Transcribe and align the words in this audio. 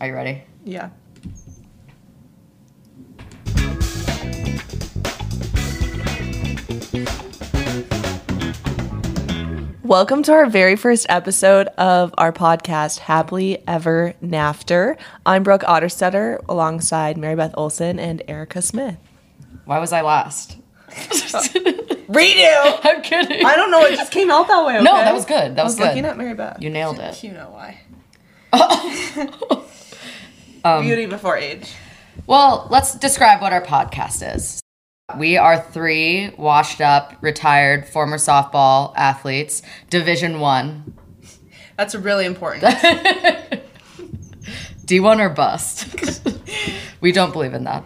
Are 0.00 0.06
you 0.06 0.14
ready? 0.14 0.42
Yeah. 0.64 0.90
Welcome 9.82 10.22
to 10.24 10.32
our 10.32 10.46
very 10.48 10.76
first 10.76 11.06
episode 11.08 11.68
of 11.78 12.14
our 12.18 12.32
podcast, 12.32 12.98
Happily 12.98 13.62
Ever 13.66 14.14
Nafter. 14.22 14.96
I'm 15.24 15.42
Brooke 15.42 15.62
Otterstetter 15.62 16.44
alongside 16.48 17.16
Mary 17.16 17.34
Beth 17.34 17.54
Olson 17.56 17.98
and 17.98 18.22
Erika 18.28 18.60
Smith. 18.62 18.98
Why 19.64 19.78
was 19.78 19.92
I 19.92 20.02
last? 20.02 20.58
Redo! 20.90 22.80
I'm 22.84 23.02
kidding. 23.02 23.44
I 23.44 23.56
don't 23.56 23.70
know, 23.70 23.80
it 23.84 23.96
just 23.96 24.12
came 24.12 24.30
out 24.30 24.46
that 24.48 24.64
way. 24.66 24.80
No, 24.82 24.94
okay? 24.94 25.04
that 25.04 25.14
was 25.14 25.24
good. 25.24 25.56
That 25.56 25.60
I 25.60 25.64
was, 25.64 25.72
was 25.72 25.76
good. 25.76 25.88
looking 25.88 26.04
at 26.04 26.16
Mary 26.18 26.34
Beth. 26.34 26.58
you 26.60 26.70
nailed 26.70 26.98
it. 26.98 27.22
You 27.22 27.32
know 27.32 27.50
why. 27.50 27.80
Um, 30.68 30.84
Beauty 30.84 31.06
before 31.06 31.36
age. 31.36 31.72
Well, 32.26 32.66
let's 32.70 32.94
describe 32.94 33.40
what 33.40 33.52
our 33.52 33.62
podcast 33.62 34.36
is. 34.36 34.60
We 35.16 35.38
are 35.38 35.58
three 35.58 36.30
washed 36.36 36.82
up, 36.82 37.14
retired 37.22 37.88
former 37.88 38.18
softball 38.18 38.92
athletes, 38.94 39.62
Division 39.88 40.40
One, 40.40 40.92
That's 41.76 41.94
really 41.94 42.26
important. 42.26 42.64
D1 44.84 45.20
or 45.20 45.30
bust. 45.30 45.86
we 47.00 47.12
don't 47.12 47.32
believe 47.32 47.54
in 47.54 47.64
that. 47.64 47.84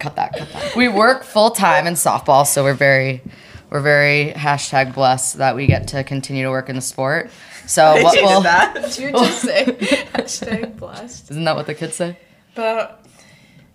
Cut 0.00 0.16
that. 0.16 0.36
Cut 0.36 0.52
that. 0.52 0.74
We 0.74 0.88
work 0.88 1.22
full 1.22 1.50
time 1.50 1.86
in 1.86 1.94
softball, 1.94 2.44
so 2.46 2.64
we're 2.64 2.74
very, 2.74 3.22
we're 3.70 3.80
very 3.80 4.32
hashtag 4.32 4.94
blessed 4.94 5.38
that 5.38 5.54
we 5.54 5.66
get 5.66 5.86
to 5.88 6.02
continue 6.02 6.42
to 6.42 6.50
work 6.50 6.68
in 6.68 6.74
the 6.74 6.82
sport. 6.82 7.30
So 7.66 7.94
Did 7.94 8.04
what 8.04 8.16
you 8.16 8.22
will 8.24 8.40
did 8.40 8.44
that? 8.44 8.74
Did 8.82 8.98
you 8.98 9.10
just 9.12 9.42
say 9.42 9.64
hashtag 10.12 10.76
blessed? 10.78 11.30
isn't 11.30 11.44
that 11.44 11.56
what 11.56 11.66
the 11.66 11.74
kids 11.74 11.96
say? 11.96 12.18
But 12.54 13.04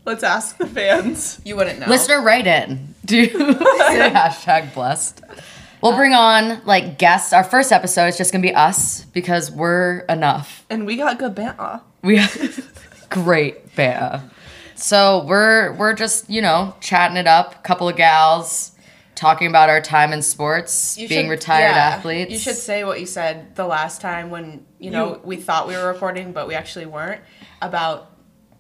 Let's 0.06 0.24
ask 0.24 0.58
the 0.58 0.66
fans. 0.66 1.40
you 1.46 1.56
wouldn't 1.56 1.80
know. 1.80 1.86
Listener, 1.88 2.22
write 2.22 2.48
in. 2.48 2.96
Do 3.06 3.18
you 3.18 3.28
say 3.30 4.10
hashtag 4.10 4.74
blessed? 4.74 5.22
We'll 5.82 5.96
bring 5.96 6.14
on 6.14 6.62
like 6.66 6.98
guests. 6.98 7.34
Our 7.34 7.44
first 7.44 7.72
episode 7.72 8.08
is 8.08 8.18
just 8.18 8.32
gonna 8.32 8.42
be 8.42 8.54
us 8.56 9.06
because 9.06 9.52
we're 9.52 10.00
enough. 10.10 10.66
And 10.70 10.86
we 10.86 10.96
got 10.96 11.20
good 11.20 11.36
banter. 11.36 11.82
We 12.02 12.18
have 12.18 13.08
great 13.10 13.76
banter. 13.76 14.24
So 14.76 15.24
we're 15.28 15.74
we're 15.74 15.94
just 15.94 16.30
you 16.30 16.42
know 16.42 16.76
chatting 16.82 17.18
it 17.18 17.28
up. 17.28 17.64
Couple 17.64 17.88
of 17.90 17.96
gals 17.96 18.72
talking 19.22 19.46
about 19.48 19.70
our 19.70 19.80
time 19.82 20.14
in 20.14 20.22
sports, 20.24 20.98
You 20.98 21.08
being 21.08 21.26
should- 21.26 21.30
retired 21.30 21.76
yeah, 21.76 21.96
athletes. 21.96 22.32
You 22.32 22.40
should 22.40 22.56
say 22.56 22.84
what 22.84 23.00
you 23.00 23.06
said 23.06 23.56
the 23.56 23.66
last 23.68 24.02
time 24.02 24.32
when 24.32 24.66
you 24.80 24.90
know 24.90 25.10
You- 25.10 25.22
we 25.24 25.36
thought 25.38 25.68
we 25.68 25.76
were 25.78 25.88
recording, 25.94 26.32
but 26.32 26.48
we 26.48 26.56
actually 26.56 26.88
weren't. 26.88 27.22
About 27.62 28.08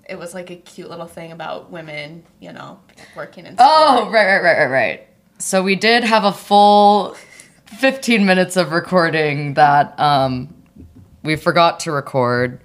it 0.07 0.19
was 0.19 0.35
like 0.35 0.51
a 0.51 0.55
cute 0.55 0.87
little 0.89 1.07
thing 1.07 1.31
about 1.31 1.71
women, 1.71 2.23
you 2.39 2.53
know, 2.53 2.79
working 3.15 3.47
in. 3.47 3.53
Sports. 3.55 3.71
Oh, 3.73 4.09
right, 4.11 4.25
right, 4.27 4.43
right, 4.43 4.57
right, 4.59 4.69
right. 4.71 5.07
So 5.39 5.63
we 5.63 5.75
did 5.75 6.03
have 6.03 6.23
a 6.25 6.31
full 6.31 7.15
15 7.65 8.23
minutes 8.25 8.55
of 8.55 8.71
recording 8.71 9.55
that 9.55 9.99
um, 9.99 10.53
we 11.23 11.35
forgot 11.35 11.79
to 11.81 11.91
record. 11.91 12.61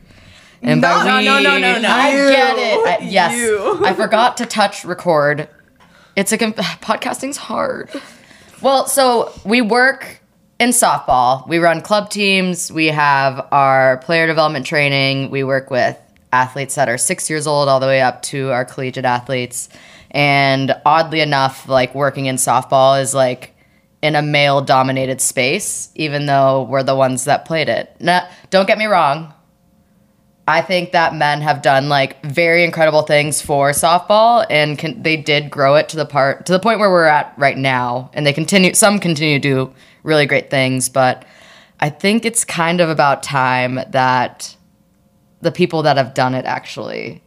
And 0.60 0.82
by 0.82 1.04
No, 1.04 1.16
we, 1.18 1.24
no, 1.24 1.38
no, 1.38 1.58
no, 1.58 1.58
no. 1.74 1.80
no. 1.80 1.88
I 1.88 2.10
get 2.12 2.58
it. 2.58 2.86
I, 2.86 2.98
yes, 3.06 3.38
You. 3.38 3.82
I 3.86 3.94
forgot 3.94 4.36
to 4.38 4.44
touch 4.46 4.84
record. 4.84 5.48
It's 6.16 6.32
a 6.32 6.38
podcasting's 6.38 7.36
hard. 7.36 7.90
Well, 8.62 8.86
so 8.86 9.32
we 9.44 9.60
work 9.60 10.20
in 10.58 10.70
softball. 10.70 11.46
We 11.46 11.58
run 11.58 11.82
club 11.82 12.08
teams. 12.08 12.72
We 12.72 12.86
have 12.86 13.46
our 13.52 13.98
player 13.98 14.26
development 14.26 14.64
training. 14.64 15.30
We 15.30 15.44
work 15.44 15.70
with 15.70 15.98
athletes 16.32 16.74
that 16.76 16.88
are 16.88 16.98
six 16.98 17.28
years 17.28 17.46
old 17.46 17.68
all 17.68 17.80
the 17.80 17.86
way 17.86 18.00
up 18.00 18.22
to 18.22 18.50
our 18.50 18.64
collegiate 18.64 19.04
athletes. 19.04 19.68
And 20.10 20.74
oddly 20.86 21.20
enough, 21.20 21.68
like 21.68 21.94
working 21.94 22.26
in 22.26 22.36
softball 22.36 23.00
is 23.00 23.14
like 23.14 23.54
in 24.00 24.16
a 24.16 24.22
male 24.22 24.62
dominated 24.62 25.20
space, 25.20 25.90
even 25.94 26.24
though 26.24 26.62
we're 26.62 26.82
the 26.82 26.96
ones 26.96 27.24
that 27.24 27.44
played 27.44 27.68
it. 27.68 27.94
Now, 28.00 28.26
don't 28.48 28.66
get 28.66 28.78
me 28.78 28.86
wrong. 28.86 29.34
I 30.48 30.62
think 30.62 30.92
that 30.92 31.14
men 31.14 31.40
have 31.40 31.60
done 31.60 31.88
like 31.88 32.22
very 32.24 32.62
incredible 32.62 33.02
things 33.02 33.42
for 33.42 33.70
softball, 33.70 34.46
and 34.48 34.78
can, 34.78 35.02
they 35.02 35.16
did 35.16 35.50
grow 35.50 35.74
it 35.74 35.88
to 35.90 35.96
the 35.96 36.06
part 36.06 36.46
to 36.46 36.52
the 36.52 36.60
point 36.60 36.78
where 36.78 36.90
we're 36.90 37.04
at 37.04 37.34
right 37.36 37.58
now, 37.58 38.10
and 38.12 38.24
they 38.24 38.32
continue. 38.32 38.72
Some 38.74 39.00
continue 39.00 39.40
to 39.40 39.48
do 39.48 39.74
really 40.04 40.26
great 40.26 40.50
things, 40.50 40.88
but 40.88 41.24
I 41.80 41.90
think 41.90 42.24
it's 42.24 42.44
kind 42.44 42.80
of 42.80 42.88
about 42.88 43.22
time 43.22 43.80
that 43.90 44.56
the 45.40 45.50
people 45.50 45.82
that 45.82 45.96
have 45.96 46.14
done 46.14 46.34
it 46.34 46.44
actually 46.44 47.22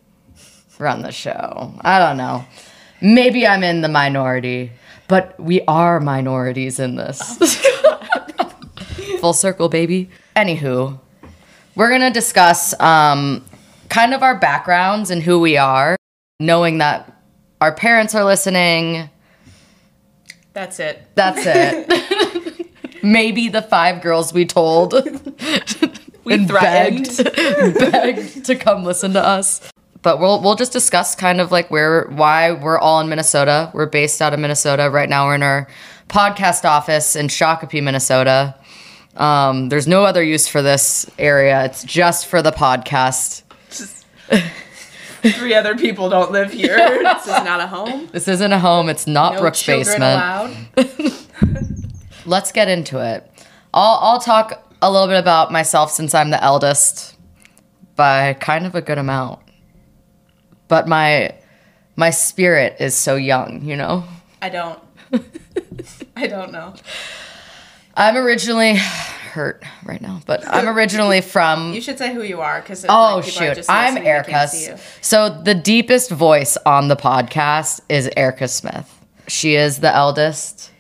run 0.80 1.02
the 1.02 1.12
show. 1.12 1.74
I 1.82 2.00
don't 2.00 2.18
know. 2.18 2.46
Maybe 3.02 3.46
I'm 3.46 3.64
in 3.64 3.82
the 3.82 3.90
minority, 3.90 4.72
but 5.08 5.38
we 5.40 5.62
are 5.68 6.00
minorities 6.00 6.80
in 6.80 6.96
this. 6.96 7.66
Oh 9.12 9.22
Full 9.22 9.34
circle, 9.34 9.68
baby. 9.68 10.10
Anywho, 10.34 10.98
we're 11.80 11.90
gonna 11.90 12.12
discuss 12.12 12.78
um, 12.82 13.42
kind 13.88 14.14
of 14.14 14.22
our 14.22 14.38
backgrounds 14.38 15.12
and 15.12 15.24
who 15.24 15.40
we 15.40 15.56
are, 15.56 15.96
knowing 16.38 16.80
that 16.80 17.10
our 17.62 17.74
parents 17.74 18.14
are 18.14 18.26
listening. 18.26 19.10
That's 20.52 20.78
it. 20.82 21.08
That's 21.16 21.40
it. 21.46 22.68
Maybe 23.04 23.48
the 23.48 23.62
five 23.62 24.02
girls 24.02 24.34
we 24.34 24.46
told 24.46 24.94
We 26.26 26.34
and 26.34 26.50
threatened. 26.50 27.06
begged, 27.16 27.80
begged 27.92 28.46
to 28.48 28.58
come 28.58 28.84
listen 28.84 29.14
to 29.14 29.26
us. 29.26 29.72
But 30.02 30.20
we'll 30.20 30.42
we'll 30.42 30.56
just 30.56 30.74
discuss 30.74 31.16
kind 31.16 31.40
of 31.40 31.50
like 31.50 31.72
where 31.72 32.08
why 32.10 32.52
we're 32.52 32.78
all 32.78 33.00
in 33.00 33.08
Minnesota. 33.08 33.72
We're 33.74 33.86
based 33.86 34.22
out 34.22 34.34
of 34.34 34.40
Minnesota 34.42 34.90
right 34.90 35.08
now. 35.08 35.28
We're 35.28 35.36
in 35.36 35.44
our 35.44 35.70
podcast 36.10 36.66
office 36.66 37.16
in 37.16 37.28
Shakopee, 37.28 37.82
Minnesota. 37.82 38.56
Um, 39.20 39.68
there's 39.70 39.88
no 39.88 40.06
other 40.06 40.24
use 40.24 40.48
for 40.48 40.62
this 40.62 41.06
area. 41.20 41.66
It's 41.66 41.84
just 41.84 42.28
for 42.28 42.42
the 42.42 42.52
podcast. 42.52 43.44
Just 43.70 44.06
three 45.22 45.54
other 45.54 45.76
people 45.76 46.10
don't 46.10 46.32
live 46.32 46.52
here. 46.52 46.78
This 47.04 47.24
is 47.26 47.44
not 47.44 47.60
a 47.60 47.68
home. 47.68 48.08
This 48.14 48.28
isn't 48.30 48.52
a 48.54 48.60
home. 48.60 48.88
It's 48.88 49.06
not 49.06 49.34
No 49.36 49.42
Brooks' 49.42 49.66
basement. 49.66 50.56
Let's 52.26 52.52
get 52.54 52.70
into 52.70 53.00
it. 53.00 53.30
I'll 53.74 54.00
I'll 54.02 54.20
talk 54.20 54.66
a 54.82 54.90
little 54.90 55.08
bit 55.08 55.20
about 55.20 55.52
myself 55.52 55.92
since 55.92 56.16
I'm 56.16 56.30
the 56.30 56.42
eldest 56.42 57.18
by 57.96 58.34
kind 58.36 58.66
of 58.66 58.76
a 58.76 58.82
good 58.82 58.98
amount. 58.98 59.40
But 60.70 60.88
my 60.88 61.36
my 61.98 62.12
spirit 62.12 62.78
is 62.80 62.96
so 62.96 63.16
young, 63.16 63.64
you 63.64 63.76
know. 63.76 64.06
I 64.42 64.48
don't. 64.50 64.80
I 66.16 66.28
don't 66.28 66.54
know. 66.54 66.76
I'm 68.00 68.16
originally 68.16 68.76
hurt 69.34 69.62
right 69.84 70.02
now, 70.02 70.22
but 70.26 70.48
I'm 70.48 70.68
originally 70.70 71.20
from 71.20 71.74
You 71.74 71.82
should 71.82 71.98
say 71.98 72.14
who 72.14 72.24
you 72.24 72.40
are 72.40 72.62
because 72.62 72.86
Oh 72.88 73.18
like, 73.18 73.26
shoot, 73.26 73.66
I'm 73.68 73.98
Erika. 73.98 74.32
can't 74.32 74.50
see 74.50 74.72
you. 74.72 74.78
So 75.02 75.30
the 75.30 75.54
deepest 75.54 76.10
voice 76.10 76.58
on 76.66 76.88
the 76.88 76.96
podcast 76.96 77.82
is 77.90 78.10
Erika 78.16 78.48
Smith. 78.48 78.90
She 79.28 79.56
is 79.56 79.80
the 79.82 79.94
eldest. 79.94 80.72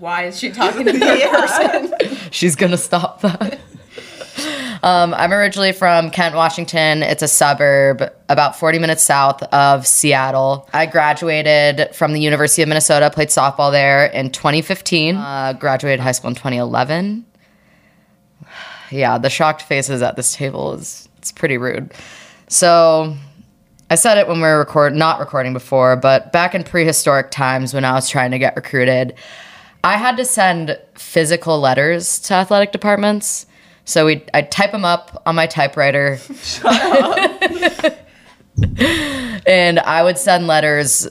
Why 0.00 0.24
is 0.26 0.38
she 0.38 0.50
talking 0.50 0.86
to 0.86 0.92
person? 1.30 2.16
She's 2.32 2.56
gonna 2.56 2.76
stop 2.76 3.20
that. 3.20 3.60
Um, 4.82 5.14
I'm 5.14 5.32
originally 5.32 5.72
from 5.72 6.10
Kent, 6.10 6.34
Washington. 6.34 7.02
It's 7.02 7.22
a 7.22 7.28
suburb 7.28 8.02
about 8.28 8.58
40 8.58 8.78
minutes 8.78 9.02
south 9.02 9.42
of 9.44 9.86
Seattle. 9.86 10.68
I 10.72 10.86
graduated 10.86 11.94
from 11.94 12.12
the 12.12 12.20
University 12.20 12.62
of 12.62 12.68
Minnesota, 12.68 13.10
played 13.10 13.28
softball 13.28 13.72
there 13.72 14.06
in 14.06 14.30
2015. 14.30 15.16
Uh, 15.16 15.52
graduated 15.54 16.00
high 16.00 16.12
school 16.12 16.28
in 16.28 16.36
2011. 16.36 17.24
Yeah, 18.92 19.18
the 19.18 19.28
shocked 19.28 19.62
faces 19.62 20.00
at 20.00 20.14
this 20.14 20.36
table 20.36 20.74
is 20.74 21.08
it's 21.18 21.32
pretty 21.32 21.58
rude. 21.58 21.92
So 22.46 23.16
I 23.90 23.96
said 23.96 24.16
it 24.16 24.28
when 24.28 24.36
we 24.36 24.42
were 24.42 24.60
record 24.60 24.94
not 24.94 25.18
recording 25.18 25.52
before, 25.52 25.96
but 25.96 26.30
back 26.32 26.54
in 26.54 26.62
prehistoric 26.62 27.32
times 27.32 27.74
when 27.74 27.84
I 27.84 27.94
was 27.94 28.08
trying 28.08 28.30
to 28.30 28.38
get 28.38 28.54
recruited, 28.54 29.14
I 29.82 29.96
had 29.96 30.16
to 30.18 30.24
send 30.24 30.78
physical 30.94 31.58
letters 31.58 32.20
to 32.20 32.34
athletic 32.34 32.70
departments. 32.70 33.46
So 33.86 34.04
we 34.04 34.24
I'd 34.34 34.50
type 34.52 34.72
them 34.72 34.84
up 34.84 35.22
on 35.24 35.34
my 35.34 35.46
typewriter. 35.46 36.18
and 39.46 39.78
I 39.80 40.02
would 40.02 40.18
send 40.18 40.46
letters 40.46 41.08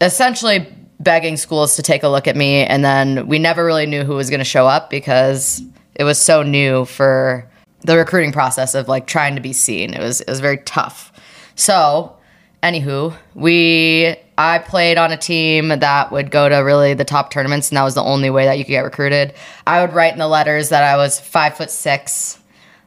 essentially 0.00 0.70
begging 1.00 1.36
schools 1.36 1.76
to 1.76 1.82
take 1.82 2.02
a 2.02 2.08
look 2.08 2.26
at 2.26 2.36
me 2.36 2.64
and 2.64 2.84
then 2.84 3.26
we 3.28 3.38
never 3.38 3.64
really 3.64 3.86
knew 3.86 4.02
who 4.02 4.14
was 4.14 4.28
going 4.28 4.40
to 4.40 4.44
show 4.44 4.66
up 4.66 4.90
because 4.90 5.62
it 5.94 6.04
was 6.04 6.18
so 6.18 6.42
new 6.42 6.84
for 6.84 7.48
the 7.82 7.96
recruiting 7.96 8.32
process 8.32 8.74
of 8.74 8.88
like 8.88 9.06
trying 9.06 9.34
to 9.36 9.40
be 9.40 9.52
seen. 9.52 9.94
It 9.94 10.00
was 10.00 10.20
it 10.20 10.28
was 10.28 10.40
very 10.40 10.58
tough. 10.58 11.12
So, 11.54 12.16
anywho, 12.62 13.14
we 13.34 14.16
I 14.38 14.58
played 14.58 14.98
on 14.98 15.12
a 15.12 15.16
team 15.16 15.68
that 15.68 16.12
would 16.12 16.30
go 16.30 16.48
to 16.48 16.56
really 16.56 16.94
the 16.94 17.04
top 17.04 17.30
tournaments, 17.30 17.70
and 17.70 17.76
that 17.76 17.82
was 17.84 17.94
the 17.94 18.02
only 18.02 18.30
way 18.30 18.44
that 18.44 18.58
you 18.58 18.64
could 18.64 18.70
get 18.70 18.84
recruited. 18.84 19.32
I 19.66 19.80
would 19.80 19.94
write 19.94 20.12
in 20.12 20.18
the 20.18 20.28
letters 20.28 20.68
that 20.70 20.82
I 20.82 20.96
was 20.96 21.18
five 21.20 21.56
foot 21.56 21.70
six. 21.70 22.38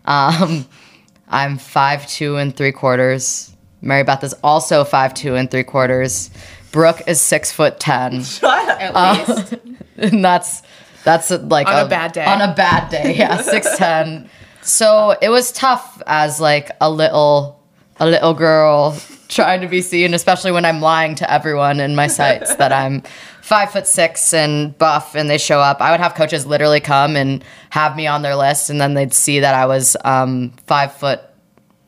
Um, 0.06 0.66
I'm 1.28 1.58
five 1.58 2.08
two 2.08 2.38
and 2.38 2.56
three 2.56 2.72
quarters. 2.72 3.56
Mary 3.82 4.04
Beth 4.04 4.24
is 4.24 4.34
also 4.44 4.84
five 4.84 5.14
two 5.14 5.36
and 5.36 5.50
three 5.50 5.64
quarters. 5.64 6.30
Brooke 6.72 7.02
is 7.08 7.20
six 7.22 7.52
foot 7.52 7.80
ten, 7.80 8.16
At 8.44 8.92
Uh, 8.96 9.26
least. 9.38 9.56
and 9.98 10.24
that's 10.24 10.62
that's 11.04 11.32
like 11.32 11.68
On 11.68 11.86
a 11.86 11.90
bad 11.90 12.12
day. 12.12 12.26
On 12.26 12.42
a 12.42 12.54
bad 12.54 12.90
day, 12.90 13.16
yeah, 13.16 13.42
six 13.42 13.78
ten. 13.78 14.30
So 14.62 15.16
it 15.22 15.30
was 15.30 15.52
tough 15.52 16.02
as 16.06 16.40
like 16.42 16.70
a 16.82 16.92
little 16.92 17.60
a 18.00 18.06
little 18.06 18.34
girl 18.34 18.98
trying 19.30 19.62
to 19.62 19.68
be 19.68 19.82
seen, 19.82 20.14
especially 20.14 20.52
when 20.52 20.66
I'm 20.66 20.82
lying 20.82 21.16
to 21.16 21.32
everyone 21.32 21.80
in 21.80 21.96
my 21.96 22.08
sites 22.08 22.56
that 22.56 22.74
I'm 22.74 23.02
five 23.42 23.72
foot 23.72 23.88
six 23.88 24.34
and 24.34 24.78
buff, 24.78 25.16
and 25.16 25.30
they 25.30 25.38
show 25.38 25.60
up. 25.60 25.82
I 25.82 25.92
would 25.92 26.00
have 26.00 26.16
coaches 26.16 26.46
literally 26.46 26.80
come 26.82 27.16
and 27.16 27.44
have 27.70 27.96
me 27.96 28.08
on 28.08 28.24
their 28.24 28.36
list, 28.36 28.70
and 28.70 28.82
then 28.82 28.96
they'd 28.96 29.14
see 29.14 29.40
that 29.40 29.56
I 29.56 29.66
was 29.66 29.96
um, 30.04 30.52
five 30.68 30.94
foot 30.94 31.22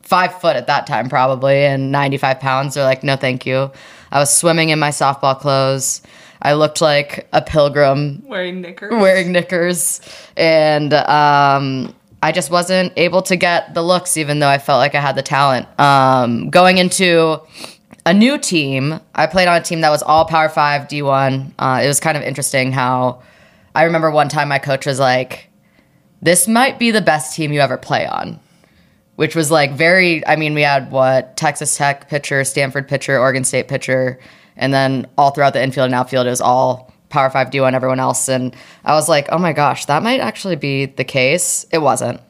five 0.02 0.40
foot 0.40 0.56
at 0.56 0.66
that 0.66 0.86
time 0.86 1.08
probably 1.08 1.64
and 1.64 1.90
95 1.90 2.38
pounds 2.38 2.74
they're 2.74 2.84
like 2.84 3.02
no 3.02 3.16
thank 3.16 3.46
you 3.46 3.70
i 4.10 4.18
was 4.18 4.30
swimming 4.30 4.68
in 4.68 4.78
my 4.78 4.90
softball 4.90 5.38
clothes 5.38 6.02
i 6.42 6.52
looked 6.52 6.82
like 6.82 7.26
a 7.32 7.40
pilgrim 7.40 8.22
Wearing 8.26 8.60
knickers. 8.60 8.92
wearing 8.92 9.32
knickers 9.32 10.02
and 10.36 10.92
um, 10.92 11.94
i 12.22 12.32
just 12.32 12.50
wasn't 12.50 12.92
able 12.96 13.20
to 13.22 13.36
get 13.36 13.74
the 13.74 13.82
looks 13.82 14.16
even 14.16 14.38
though 14.38 14.48
i 14.48 14.58
felt 14.58 14.78
like 14.78 14.94
i 14.94 15.00
had 15.00 15.16
the 15.16 15.22
talent. 15.22 15.66
Um, 15.78 16.48
going 16.50 16.78
into 16.78 17.40
a 18.06 18.14
new 18.14 18.38
team 18.38 19.00
i 19.14 19.26
played 19.26 19.48
on 19.48 19.60
a 19.60 19.64
team 19.64 19.80
that 19.82 19.90
was 19.90 20.02
all 20.02 20.24
power 20.24 20.48
5 20.48 20.88
d1 20.88 21.52
uh, 21.58 21.80
it 21.82 21.88
was 21.88 22.00
kind 22.00 22.16
of 22.16 22.22
interesting 22.22 22.72
how 22.72 23.22
i 23.74 23.82
remember 23.82 24.10
one 24.10 24.28
time 24.28 24.48
my 24.48 24.58
coach 24.58 24.86
was 24.86 24.98
like 24.98 25.48
this 26.20 26.46
might 26.46 26.78
be 26.78 26.90
the 26.90 27.02
best 27.02 27.34
team 27.34 27.52
you 27.52 27.60
ever 27.60 27.76
play 27.76 28.06
on 28.06 28.38
which 29.16 29.36
was 29.36 29.50
like 29.50 29.72
very 29.72 30.26
i 30.26 30.36
mean 30.36 30.54
we 30.54 30.62
had 30.62 30.90
what 30.90 31.36
texas 31.36 31.76
tech 31.76 32.08
pitcher 32.08 32.44
stanford 32.44 32.88
pitcher 32.88 33.18
oregon 33.18 33.44
state 33.44 33.68
pitcher 33.68 34.18
and 34.56 34.72
then 34.72 35.06
all 35.16 35.30
throughout 35.30 35.52
the 35.52 35.62
infield 35.62 35.86
and 35.86 35.94
outfield 35.94 36.26
it 36.26 36.30
was 36.30 36.40
all 36.40 36.91
power 37.12 37.30
5 37.30 37.50
d1 37.50 37.72
everyone 37.74 38.00
else 38.00 38.28
and 38.28 38.54
i 38.84 38.94
was 38.94 39.08
like 39.08 39.28
oh 39.30 39.38
my 39.38 39.52
gosh 39.52 39.84
that 39.86 40.02
might 40.02 40.20
actually 40.20 40.56
be 40.56 40.86
the 40.86 41.04
case 41.04 41.64
it 41.70 41.78
wasn't 41.78 42.20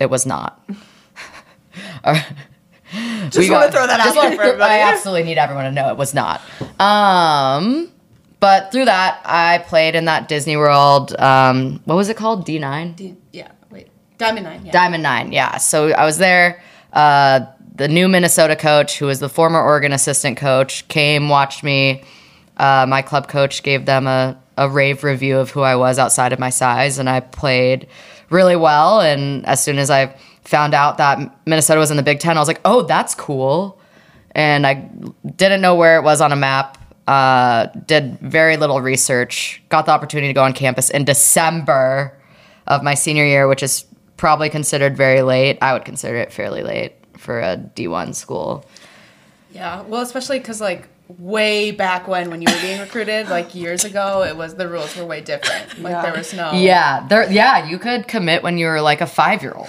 it 0.00 0.10
was 0.10 0.26
not 0.26 0.62
just 2.04 3.50
wanna 3.50 3.70
throw 3.72 3.86
that 3.86 4.00
out 4.00 4.14
there 4.14 4.36
for 4.36 4.42
everybody. 4.42 4.72
i 4.72 4.80
absolutely 4.92 5.22
need 5.22 5.38
everyone 5.38 5.64
to 5.64 5.72
know 5.72 5.88
it 5.90 5.96
was 5.96 6.12
not 6.14 6.40
um 6.80 7.90
but 8.40 8.70
through 8.70 8.84
that 8.84 9.20
i 9.24 9.58
played 9.66 9.94
in 9.94 10.04
that 10.04 10.28
disney 10.28 10.56
world 10.56 11.18
um 11.20 11.80
what 11.84 11.94
was 11.94 12.08
it 12.08 12.16
called 12.16 12.46
d9 12.46 12.96
D- 12.96 13.16
yeah, 13.32 13.50
wait. 13.70 13.88
Diamond 14.18 14.44
Nine. 14.44 14.66
Yeah. 14.66 14.72
Diamond 14.72 15.02
Nine, 15.02 15.32
yeah. 15.32 15.56
So 15.56 15.90
I 15.90 16.04
was 16.04 16.18
there. 16.18 16.62
Uh, 16.92 17.40
the 17.74 17.88
new 17.88 18.06
Minnesota 18.06 18.54
coach, 18.54 18.98
who 18.98 19.06
was 19.06 19.18
the 19.18 19.28
former 19.28 19.60
Oregon 19.60 19.92
assistant 19.92 20.36
coach, 20.36 20.86
came, 20.86 21.28
watched 21.28 21.64
me. 21.64 22.04
Uh, 22.56 22.86
my 22.88 23.02
club 23.02 23.28
coach 23.28 23.62
gave 23.62 23.86
them 23.86 24.06
a, 24.06 24.38
a 24.56 24.68
rave 24.68 25.04
review 25.04 25.38
of 25.38 25.50
who 25.50 25.60
I 25.60 25.76
was 25.76 25.98
outside 25.98 26.32
of 26.32 26.38
my 26.38 26.50
size, 26.50 26.98
and 26.98 27.08
I 27.08 27.20
played 27.20 27.88
really 28.30 28.56
well. 28.56 29.00
And 29.00 29.44
as 29.46 29.62
soon 29.62 29.78
as 29.78 29.90
I 29.90 30.16
found 30.42 30.74
out 30.74 30.98
that 30.98 31.18
Minnesota 31.46 31.80
was 31.80 31.90
in 31.90 31.96
the 31.96 32.02
Big 32.02 32.20
Ten, 32.20 32.36
I 32.36 32.40
was 32.40 32.48
like, 32.48 32.60
oh, 32.64 32.82
that's 32.82 33.14
cool. 33.14 33.80
And 34.32 34.66
I 34.66 34.88
didn't 35.36 35.60
know 35.60 35.74
where 35.74 35.98
it 35.98 36.02
was 36.02 36.20
on 36.20 36.32
a 36.32 36.36
map. 36.36 36.78
Uh, 37.06 37.66
did 37.86 38.18
very 38.20 38.56
little 38.56 38.80
research. 38.80 39.62
Got 39.68 39.86
the 39.86 39.92
opportunity 39.92 40.28
to 40.28 40.32
go 40.32 40.42
on 40.42 40.52
campus 40.54 40.90
in 40.90 41.04
December 41.04 42.18
of 42.66 42.82
my 42.82 42.94
senior 42.94 43.26
year, 43.26 43.46
which 43.46 43.62
is 43.62 43.84
probably 44.16 44.48
considered 44.48 44.96
very 44.96 45.22
late. 45.22 45.58
I 45.60 45.74
would 45.74 45.84
consider 45.84 46.16
it 46.16 46.32
fairly 46.32 46.62
late 46.62 46.94
for 47.18 47.40
a 47.40 47.58
D1 47.58 48.14
school. 48.14 48.64
Yeah. 49.52 49.82
Well, 49.82 50.00
especially 50.00 50.38
because 50.38 50.60
like 50.60 50.88
way 51.08 51.70
back 51.70 52.08
when, 52.08 52.30
when 52.30 52.40
you 52.40 52.48
were 52.52 52.60
being 52.60 52.80
recruited, 52.80 53.28
like 53.28 53.54
years 53.54 53.84
ago, 53.84 54.22
it 54.24 54.36
was 54.36 54.54
the 54.54 54.68
rules 54.68 54.96
were 54.96 55.04
way 55.04 55.20
different. 55.20 55.78
Like 55.80 55.92
Yeah. 55.92 56.02
there 56.02 56.14
was 56.14 56.32
no. 56.34 56.52
Yeah, 56.52 57.06
there. 57.08 57.30
Yeah, 57.30 57.66
you 57.68 57.78
could 57.78 58.08
commit 58.08 58.42
when 58.42 58.56
you 58.58 58.66
were 58.66 58.80
like 58.80 59.00
a 59.00 59.06
five 59.06 59.42
year 59.42 59.52
old. 59.52 59.68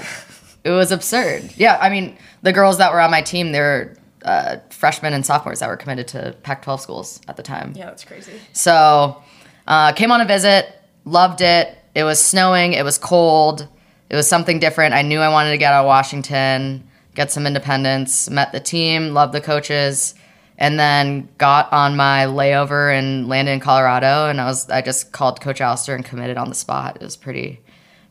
It 0.63 0.71
was 0.71 0.91
absurd. 0.91 1.51
Yeah, 1.57 1.77
I 1.81 1.89
mean, 1.89 2.17
the 2.41 2.53
girls 2.53 2.77
that 2.79 2.91
were 2.91 2.99
on 2.99 3.11
my 3.11 3.21
team, 3.21 3.51
they 3.51 3.59
were 3.59 3.95
uh, 4.23 4.57
freshmen 4.69 5.13
and 5.13 5.23
sophomores 5.25 5.59
that 5.59 5.69
were 5.69 5.77
committed 5.77 6.07
to 6.09 6.35
Pac-12 6.41 6.79
schools 6.79 7.21
at 7.27 7.37
the 7.37 7.43
time. 7.43 7.73
Yeah, 7.75 7.85
that's 7.85 8.03
crazy. 8.03 8.31
So, 8.53 9.21
uh, 9.67 9.91
came 9.93 10.11
on 10.11 10.21
a 10.21 10.25
visit, 10.25 10.67
loved 11.03 11.41
it. 11.41 11.77
It 11.93 12.03
was 12.03 12.19
snowing, 12.19 12.73
it 12.73 12.83
was 12.83 12.97
cold, 12.97 13.67
it 14.09 14.15
was 14.15 14.27
something 14.27 14.57
different. 14.59 14.93
I 14.95 15.01
knew 15.03 15.19
I 15.19 15.29
wanted 15.29 15.51
to 15.51 15.57
get 15.57 15.71
out 15.73 15.81
of 15.81 15.85
Washington, 15.87 16.87
get 17.13 17.31
some 17.31 17.45
independence, 17.45 18.29
met 18.29 18.51
the 18.51 18.59
team, 18.59 19.13
loved 19.13 19.33
the 19.33 19.41
coaches, 19.41 20.15
and 20.57 20.79
then 20.79 21.27
got 21.37 21.71
on 21.73 21.95
my 21.95 22.25
layover 22.25 22.97
and 22.97 23.27
landed 23.27 23.51
in 23.51 23.59
Colorado. 23.59 24.29
And 24.29 24.39
I 24.39 24.45
was, 24.45 24.69
I 24.69 24.81
just 24.81 25.11
called 25.11 25.41
Coach 25.41 25.61
Allister 25.61 25.95
and 25.95 26.05
committed 26.05 26.37
on 26.37 26.49
the 26.49 26.55
spot. 26.55 26.97
It 26.97 27.03
was 27.03 27.17
pretty, 27.17 27.61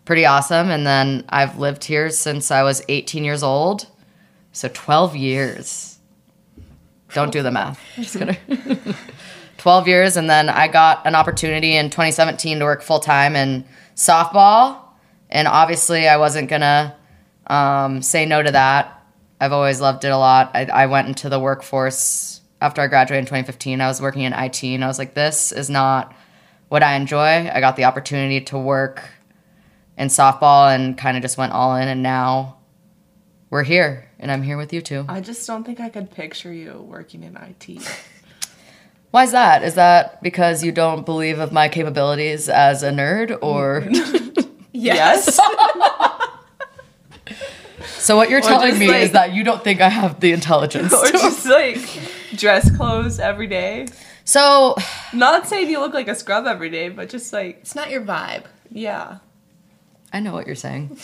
pretty 0.04 0.26
awesome. 0.26 0.70
And 0.70 0.86
then 0.86 1.24
I've 1.28 1.58
lived 1.58 1.84
here 1.84 2.10
since 2.10 2.50
I 2.50 2.62
was 2.62 2.82
18 2.88 3.24
years 3.24 3.42
old. 3.42 3.86
So 4.52 4.68
12 4.72 5.16
years. 5.16 5.98
Don't 7.14 7.32
do 7.32 7.42
the 7.42 7.50
math. 7.50 7.80
Just 7.96 8.18
kidding. 8.18 8.36
12 9.56 9.88
years 9.88 10.16
and 10.18 10.28
then 10.28 10.50
I 10.50 10.68
got 10.68 11.06
an 11.06 11.14
opportunity 11.14 11.74
in 11.74 11.88
2017 11.88 12.58
to 12.58 12.64
work 12.66 12.82
full 12.82 13.00
time 13.00 13.34
in 13.34 13.64
softball 13.96 14.78
and 15.30 15.48
obviously 15.48 16.06
I 16.06 16.18
wasn't 16.18 16.50
gonna 16.50 16.94
um, 17.46 18.02
say 18.02 18.26
no 18.26 18.42
to 18.42 18.50
that. 18.50 19.02
I've 19.40 19.52
always 19.52 19.80
loved 19.80 20.04
it 20.04 20.08
a 20.08 20.18
lot. 20.18 20.50
I, 20.54 20.64
I 20.66 20.86
went 20.86 21.08
into 21.08 21.30
the 21.30 21.38
workforce 21.38 22.33
after 22.64 22.80
I 22.80 22.86
graduated 22.86 23.20
in 23.24 23.26
2015. 23.26 23.82
I 23.82 23.88
was 23.88 24.00
working 24.00 24.22
in 24.22 24.32
IT 24.32 24.64
and 24.64 24.82
I 24.82 24.86
was 24.86 24.98
like, 24.98 25.12
this 25.12 25.52
is 25.52 25.68
not 25.68 26.14
what 26.70 26.82
I 26.82 26.94
enjoy. 26.94 27.50
I 27.52 27.60
got 27.60 27.76
the 27.76 27.84
opportunity 27.84 28.40
to 28.46 28.58
work 28.58 29.02
in 29.98 30.08
softball 30.08 30.74
and 30.74 30.96
kind 30.96 31.16
of 31.18 31.22
just 31.22 31.36
went 31.36 31.52
all 31.52 31.76
in 31.76 31.86
and 31.88 32.02
now 32.02 32.56
we're 33.50 33.64
here 33.64 34.08
and 34.18 34.32
I'm 34.32 34.42
here 34.42 34.56
with 34.56 34.72
you 34.72 34.80
too. 34.80 35.04
I 35.10 35.20
just 35.20 35.46
don't 35.46 35.62
think 35.64 35.78
I 35.78 35.90
could 35.90 36.10
picture 36.10 36.52
you 36.52 36.82
working 36.88 37.22
in 37.22 37.36
IT. 37.36 37.86
Why 39.10 39.24
is 39.24 39.32
that? 39.32 39.62
Is 39.62 39.74
that 39.74 40.22
because 40.22 40.64
you 40.64 40.72
don't 40.72 41.04
believe 41.04 41.38
of 41.40 41.52
my 41.52 41.68
capabilities 41.68 42.48
as 42.48 42.82
a 42.82 42.90
nerd 42.90 43.38
or 43.42 43.86
Yes. 44.72 45.38
So 47.98 48.16
what 48.16 48.28
you're 48.30 48.40
telling 48.40 48.78
me 48.78 48.88
like- 48.88 49.02
is 49.02 49.12
that 49.12 49.32
you 49.34 49.44
don't 49.44 49.62
think 49.62 49.80
I 49.80 49.88
have 49.88 50.20
the 50.20 50.32
intelligence. 50.32 50.92
or 50.92 51.06
to- 51.06 51.12
just 51.12 51.46
like 51.46 51.78
dress 52.36 52.74
clothes 52.76 53.18
every 53.18 53.46
day. 53.46 53.86
so 54.24 54.76
Not 55.12 55.46
saying 55.46 55.70
you 55.70 55.80
look 55.80 55.94
like 55.94 56.08
a 56.08 56.14
scrub 56.14 56.46
every 56.46 56.70
day, 56.70 56.88
but 56.88 57.08
just 57.08 57.32
like, 57.32 57.58
It's 57.62 57.74
not 57.74 57.90
your 57.90 58.02
vibe. 58.02 58.44
yeah. 58.70 59.18
I 60.12 60.20
know 60.20 60.32
what 60.32 60.46
you're 60.46 60.54
saying. 60.54 60.96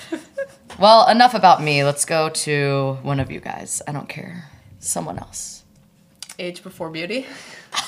well, 0.78 1.08
enough 1.08 1.32
about 1.32 1.62
me. 1.62 1.82
Let's 1.82 2.04
go 2.04 2.28
to 2.28 2.98
one 3.00 3.18
of 3.18 3.30
you 3.30 3.40
guys. 3.40 3.80
I 3.88 3.92
don't 3.92 4.06
care. 4.06 4.50
Someone 4.80 5.18
else. 5.18 5.64
Age 6.38 6.62
before 6.62 6.90
beauty. 6.90 7.26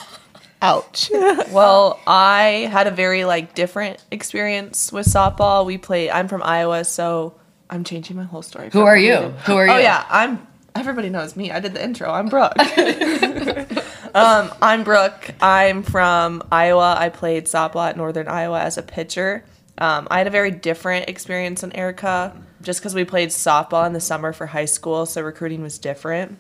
Ouch. 0.63 1.11
well, 1.51 2.01
I 2.07 2.71
had 2.73 2.87
a 2.87 2.91
very 2.91 3.27
like 3.27 3.55
different 3.55 4.03
experience 4.11 4.91
with 4.93 5.07
softball. 5.07 5.67
We 5.67 5.77
played. 5.77 6.09
I'm 6.09 6.27
from 6.27 6.43
Iowa, 6.43 6.85
so 6.85 7.35
I'm 7.69 7.85
changing 7.85 8.17
my 8.17 8.25
whole 8.25 8.41
story. 8.41 8.71
Who 8.73 8.81
are 8.81 8.97
you? 8.97 9.17
Who 9.17 9.57
are 9.57 9.65
oh, 9.65 9.65
you? 9.67 9.73
Oh 9.73 9.79
yeah, 9.79 10.07
I'm. 10.09 10.47
Everybody 10.77 11.09
knows 11.09 11.37
me. 11.37 11.51
I 11.51 11.61
did 11.61 11.73
the 11.73 11.83
intro. 11.83 12.11
I'm 12.11 12.29
Brooke. 12.29 12.53
um, 14.15 14.51
I'm 14.61 14.85
Brooke. 14.85 15.31
I'm 15.41 15.83
from 15.83 16.47
Iowa. 16.53 16.97
I 16.99 17.09
played 17.09 17.47
softball 17.47 17.89
at 17.89 17.97
Northern 17.97 18.29
Iowa 18.29 18.61
as 18.61 18.77
a 18.77 18.83
pitcher. 18.83 19.43
Um, 19.79 20.07
I 20.11 20.19
had 20.19 20.27
a 20.27 20.31
very 20.31 20.51
different 20.51 21.09
experience 21.09 21.63
than 21.63 21.75
Erika, 21.75 22.37
just 22.61 22.81
because 22.81 22.95
we 22.95 23.07
played 23.07 23.31
softball 23.31 23.87
in 23.87 23.95
the 23.95 24.01
summer 24.01 24.35
for 24.35 24.45
high 24.45 24.67
school, 24.67 25.07
so 25.07 25.23
recruiting 25.23 25.63
was 25.63 25.79
different. 25.79 26.37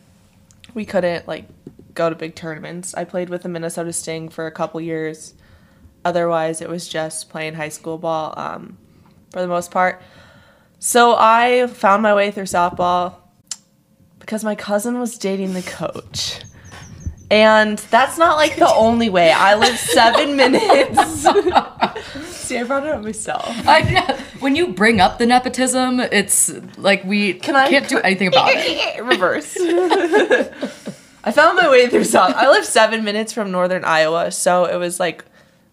We 0.75 0.85
couldn't 0.85 1.26
like 1.26 1.47
go 1.95 2.11
to 2.11 2.14
big 2.14 2.35
tournaments. 2.35 2.93
I 2.93 3.05
played 3.05 3.31
with 3.31 3.43
the 3.43 3.49
Minnesota 3.49 3.93
Sting 3.95 4.28
for 4.28 4.47
a 4.47 4.52
couple 4.52 4.83
years. 4.83 5.33
Otherwise, 6.05 6.61
it 6.61 6.69
was 6.69 6.87
just 6.87 7.31
playing 7.31 7.55
high 7.55 7.71
school 7.71 7.97
ball 7.97 8.35
um, 8.37 8.76
for 9.31 9.40
the 9.40 9.49
most 9.49 9.71
part. 9.71 10.02
So 10.78 11.16
I 11.19 11.69
found 11.69 12.02
my 12.02 12.14
way 12.14 12.31
through 12.31 12.45
softball 12.45 13.16
because 14.26 14.42
my 14.45 14.54
cousin 14.56 14.99
was 14.99 15.16
dating 15.16 15.54
the 15.54 15.62
coach. 15.62 16.40
And 17.30 17.78
that's 17.78 18.18
not 18.18 18.37
like 18.37 18.56
the 18.56 18.73
only 18.73 19.09
way. 19.09 19.33
I 19.33 19.54
live 19.56 19.76
seven 19.78 20.37
minutes. 20.42 21.23
See, 22.26 22.59
I 22.59 22.62
brought 22.64 22.85
it 22.87 22.90
up 22.92 23.02
myself. 23.02 23.45
I, 23.66 24.23
when 24.40 24.54
you 24.54 24.68
bring 24.68 25.00
up 25.00 25.18
the 25.18 25.26
nepotism, 25.26 25.99
it's 26.00 26.52
like 26.76 27.02
we 27.04 27.35
Can 27.35 27.56
I- 27.56 27.68
can't 27.71 27.88
do 27.88 27.99
anything 27.99 28.28
about 28.28 28.50
it. 28.54 29.02
Reverse. 29.04 29.56
I 29.59 31.33
found 31.33 31.56
my 31.56 31.68
way 31.68 31.88
through 31.88 32.04
South. 32.04 32.35
I 32.37 32.49
live 32.50 32.64
seven 32.64 33.02
minutes 33.04 33.33
from 33.33 33.50
northern 33.50 33.85
Iowa, 33.85 34.30
so 34.30 34.64
it 34.66 34.76
was 34.76 35.00
like 35.00 35.25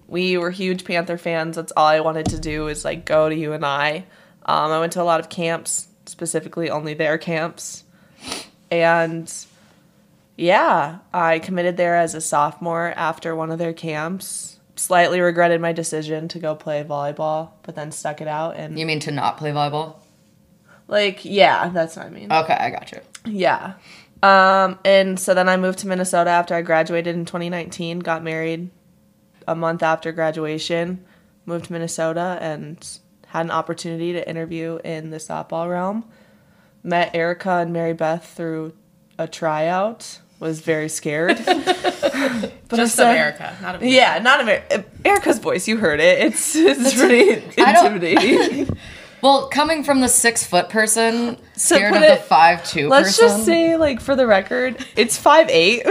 we 0.07 0.38
were 0.38 0.50
huge 0.50 0.83
Panther 0.86 1.17
fans. 1.19 1.55
That's 1.55 1.72
all 1.77 1.86
I 1.86 2.00
wanted 2.00 2.27
to 2.27 2.39
do 2.39 2.67
is 2.67 2.83
like 2.83 3.05
go 3.05 3.29
to 3.29 3.36
UNI. 3.36 4.05
Um, 4.45 4.72
I 4.72 4.79
went 4.79 4.93
to 4.93 5.01
a 5.01 5.05
lot 5.05 5.19
of 5.19 5.29
camps, 5.29 5.88
specifically 6.07 6.72
only 6.72 6.95
their 6.95 7.19
camps. 7.19 7.83
And 8.82 9.32
yeah, 10.38 11.00
I 11.13 11.39
committed 11.39 11.77
there 11.77 11.96
as 11.96 12.15
a 12.15 12.22
sophomore 12.22 12.94
after 12.96 13.36
one 13.36 13.51
of 13.51 13.60
their 13.60 13.74
camps. 13.74 14.60
Slightly 14.75 15.22
regretted 15.22 15.62
my 15.62 15.72
decision 15.72 16.27
to 16.30 16.39
go 16.39 16.56
play 16.56 16.84
volleyball, 16.84 17.51
but 17.62 17.75
then 17.75 17.92
stuck 17.92 18.22
it 18.22 18.27
out 18.27 18.56
and 18.56 18.77
You 18.80 18.86
mean 18.88 19.00
to 19.01 19.12
not 19.12 19.38
play 19.38 19.51
volleyball? 19.51 19.96
like 20.88 21.24
yeah, 21.24 21.70
that's 21.70 21.96
what 21.96 22.08
I 22.08 22.10
mean. 22.10 22.32
Okay, 22.32 22.53
I 22.53 22.70
got 22.72 22.92
you. 22.92 23.00
Yeah. 23.25 23.74
Um, 24.22 24.80
and 24.84 25.20
so 25.20 25.34
then 25.34 25.48
I 25.50 25.58
moved 25.58 25.80
to 25.80 25.88
Minnesota 25.88 26.30
after 26.30 26.56
I 26.56 26.62
graduated 26.62 27.15
in 27.15 27.25
2019, 27.25 28.00
got 28.00 28.24
married 28.24 28.70
a 29.48 29.56
month 29.56 29.84
after 29.84 30.12
graduation, 30.12 31.03
moved 31.46 31.65
to 31.65 31.74
Minnesota 31.74 32.38
and 32.42 32.86
had 33.27 33.46
an 33.46 33.51
opportunity 33.51 34.13
to 34.13 34.27
interview 34.27 34.80
in 34.84 35.10
the 35.10 35.18
softball 35.18 35.70
realm. 35.70 36.06
Met 36.83 37.15
Erika 37.15 37.51
and 37.51 37.71
Mary 37.73 37.93
Beth 37.93 38.25
through 38.35 38.73
a 39.17 39.27
tryout. 39.27 40.19
Was 40.39 40.59
very 40.59 40.89
scared. 40.89 41.41
but 41.45 42.51
Just 42.75 42.95
said- 42.95 43.11
America, 43.11 43.55
not 43.61 43.75
America. 43.75 43.87
Yeah, 43.87 44.19
not 44.19 44.41
America. 44.41 44.83
Erika's 45.05 45.39
voice, 45.39 45.69
you 45.69 45.77
heard 45.77 46.01
it. 46.01 46.19
It's 46.19 46.53
it's 46.55 46.93
pretty 46.95 47.41
intimidating. 47.57 48.77
Well, 49.21 49.47
coming 49.47 49.85
from 49.85 50.01
the 50.01 50.09
six 50.09 50.45
foot 50.45 50.67
person, 50.67 51.37
scared 51.55 51.93
put 51.93 52.01
of 52.01 52.09
the 52.09 52.13
it- 52.15 52.23
five 52.23 52.61
two 52.65 52.89
Let's 52.89 53.17
person, 53.17 53.27
just 53.37 53.45
say, 53.45 53.77
like, 53.77 54.01
for 54.01 54.17
the 54.17 54.27
record, 54.27 54.85
it's 54.97 55.15
five 55.17 55.47
eight. 55.49 55.83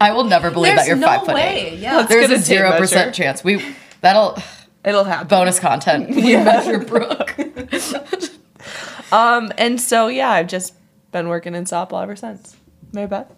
I 0.00 0.12
will 0.12 0.22
never 0.22 0.52
believe 0.52 0.76
There's 0.76 0.82
that 0.82 0.86
you're 0.86 0.96
no 0.96 1.08
five 1.08 1.24
foot 1.26 1.34
way. 1.34 1.72
eight. 1.72 1.78
Yeah. 1.80 1.96
Let's 1.96 2.08
There's 2.10 2.30
a 2.30 2.38
zero 2.38 2.70
percent 2.78 3.12
chance. 3.12 3.42
We 3.42 3.74
that'll 4.02 4.38
It'll 4.84 5.02
happen. 5.02 5.26
bonus 5.26 5.58
content. 5.58 6.10
We 6.14 6.36
measure 6.36 6.78
Brooke. 6.78 7.34
Um, 9.12 9.52
and 9.58 9.80
so 9.80 10.08
yeah, 10.08 10.30
I've 10.30 10.46
just 10.48 10.74
been 11.12 11.28
working 11.28 11.54
in 11.54 11.64
softball 11.64 12.02
ever 12.02 12.16
since. 12.16 12.56
Mary 12.92 13.06
Beth, 13.06 13.32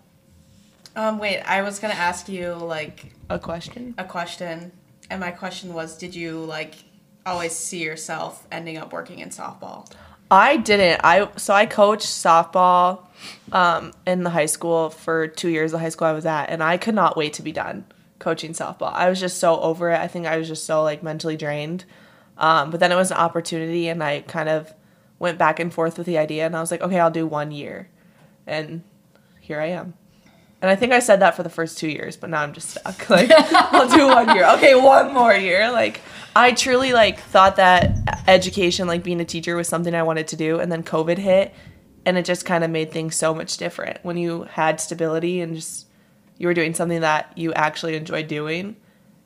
Um, 0.96 1.18
wait, 1.18 1.40
I 1.40 1.62
was 1.62 1.78
gonna 1.78 1.94
ask 1.94 2.28
you 2.28 2.54
like 2.54 3.12
a 3.30 3.38
question. 3.38 3.94
a 3.98 4.04
question, 4.04 4.72
and 5.10 5.20
my 5.20 5.30
question 5.30 5.72
was, 5.74 5.96
did 5.96 6.14
you 6.14 6.38
like 6.44 6.74
always 7.24 7.52
see 7.52 7.82
yourself 7.82 8.46
ending 8.50 8.76
up 8.76 8.92
working 8.92 9.18
in 9.20 9.30
softball? 9.30 9.90
I 10.30 10.56
didn't. 10.56 11.00
I 11.04 11.28
so 11.36 11.52
I 11.54 11.66
coached 11.66 12.06
softball 12.06 13.00
um, 13.52 13.92
in 14.06 14.22
the 14.22 14.30
high 14.30 14.46
school 14.46 14.90
for 14.90 15.28
two 15.28 15.48
years. 15.48 15.72
The 15.72 15.78
high 15.78 15.90
school 15.90 16.08
I 16.08 16.12
was 16.12 16.26
at, 16.26 16.46
and 16.46 16.62
I 16.62 16.76
could 16.78 16.94
not 16.94 17.16
wait 17.16 17.34
to 17.34 17.42
be 17.42 17.52
done 17.52 17.84
coaching 18.18 18.52
softball. 18.52 18.92
I 18.92 19.10
was 19.10 19.20
just 19.20 19.38
so 19.38 19.60
over 19.60 19.90
it. 19.90 19.98
I 20.00 20.06
think 20.08 20.26
I 20.26 20.36
was 20.38 20.48
just 20.48 20.64
so 20.64 20.82
like 20.82 21.02
mentally 21.02 21.36
drained. 21.36 21.84
Um, 22.38 22.70
but 22.70 22.80
then 22.80 22.90
it 22.90 22.96
was 22.96 23.10
an 23.10 23.18
opportunity, 23.18 23.88
and 23.88 24.02
I 24.02 24.22
kind 24.22 24.48
of 24.48 24.72
went 25.22 25.38
back 25.38 25.60
and 25.60 25.72
forth 25.72 25.98
with 25.98 26.06
the 26.08 26.18
idea, 26.18 26.44
and 26.44 26.56
I 26.56 26.60
was 26.60 26.72
like, 26.72 26.80
okay, 26.82 26.98
I'll 26.98 27.08
do 27.08 27.28
one 27.28 27.52
year, 27.52 27.88
and 28.44 28.82
here 29.40 29.60
I 29.60 29.66
am. 29.66 29.94
And 30.60 30.68
I 30.68 30.74
think 30.74 30.92
I 30.92 30.98
said 30.98 31.20
that 31.20 31.36
for 31.36 31.44
the 31.44 31.48
first 31.48 31.78
two 31.78 31.88
years, 31.88 32.16
but 32.16 32.28
now 32.28 32.42
I'm 32.42 32.52
just 32.52 32.70
stuck. 32.70 33.08
Like, 33.08 33.30
I'll 33.30 33.88
do 33.88 34.08
one 34.08 34.34
year. 34.34 34.44
Okay, 34.56 34.74
one 34.74 35.14
more 35.14 35.32
year. 35.32 35.70
Like, 35.70 36.00
I 36.34 36.50
truly 36.50 36.92
like 36.92 37.20
thought 37.20 37.54
that 37.56 37.98
education, 38.26 38.88
like 38.88 39.04
being 39.04 39.20
a 39.20 39.24
teacher, 39.24 39.54
was 39.54 39.68
something 39.68 39.94
I 39.94 40.02
wanted 40.02 40.26
to 40.28 40.36
do, 40.36 40.58
and 40.58 40.72
then 40.72 40.82
COVID 40.82 41.18
hit, 41.18 41.54
and 42.04 42.18
it 42.18 42.24
just 42.24 42.44
kind 42.44 42.64
of 42.64 42.70
made 42.70 42.90
things 42.90 43.14
so 43.14 43.32
much 43.32 43.56
different. 43.58 44.00
When 44.02 44.16
you 44.16 44.42
had 44.42 44.80
stability 44.80 45.40
and 45.40 45.54
just 45.54 45.86
you 46.36 46.48
were 46.48 46.54
doing 46.54 46.74
something 46.74 47.02
that 47.02 47.32
you 47.38 47.52
actually 47.52 47.94
enjoyed 47.94 48.26
doing, 48.26 48.74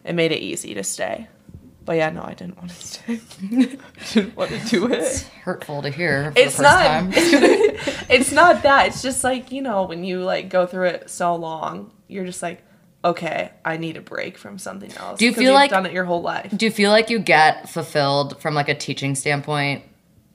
it 0.04 0.14
made 0.14 0.30
it 0.30 0.42
easy 0.42 0.74
to 0.74 0.84
stay. 0.84 1.28
But 1.86 1.96
yeah, 1.96 2.10
no, 2.10 2.22
I 2.22 2.34
didn't 2.34 2.58
want 2.58 2.70
to 2.70 2.76
stay. 2.86 3.20
didn't 4.12 4.36
want 4.36 4.50
to 4.50 4.58
do 4.68 4.86
it. 4.92 4.98
It's 4.98 5.22
Hurtful 5.22 5.82
to 5.82 5.88
hear 5.90 6.32
for 6.32 6.38
it's 6.38 6.56
the 6.56 6.62
first 6.64 6.76
not. 6.76 6.84
time. 6.84 7.12
it's 8.10 8.32
not 8.32 8.62
that. 8.64 8.88
It's 8.88 9.02
just 9.02 9.22
like 9.24 9.52
you 9.52 9.62
know 9.62 9.84
when 9.84 10.02
you 10.04 10.22
like 10.22 10.48
go 10.50 10.66
through 10.66 10.88
it 10.88 11.08
so 11.08 11.34
long 11.36 11.92
you're 12.08 12.24
just 12.24 12.42
like 12.42 12.62
okay 13.04 13.50
i 13.64 13.76
need 13.76 13.96
a 13.96 14.00
break 14.00 14.38
from 14.38 14.58
something 14.58 14.92
else 14.96 15.18
Do 15.18 15.24
you 15.26 15.32
feel 15.32 15.42
you've 15.44 15.54
like- 15.54 15.70
done 15.70 15.86
it 15.86 15.92
your 15.92 16.04
whole 16.04 16.22
life. 16.22 16.52
Do 16.56 16.64
you 16.66 16.70
feel 16.72 16.90
like 16.90 17.08
you 17.10 17.18
get 17.18 17.68
fulfilled 17.68 18.40
from 18.40 18.54
like 18.54 18.68
a 18.68 18.74
teaching 18.74 19.14
standpoint? 19.14 19.82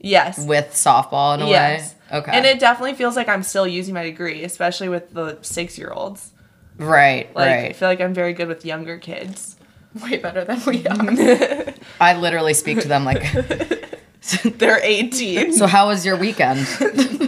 Yes. 0.00 0.44
With 0.44 0.68
softball 0.72 1.34
in 1.34 1.42
a 1.42 1.48
yes. 1.48 1.94
Way? 2.10 2.18
Okay. 2.18 2.32
and 2.32 2.44
it 2.44 2.60
definitely 2.60 2.92
feels 2.94 3.16
like 3.16 3.28
i'm 3.28 3.42
still 3.42 3.66
using 3.66 3.94
my 3.94 4.02
degree 4.02 4.44
especially 4.44 4.90
with 4.90 5.12
the 5.14 5.38
six 5.40 5.78
year 5.78 5.90
olds 5.90 6.30
right, 6.76 7.34
like 7.34 7.48
i 7.48 7.72
feel 7.72 7.88
like 7.88 8.00
i'm 8.02 8.12
very 8.12 8.34
good 8.34 8.48
with 8.48 8.66
younger 8.66 8.98
kids 8.98 9.56
Way 10.02 10.18
better 10.18 10.44
than 10.44 10.60
we 10.66 10.86
are. 10.86 11.74
I 12.00 12.16
literally 12.16 12.54
speak 12.54 12.80
to 12.80 12.88
them 12.88 13.04
like, 13.04 13.22
they're 14.58 14.80
18 14.82 15.52
so 15.52 15.66
how 15.66 15.88
was 15.88 16.06
your 16.06 16.16
weekend? 16.16 16.60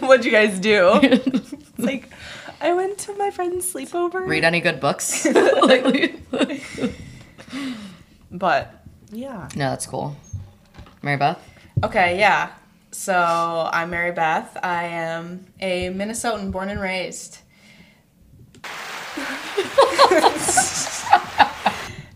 what'd 0.01 0.25
you 0.25 0.31
guys 0.31 0.61
do 0.61 0.93
It's 1.03 1.79
like 1.79 2.09
i 2.61 2.73
went 2.73 2.97
to 2.99 3.13
my 3.17 3.31
friend's 3.33 3.71
sleepover 3.75 4.25
Read 4.27 4.45
any 4.45 4.61
good 4.61 4.79
books 4.79 5.27
lately? 5.27 6.15
but 8.31 8.75
yeah 9.11 9.49
No, 9.57 9.71
that's 9.71 9.87
cool. 9.87 10.17
Mary 11.03 11.17
Beth? 11.19 11.39
Okay, 11.83 12.19
yeah. 12.19 12.51
So 12.93 13.69
I'm 13.73 13.91
Mary 13.91 14.13
Beth. 14.13 14.57
I 14.63 14.85
am 14.85 15.47
a 15.61 15.89
Minnesotan 15.91 16.51
born 16.53 16.69
and 16.71 16.81
raised. 16.81 17.39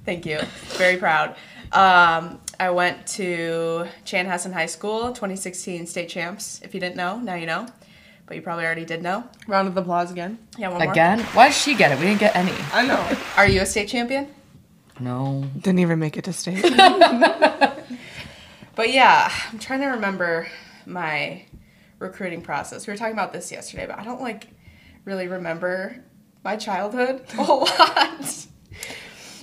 Thank 0.09 0.25
you. 0.25 0.41
Very 0.79 0.97
proud. 0.97 1.37
Um, 1.71 2.41
I 2.59 2.71
went 2.71 3.07
to 3.09 3.87
Chan 4.07 4.25
Chanhassen 4.25 4.55
High 4.55 4.65
School, 4.65 5.09
2016 5.13 5.87
state 5.87 6.09
champs. 6.09 6.63
If 6.63 6.73
you 6.73 6.81
didn't 6.81 6.97
know, 6.97 7.19
now 7.19 7.35
you 7.35 7.45
know. 7.45 7.67
But 8.25 8.39
you 8.39 8.41
probably 8.41 8.65
already 8.65 8.87
did 8.87 9.03
know. 9.03 9.25
round 9.47 9.69
of 9.69 9.77
applause 9.77 10.11
again 10.11 10.39
Yeah, 10.57 10.71
one 10.71 10.83
more. 10.83 10.91
Again? 10.91 11.21
Why 11.35 11.49
does 11.49 11.59
she 11.59 11.75
get 11.75 11.93
it? 11.93 11.99
We 11.99 12.07
didn't 12.07 12.21
get 12.21 12.35
any. 12.35 12.55
i 12.73 12.87
know 12.87 13.07
Are 13.37 13.47
you 13.47 13.61
a 13.61 13.67
state 13.67 13.91
champion? 13.91 14.29
No. 14.99 15.45
Didn't 15.61 15.81
even 15.81 15.99
make 15.99 16.17
it 16.17 16.25
to 16.25 16.33
state. 16.33 16.65
But 18.75 18.93
yeah, 18.93 19.31
I'm 19.53 19.59
trying 19.59 19.81
to 19.81 19.89
remember 19.89 20.49
my 20.87 21.45
recruiting 21.99 22.41
process. 22.41 22.87
We 22.87 22.95
were 22.95 22.97
talking 22.97 23.13
about 23.13 23.35
this 23.35 23.53
yesterday, 23.53 23.87
but 23.87 23.99
I 23.99 24.05
don't 24.05 24.23
like 24.23 24.47
really 25.05 25.29
remember 25.29 26.03
my 26.45 26.57
childhood 26.57 27.25
a 27.37 27.43
whole 27.45 27.61
lot. 27.79 28.47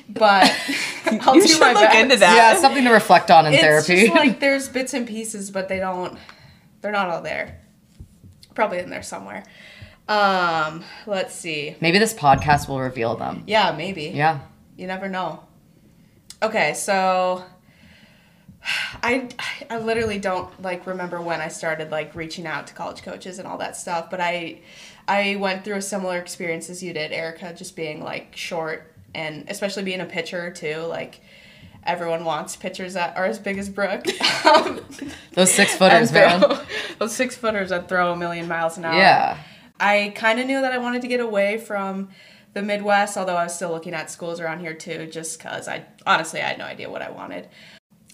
But 0.07 0.51
I'll 1.21 1.35
You 1.35 1.41
do 1.41 1.47
should 1.47 1.59
my 1.59 1.73
look 1.73 1.81
best. 1.83 1.97
into 1.97 2.15
that. 2.17 2.35
Yeah, 2.35 2.59
something 2.61 2.83
to 2.83 2.91
reflect 2.91 3.31
on 3.31 3.45
in 3.47 3.53
It's 3.53 3.61
therapy. 3.63 4.01
just 4.07 4.13
like 4.15 4.39
there's 4.39 4.69
bits 4.69 4.93
and 4.93 5.07
pieces, 5.07 5.49
but 5.51 5.67
they 5.67 5.79
don't. 5.79 6.17
They're 6.81 6.91
not 6.91 7.09
all 7.09 7.21
there. 7.21 7.59
Probably 8.53 8.79
in 8.79 8.89
there 8.89 9.03
somewhere. 9.03 9.43
Um, 10.07 10.83
let's 11.07 11.33
see. 11.33 11.75
Maybe 11.81 11.97
this 11.97 12.13
podcast 12.13 12.67
will 12.69 12.79
reveal 12.79 13.15
them. 13.15 13.43
Yeah, 13.47 13.73
maybe. 13.75 14.03
Yeah. 14.13 14.41
You 14.77 14.85
never 14.87 15.09
know. 15.09 15.41
Okay, 16.43 16.73
so 16.75 17.43
I 19.03 19.29
I 19.69 19.77
literally 19.79 20.19
don't 20.19 20.61
like 20.61 20.85
remember 20.87 21.21
when 21.21 21.41
I 21.41 21.47
started 21.47 21.91
like 21.91 22.15
reaching 22.15 22.45
out 22.47 22.67
to 22.67 22.73
college 22.73 23.01
coaches 23.03 23.39
and 23.39 23.47
all 23.47 23.57
that 23.59 23.75
stuff, 23.77 24.09
but 24.09 24.19
I 24.21 24.59
I 25.07 25.35
went 25.37 25.63
through 25.63 25.75
a 25.77 25.81
similar 25.81 26.17
experience 26.17 26.69
as 26.69 26.81
you 26.83 26.93
did, 26.93 27.11
Erika, 27.11 27.53
just 27.53 27.75
being 27.75 28.03
like 28.03 28.35
short 28.35 28.91
and 29.15 29.45
especially 29.49 29.83
being 29.83 30.01
a 30.01 30.05
pitcher 30.05 30.51
too, 30.51 30.77
like 30.81 31.21
everyone 31.83 32.25
wants 32.25 32.55
pitchers 32.55 32.93
that 32.95 33.15
are 33.17 33.25
as 33.25 33.39
big 33.39 33.57
as 33.57 33.69
Brooke. 33.69 34.05
Um, 34.45 34.79
Those 35.33 35.51
six 35.51 35.71
and 35.71 35.79
footers, 35.79 36.11
man. 36.11 36.39
throw- 36.39 36.59
Those 36.99 37.15
six 37.15 37.35
footers 37.35 37.69
that 37.69 37.89
throw 37.89 38.11
a 38.11 38.15
million 38.15 38.47
miles 38.47 38.77
an 38.77 38.85
hour. 38.85 38.93
Yeah. 38.95 39.37
I 39.79 40.13
kind 40.15 40.39
of 40.39 40.45
knew 40.45 40.61
that 40.61 40.71
I 40.71 40.77
wanted 40.77 41.01
to 41.01 41.07
get 41.07 41.19
away 41.19 41.57
from 41.57 42.09
the 42.53 42.61
Midwest, 42.61 43.17
although 43.17 43.35
I 43.35 43.43
was 43.45 43.55
still 43.55 43.71
looking 43.71 43.93
at 43.95 44.11
schools 44.11 44.39
around 44.39 44.59
here 44.59 44.73
too, 44.75 45.07
just 45.07 45.39
because 45.39 45.67
I 45.67 45.85
honestly 46.05 46.41
I 46.41 46.47
had 46.49 46.57
no 46.59 46.65
idea 46.65 46.89
what 46.91 47.01
I 47.01 47.09
wanted. 47.09 47.49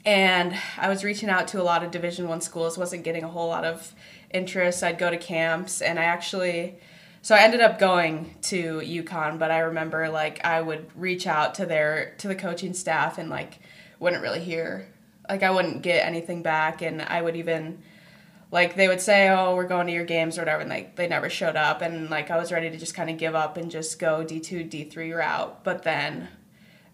And 0.05 0.55
I 0.77 0.87
was 0.89 1.03
reaching 1.03 1.29
out 1.29 1.47
to 1.49 1.61
a 1.61 1.63
lot 1.63 1.83
of 1.83 1.91
Division 1.91 2.27
One 2.29 2.41
schools, 2.41 2.77
wasn't 2.77 3.03
getting 3.03 3.23
a 3.23 3.27
whole 3.27 3.49
lot 3.49 3.65
of 3.65 3.93
interest. 4.33 4.83
I'd 4.83 4.97
go 4.97 5.11
to 5.11 5.17
camps, 5.17 5.81
and 5.81 5.99
I 5.99 6.03
actually, 6.05 6.77
so 7.21 7.35
I 7.35 7.39
ended 7.41 7.61
up 7.61 7.79
going 7.79 8.35
to 8.43 8.79
UConn. 8.79 9.39
But 9.39 9.51
I 9.51 9.59
remember 9.59 10.09
like 10.09 10.43
I 10.45 10.61
would 10.61 10.89
reach 10.95 11.27
out 11.27 11.55
to 11.55 11.65
their 11.65 12.15
to 12.19 12.27
the 12.27 12.35
coaching 12.35 12.73
staff 12.73 13.17
and 13.17 13.29
like 13.29 13.59
wouldn't 13.99 14.21
really 14.21 14.39
hear, 14.41 14.87
like 15.29 15.43
I 15.43 15.51
wouldn't 15.51 15.81
get 15.83 16.05
anything 16.05 16.41
back, 16.41 16.81
and 16.81 17.01
I 17.01 17.21
would 17.21 17.35
even 17.35 17.81
like 18.51 18.75
they 18.75 18.87
would 18.87 19.01
say, 19.01 19.29
"Oh, 19.29 19.55
we're 19.55 19.67
going 19.67 19.87
to 19.87 19.93
your 19.93 20.05
games" 20.05 20.37
or 20.37 20.41
whatever, 20.41 20.61
and 20.61 20.69
like 20.69 20.95
they 20.95 21.07
never 21.07 21.29
showed 21.29 21.55
up, 21.55 21.81
and 21.81 22.09
like 22.09 22.31
I 22.31 22.37
was 22.37 22.51
ready 22.51 22.69
to 22.69 22.77
just 22.77 22.95
kind 22.95 23.09
of 23.09 23.17
give 23.17 23.35
up 23.35 23.57
and 23.57 23.71
just 23.71 23.99
go 23.99 24.23
D 24.23 24.39
two 24.39 24.63
D 24.63 24.83
three 24.83 25.11
route, 25.13 25.63
but 25.63 25.83
then 25.83 26.27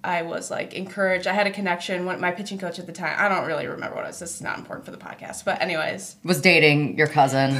I 0.04 0.22
was 0.22 0.52
like 0.52 0.74
encouraged. 0.74 1.26
I 1.28 1.34
had 1.34 1.48
a 1.48 1.52
connection. 1.52 2.06
When 2.06 2.20
my 2.22 2.32
pitching 2.32 2.60
coach 2.60 2.78
at 2.80 2.86
the 2.86 2.94
time, 2.94 3.16
I 3.18 3.28
don't 3.28 3.48
really 3.48 3.66
remember 3.68 3.96
what 3.96 4.06
it 4.06 4.10
was. 4.10 4.20
This 4.20 4.36
is 4.36 4.42
not 4.42 4.58
important 4.60 4.86
for 4.86 4.92
the 4.92 4.98
podcast, 4.98 5.44
but 5.46 5.62
anyways, 5.62 6.18
Was 6.24 6.40
dating 6.42 6.98
your 6.98 7.08
cousin. 7.08 7.58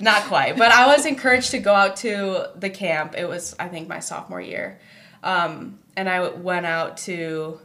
not 0.00 0.22
quite. 0.24 0.56
But 0.56 0.72
I 0.72 0.86
was 0.94 1.06
encouraged 1.06 1.50
to 1.52 1.58
go 1.58 1.74
out 1.74 1.96
to 1.98 2.48
the 2.56 2.70
camp. 2.70 3.14
It 3.16 3.26
was 3.28 3.54
I 3.58 3.68
think 3.68 3.88
my 3.88 4.00
sophomore 4.00 4.40
year, 4.40 4.78
um, 5.22 5.78
and 5.96 6.08
I 6.08 6.28
went 6.28 6.66
out 6.66 6.96
to 6.98 7.60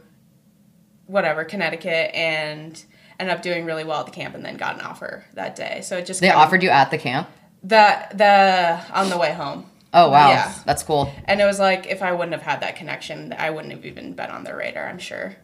whatever 1.06 1.44
Connecticut 1.44 2.12
and 2.14 2.82
ended 3.18 3.34
up 3.36 3.42
doing 3.42 3.64
really 3.64 3.84
well 3.84 4.00
at 4.00 4.06
the 4.06 4.12
camp 4.12 4.34
and 4.34 4.44
then 4.44 4.56
got 4.56 4.76
an 4.76 4.80
offer 4.82 5.24
that 5.34 5.56
day. 5.56 5.80
So 5.82 5.98
it 5.98 6.06
just 6.06 6.20
They 6.20 6.30
offered 6.30 6.62
you 6.62 6.70
at 6.70 6.90
the 6.90 6.98
camp. 6.98 7.28
the 7.62 7.98
the 8.14 8.80
on 8.92 9.10
the 9.10 9.18
way 9.18 9.32
home. 9.32 9.66
Oh 9.92 10.08
wow, 10.08 10.30
Yeah. 10.30 10.54
that's 10.64 10.84
cool. 10.84 11.12
And 11.24 11.40
it 11.40 11.44
was 11.44 11.58
like 11.58 11.86
if 11.88 12.00
I 12.02 12.12
wouldn't 12.12 12.32
have 12.32 12.42
had 12.42 12.60
that 12.60 12.76
connection, 12.76 13.34
I 13.36 13.50
wouldn't 13.50 13.72
have 13.74 13.84
even 13.84 14.12
been 14.14 14.30
on 14.30 14.44
their 14.44 14.56
radar. 14.56 14.86
I'm 14.86 14.98
sure. 15.00 15.34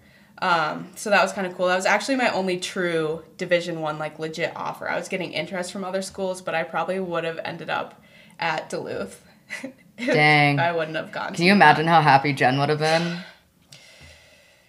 Um, 0.43 0.89
so 0.97 1.09
that 1.11 1.23
was 1.23 1.33
kind 1.33 1.47
of 1.47 1.57
cool. 1.57 1.67
That 1.67 1.77
was 1.77 1.87
actually 1.87 2.17
my 2.17 2.29
only 2.31 2.59
true 2.59 3.23
Division 3.39 3.81
One 3.81 3.99
like 3.99 4.19
legit 4.19 4.53
offer. 4.55 4.89
I 4.89 4.97
was 4.99 5.09
getting 5.09 5.33
interest 5.33 5.73
from 5.73 5.83
other 5.85 6.03
schools, 6.03 6.43
but 6.43 6.55
I 6.55 6.63
probably 6.63 7.01
would 7.01 7.25
have 7.25 7.39
ended 7.45 7.71
up 7.71 8.03
at 8.39 8.69
Duluth. 8.69 9.23
Dang. 9.99 10.59
I 10.59 10.73
wouldn't 10.73 10.97
have 10.97 11.11
gone. 11.11 11.35
Can 11.35 11.45
you 11.47 11.53
imagine 11.53 11.87
how 11.87 12.03
happy 12.03 12.35
Jen 12.35 12.59
would 12.59 12.69
have 12.69 12.79
been? 12.79 13.19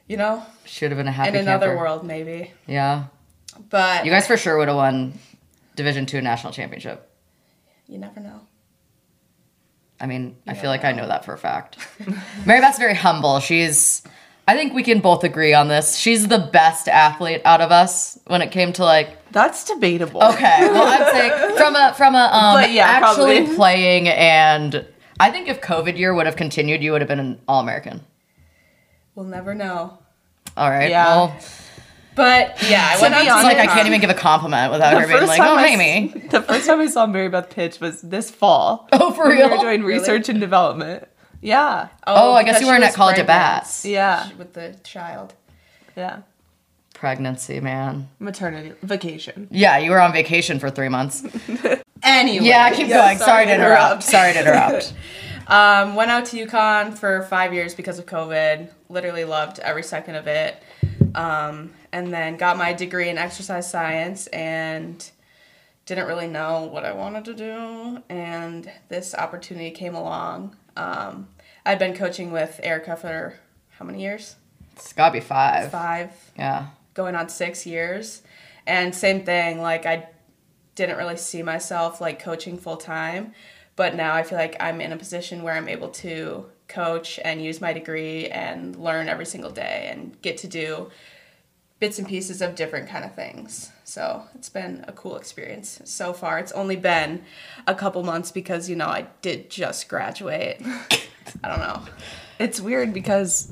You 0.07 0.15
know, 0.15 0.41
should 0.63 0.91
have 0.91 0.97
been 0.97 1.07
a 1.07 1.11
happy 1.11 1.29
in 1.29 1.35
another 1.35 1.67
camper. 1.67 1.81
world 1.81 2.05
maybe. 2.05 2.53
Yeah, 2.65 3.05
But 3.69 4.05
you 4.05 4.11
guys 4.11 4.25
for 4.25 4.37
sure 4.37 4.57
would 4.57 4.69
have 4.69 4.77
won 4.77 5.19
Division 5.75 6.05
Two 6.05 6.21
national 6.21 6.53
championship. 6.53 7.11
you 7.87 7.97
never 7.97 8.21
know. 8.21 8.39
I 9.99 10.05
mean, 10.05 10.37
I 10.47 10.53
feel 10.53 10.69
like 10.69 10.85
I 10.85 10.91
know 10.93 11.07
that 11.07 11.25
for 11.25 11.33
a 11.33 11.37
fact. 11.37 11.77
Mary 12.45 12.61
Beth's 12.61 12.77
very 12.77 12.93
humble. 12.93 13.39
She's, 13.39 14.03
I 14.49 14.55
think 14.55 14.73
we 14.73 14.81
can 14.83 14.99
both 15.01 15.23
agree 15.25 15.53
on 15.53 15.67
this. 15.67 15.97
She's 15.97 16.27
the 16.29 16.39
best 16.39 16.87
athlete 16.87 17.41
out 17.43 17.59
of 17.59 17.71
us 17.71 18.17
when 18.27 18.41
it 18.41 18.51
came 18.51 18.71
to 18.73 18.83
like. 18.85 19.09
That's 19.33 19.65
debatable. 19.65 20.23
Okay, 20.23 20.69
well, 20.71 20.87
I'm 20.87 21.11
saying 21.13 21.57
from 21.57 21.75
a 21.75 21.93
from 21.95 22.15
a 22.15 22.29
um, 22.31 22.55
But 22.55 22.71
yeah, 22.71 22.85
actually 22.85 23.39
probably. 23.39 23.55
playing 23.55 24.07
and 24.07 24.85
I 25.19 25.31
think 25.31 25.49
if 25.49 25.59
COVID 25.61 25.97
year 25.97 26.13
would 26.13 26.25
have 26.27 26.37
continued, 26.37 26.81
you 26.81 26.93
would 26.93 27.01
have 27.01 27.07
been 27.09 27.19
an 27.19 27.39
All 27.47 27.59
American. 27.59 28.01
We'll 29.15 29.25
never 29.25 29.53
know. 29.53 29.97
All 30.55 30.69
right. 30.69 30.89
Yeah. 30.89 31.05
Well, 31.07 31.35
But 32.15 32.63
yeah, 32.69 32.87
I 32.91 32.95
To 32.95 33.01
went 33.01 33.15
be 33.15 33.29
on 33.29 33.41
to 33.41 33.47
like 33.47 33.57
I 33.57 33.67
can't 33.67 33.87
even 33.87 33.99
give 33.99 34.09
a 34.09 34.13
compliment 34.13 34.71
without 34.71 34.91
The 34.93 35.01
her 35.01 35.07
being 35.07 35.27
like, 35.27 35.41
"Oh, 35.41 35.55
I 35.55 35.67
hey, 35.67 36.11
s- 36.15 36.31
The 36.31 36.41
first 36.41 36.67
time 36.67 36.79
I 36.79 36.87
saw 36.87 37.05
Mary 37.05 37.27
Beth 37.29 37.49
pitch 37.49 37.79
was 37.81 38.01
this 38.01 38.31
fall. 38.31 38.87
Oh, 38.93 39.11
for 39.11 39.27
real? 39.27 39.49
We 39.49 39.55
were 39.57 39.61
doing 39.61 39.83
research 39.83 40.29
and 40.29 40.39
development. 40.39 41.07
Yeah. 41.41 41.89
Oh, 42.05 42.33
I 42.33 42.43
guess 42.43 42.61
you 42.61 42.67
weren't 42.67 42.83
at 42.83 42.93
College 42.93 43.19
at 43.19 43.27
Bats. 43.27 43.85
Yeah. 43.85 44.29
with 44.37 44.53
the 44.53 44.75
child. 44.83 45.33
Yeah. 45.95 46.21
Pregnancy, 46.93 47.59
man. 47.59 48.09
Maternity 48.19 48.73
vacation. 48.81 49.47
Yeah, 49.51 49.77
you 49.77 49.91
were 49.91 50.01
on 50.01 50.13
vacation 50.13 50.59
for 50.59 50.69
three 50.69 50.89
months. 50.89 51.23
Anyway, 52.03 52.45
Yeah, 52.45 52.63
I 52.63 52.75
keep 52.75 52.87
Yeah, 52.87 53.05
going. 53.07 53.17
Sorry, 53.17 53.27
sorry 53.27 53.45
to 53.47 53.55
interrupt. 53.55 54.03
Sorry 54.03 54.33
to 54.33 54.39
interrupt. 54.39 54.93
Um, 55.47 55.95
went 55.95 56.11
out 56.11 56.25
to 56.25 56.45
UConn 56.45 56.97
for 56.97 57.21
five 57.23 57.53
years 57.53 57.73
because 57.73 57.99
of 57.99 58.05
COVID. 58.05 58.69
Literally 58.89 59.23
loved 59.23 59.59
every 59.59 59.81
second 59.81 60.15
of 60.15 60.27
it. 60.27 60.61
Um, 61.15 61.71
and 61.93 62.13
then 62.13 62.35
got 62.35 62.57
my 62.57 62.73
degree 62.73 63.07
in 63.07 63.17
exercise 63.17 63.71
science 63.71 64.27
and 64.27 65.09
didn't 65.85 66.05
really 66.07 66.27
know 66.27 66.63
what 66.63 66.83
I 66.83 66.91
wanted 66.91 67.23
to 67.25 67.33
do. 67.33 68.03
And 68.09 68.69
this 68.89 69.15
opportunity 69.15 69.71
came 69.71 69.95
along. 69.95 70.53
Um, 70.77 71.27
I'd 71.65 71.79
been 71.79 71.93
coaching 71.95 72.31
with 72.31 72.59
Erika 72.63 72.95
for 72.95 73.33
how 73.71 73.85
many 73.85 74.01
years? 74.01 74.35
it's 74.75 74.93
gotta 74.93 75.11
be 75.13 75.19
five. 75.19 75.71
Five, 75.71 76.11
Yeah. 76.37 76.67
going 76.93 77.15
on 77.15 77.29
six 77.29 77.65
years. 77.65 78.21
And 78.67 78.93
same 78.93 79.25
thing, 79.25 79.59
like 79.61 79.85
I 79.87 80.07
didn't 80.75 80.97
really 80.97 81.17
see 81.17 81.41
myself 81.41 81.99
like 81.99 82.19
coaching 82.19 82.57
full 82.59 82.77
time, 82.77 83.33
but 83.75 83.95
now 83.95 84.13
I 84.13 84.21
feel 84.21 84.37
like 84.37 84.55
I'm 84.59 84.79
in 84.79 84.91
a 84.91 84.97
position 84.97 85.41
where 85.41 85.55
I'm 85.55 85.67
able 85.67 85.89
to 85.89 86.45
coach 86.67 87.19
and 87.25 87.41
use 87.43 87.59
my 87.59 87.73
degree 87.73 88.27
and 88.27 88.75
learn 88.75 89.09
every 89.09 89.25
single 89.25 89.49
day 89.51 89.89
and 89.91 90.21
get 90.21 90.37
to 90.39 90.47
do 90.47 90.91
bits 91.79 91.97
and 91.97 92.07
pieces 92.07 92.41
of 92.41 92.53
different 92.55 92.87
kind 92.87 93.03
of 93.03 93.15
things. 93.15 93.71
So 93.87 94.23
it's 94.35 94.49
been 94.49 94.83
a 94.85 94.91
cool 94.91 95.15
experience 95.15 95.79
so 95.85 96.11
far. 96.11 96.39
It's 96.39 96.51
only 96.51 96.75
been 96.75 97.21
a 97.67 97.73
couple 97.73 98.03
months 98.03 98.31
because 98.31 98.69
you 98.69 98.75
know 98.75 98.87
I 98.87 99.07
did 99.21 99.49
just 99.49 99.87
graduate. 99.87 100.61
I 101.41 101.47
don't 101.47 101.59
know. 101.59 101.81
It's 102.37 102.59
weird 102.59 102.93
because 102.93 103.49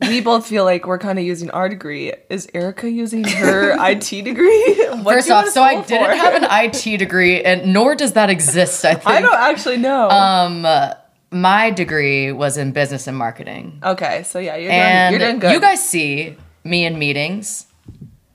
we 0.00 0.20
both 0.20 0.48
feel 0.48 0.64
like 0.64 0.84
we're 0.84 0.98
kind 0.98 1.16
of 1.16 1.24
using 1.24 1.48
our 1.52 1.68
degree. 1.68 2.12
Is 2.28 2.48
Erika 2.52 2.90
using 2.90 3.22
her 3.22 3.76
IT 3.88 4.24
degree? 4.24 4.74
What 5.02 5.14
First 5.14 5.30
off, 5.30 5.48
so 5.50 5.62
I 5.62 5.74
school 5.74 5.84
didn't 5.84 6.16
have 6.16 6.42
an 6.42 6.48
IT 6.50 6.98
degree, 6.98 7.44
and 7.44 7.72
nor 7.72 7.94
does 7.94 8.14
that 8.14 8.30
exist. 8.30 8.84
I 8.84 8.94
think. 8.94 9.06
I 9.06 9.20
don't 9.20 9.32
actually 9.32 9.76
know. 9.76 10.10
Um, 10.10 10.66
my 11.30 11.70
degree 11.70 12.32
was 12.32 12.56
in 12.56 12.72
business 12.72 13.06
and 13.06 13.16
marketing, 13.16 13.80
okay, 13.84 14.24
so 14.24 14.40
yeah, 14.40 14.56
you're 14.56 14.72
and 14.72 15.12
doing, 15.12 15.20
you're 15.20 15.30
doing 15.30 15.38
good. 15.38 15.52
you 15.52 15.60
guys 15.60 15.88
see 15.88 16.36
me 16.64 16.84
in 16.84 16.98
meetings. 16.98 17.68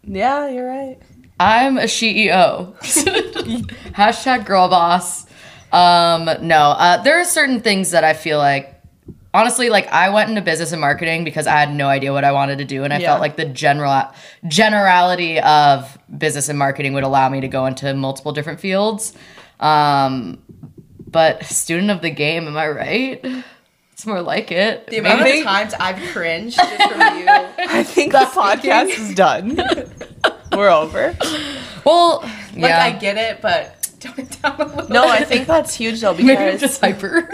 yeah, 0.03 0.47
you're 0.47 0.65
right. 0.65 0.97
I'm 1.39 1.77
a 1.77 1.83
CEO. 1.83 2.75
Hashtag 3.93 4.45
girl 4.45 4.67
boss. 4.69 5.25
Um, 5.71 6.25
no, 6.47 6.71
uh, 6.71 7.03
there 7.03 7.19
are 7.19 7.25
certain 7.25 7.61
things 7.61 7.91
that 7.91 8.03
I 8.03 8.13
feel 8.13 8.37
like, 8.39 8.73
honestly, 9.33 9.69
like 9.69 9.87
I 9.89 10.09
went 10.09 10.29
into 10.29 10.41
business 10.41 10.71
and 10.71 10.81
marketing 10.81 11.23
because 11.23 11.45
I 11.45 11.51
had 11.59 11.73
no 11.73 11.87
idea 11.87 12.11
what 12.13 12.23
I 12.23 12.31
wanted 12.31 12.57
to 12.59 12.65
do, 12.65 12.83
and 12.83 12.93
I 12.93 12.97
Yeah. 12.99 13.07
felt 13.09 13.21
like 13.21 13.35
the 13.35 13.45
general 13.45 14.03
generality 14.47 15.39
of 15.39 15.97
business 16.17 16.49
and 16.49 16.57
marketing 16.57 16.93
would 16.93 17.03
allow 17.03 17.29
me 17.29 17.41
to 17.41 17.47
go 17.47 17.65
into 17.65 17.93
multiple 17.93 18.31
different 18.31 18.59
fields. 18.59 19.13
Um, 19.59 20.39
but 21.09 21.43
student 21.45 21.91
of 21.91 22.01
the 22.01 22.09
game, 22.09 22.47
am 22.47 22.57
I 22.57 22.67
right? 22.69 23.25
It's 23.91 24.05
more 24.05 24.21
like 24.21 24.51
it. 24.51 24.87
The 24.87 24.97
amount 24.99 25.21
Maybe- 25.21 25.39
of 25.39 25.45
times 25.45 25.73
I've 25.79 25.99
cringed 26.13 26.55
just 26.57 26.75
from 26.91 27.19
you. 27.19 27.25
I 27.27 27.83
think 27.83 28.11
the 28.13 28.19
podcast 28.19 28.89
is 28.89 29.13
done. 29.15 29.59
we're 30.57 30.69
over. 30.69 31.15
Well, 31.85 32.19
Like 32.21 32.55
yeah. 32.55 32.83
I 32.83 32.91
get 32.91 33.17
it, 33.17 33.41
but 33.41 33.89
tone 33.99 34.13
it 34.17 34.41
down 34.41 34.59
a 34.59 34.65
little. 34.65 34.89
No, 34.89 35.07
I 35.07 35.23
think 35.23 35.47
that's 35.47 35.73
huge 35.73 36.01
though 36.01 36.13
Maybe 36.13 36.35
I'm 36.35 36.45
because 36.45 36.61
just 36.61 36.81
hyper. 36.81 37.21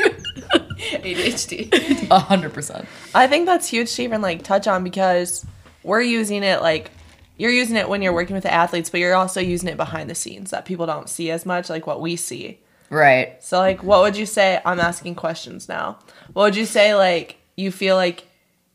ADHD. 0.83 2.09
A 2.11 2.19
hundred 2.19 2.53
percent. 2.53 2.85
I 3.15 3.27
think 3.27 3.45
that's 3.45 3.67
huge 3.67 3.93
to 3.95 4.03
even 4.03 4.21
like 4.21 4.43
touch 4.43 4.67
on 4.67 4.83
because 4.83 5.45
we're 5.83 6.01
using 6.01 6.43
it 6.43 6.61
like 6.61 6.91
you're 7.37 7.51
using 7.51 7.75
it 7.77 7.89
when 7.89 8.01
you're 8.01 8.13
working 8.13 8.35
with 8.35 8.43
the 8.43 8.53
athletes, 8.53 8.89
but 8.89 8.99
you're 8.99 9.15
also 9.15 9.39
using 9.39 9.69
it 9.69 9.77
behind 9.77 10.09
the 10.09 10.15
scenes 10.15 10.51
that 10.51 10.65
people 10.65 10.85
don't 10.85 11.09
see 11.09 11.31
as 11.31 11.45
much, 11.45 11.69
like 11.69 11.87
what 11.87 11.99
we 11.99 12.15
see. 12.15 12.59
Right. 12.89 13.41
So 13.43 13.57
like 13.59 13.81
what 13.83 14.01
would 14.01 14.15
you 14.17 14.25
say 14.25 14.61
I'm 14.65 14.79
asking 14.79 15.15
questions 15.15 15.67
now. 15.67 15.97
What 16.33 16.43
would 16.43 16.55
you 16.55 16.65
say 16.65 16.93
like 16.95 17.37
you 17.55 17.71
feel 17.71 17.95
like 17.95 18.25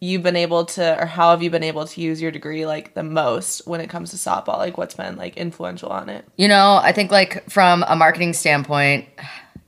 you've 0.01 0.23
been 0.23 0.37
able 0.37 0.65
to 0.65 1.01
or 1.03 1.07
how 1.07 1.31
have 1.31 1.43
you 1.43 1.51
been 1.51 1.63
able 1.65 1.87
to 1.87 2.01
use 2.01 2.23
your 2.23 2.31
degree 2.31 2.65
like 2.67 2.95
the 2.95 3.03
most 3.03 3.67
when 3.67 3.81
it 3.81 3.91
comes 3.91 4.11
to 4.11 4.17
softball? 4.17 4.59
Like 4.59 4.79
what's 4.79 4.95
been 4.95 5.17
like 5.17 5.37
influential 5.37 5.89
on 5.89 6.09
it? 6.09 6.25
You 6.37 6.49
know, 6.49 6.79
I 6.83 6.93
think 6.93 7.11
like 7.11 7.49
from 7.51 7.85
a 7.89 7.97
marketing 7.97 8.33
standpoint, 8.33 9.07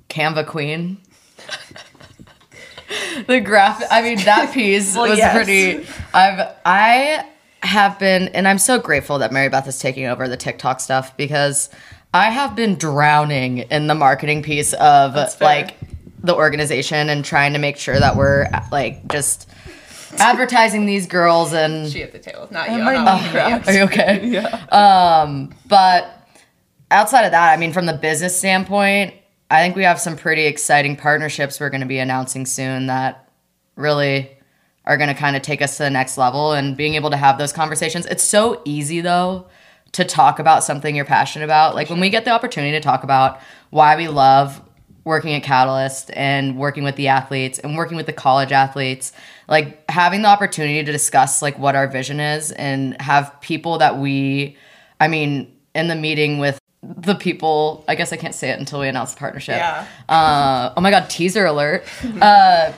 Canva 0.09 0.47
Queen. 0.47 0.99
the 3.27 3.41
graphic 3.41 3.87
I 3.91 4.03
mean 4.03 4.19
that 4.25 4.51
piece 4.55 4.95
Well, 4.95 5.09
was 5.09 5.19
yes. 5.19 5.35
pretty 5.35 5.87
I've 6.15 6.55
I 6.65 7.27
have 7.63 7.99
been 7.99 8.29
and 8.29 8.47
I'm 8.49 8.59
so 8.59 8.79
grateful 8.79 9.19
that 9.19 9.33
Mary 9.33 9.49
Beth 9.49 9.67
is 9.67 9.79
taking 9.79 10.07
over 10.07 10.29
the 10.29 10.37
TikTok 10.37 10.81
stuff 10.81 11.17
because 11.17 11.71
I 12.13 12.31
have 12.31 12.57
been 12.57 12.77
drowning 12.77 13.59
in 13.59 13.87
the 13.87 13.95
marketing 13.95 14.43
piece 14.43 14.73
of 14.75 15.15
like 15.41 15.77
the 16.23 16.35
organization 16.35 17.09
and 17.09 17.25
trying 17.25 17.53
to 17.53 17.59
make 17.59 17.77
sure 17.77 17.99
that 17.99 18.17
we're 18.17 18.49
like 18.73 19.07
just 19.09 19.49
advertising 20.19 20.87
these 20.87 21.07
girls 21.07 21.53
and 21.53 21.91
she 21.91 22.03
at 22.03 22.13
the 22.13 22.19
table, 22.19 22.49
not 22.51 22.69
you. 22.69 22.81
Am 22.81 22.89
I'm 22.89 23.05
not 23.05 23.35
not 23.35 23.67
looking 23.67 23.69
are 23.69 23.79
you 23.79 23.85
okay? 23.85 24.27
Yeah. 24.27 24.47
Um, 24.71 25.55
but 25.67 26.29
outside 26.91 27.25
of 27.25 27.33
that, 27.33 27.53
I 27.53 27.57
mean, 27.57 27.73
from 27.73 27.87
the 27.87 27.93
business 27.93 28.37
standpoint, 28.37 29.15
I 29.51 29.63
think 29.63 29.77
we 29.77 29.85
have 29.85 30.01
some 30.01 30.17
pretty 30.17 30.47
exciting 30.47 30.97
partnerships 30.97 31.61
we're 31.61 31.71
going 31.71 31.81
to 31.81 31.87
be 31.87 31.99
announcing 31.99 32.47
soon 32.47 32.87
that 32.87 33.29
really 33.77 34.31
are 34.85 34.97
going 34.97 35.09
to 35.09 35.15
kind 35.15 35.37
of 35.37 35.43
take 35.43 35.63
us 35.63 35.77
to 35.77 35.85
the 35.85 35.91
next 35.91 36.17
level 36.19 36.53
and 36.53 36.77
being 36.77 36.95
able 36.95 37.11
to 37.11 37.17
have 37.17 37.39
those 37.39 37.53
conversations. 37.53 38.07
It's 38.07 38.23
so 38.23 38.63
easy 38.65 39.01
though 39.01 39.47
to 39.93 40.05
talk 40.05 40.39
about 40.39 40.63
something 40.63 40.95
you're 40.95 41.05
passionate 41.05 41.45
about. 41.45 41.75
Like 41.75 41.91
when 41.91 42.01
we 42.01 42.11
get 42.11 42.25
the 42.25 42.31
opportunity 42.31 42.73
to 42.73 42.81
talk 42.81 43.03
about 43.03 43.41
why 43.71 43.97
we 43.97 44.09
love 44.09 44.61
working 45.05 45.33
at 45.33 45.43
Catalyst 45.43 46.11
and 46.15 46.57
working 46.59 46.85
with 46.85 46.97
the 46.97 47.09
athletes 47.09 47.59
and 47.59 47.77
working 47.77 47.97
with 47.97 48.07
the 48.07 48.13
college 48.13 48.53
athletes, 48.53 49.13
like 49.49 49.91
having 49.91 50.23
the 50.23 50.29
opportunity 50.29 50.85
to 50.85 50.93
discuss 50.93 51.43
like 51.43 51.59
what 51.59 51.75
our 51.75 51.89
vision 51.89 52.21
is 52.21 52.53
and 52.53 53.01
have 53.01 53.41
people 53.41 53.79
that 53.79 53.99
we 53.99 54.57
I 55.01 55.09
mean, 55.09 55.57
in 55.75 55.89
the 55.89 55.97
meeting 55.97 56.39
with 56.39 56.61
the 56.83 57.15
people, 57.15 57.85
I 57.89 57.95
guess 57.95 58.13
I 58.13 58.17
can't 58.17 58.35
say 58.35 58.51
it 58.51 58.59
until 58.59 58.81
we 58.81 58.89
announce 58.89 59.15
the 59.15 59.19
partnership. 59.19 59.57
Yeah. 59.57 59.87
Uh, 60.09 60.75
oh 60.77 60.81
my 60.81 60.91
god, 60.91 61.11
teaser 61.11 61.47
alert. 61.47 61.85
Uh, 62.21 62.73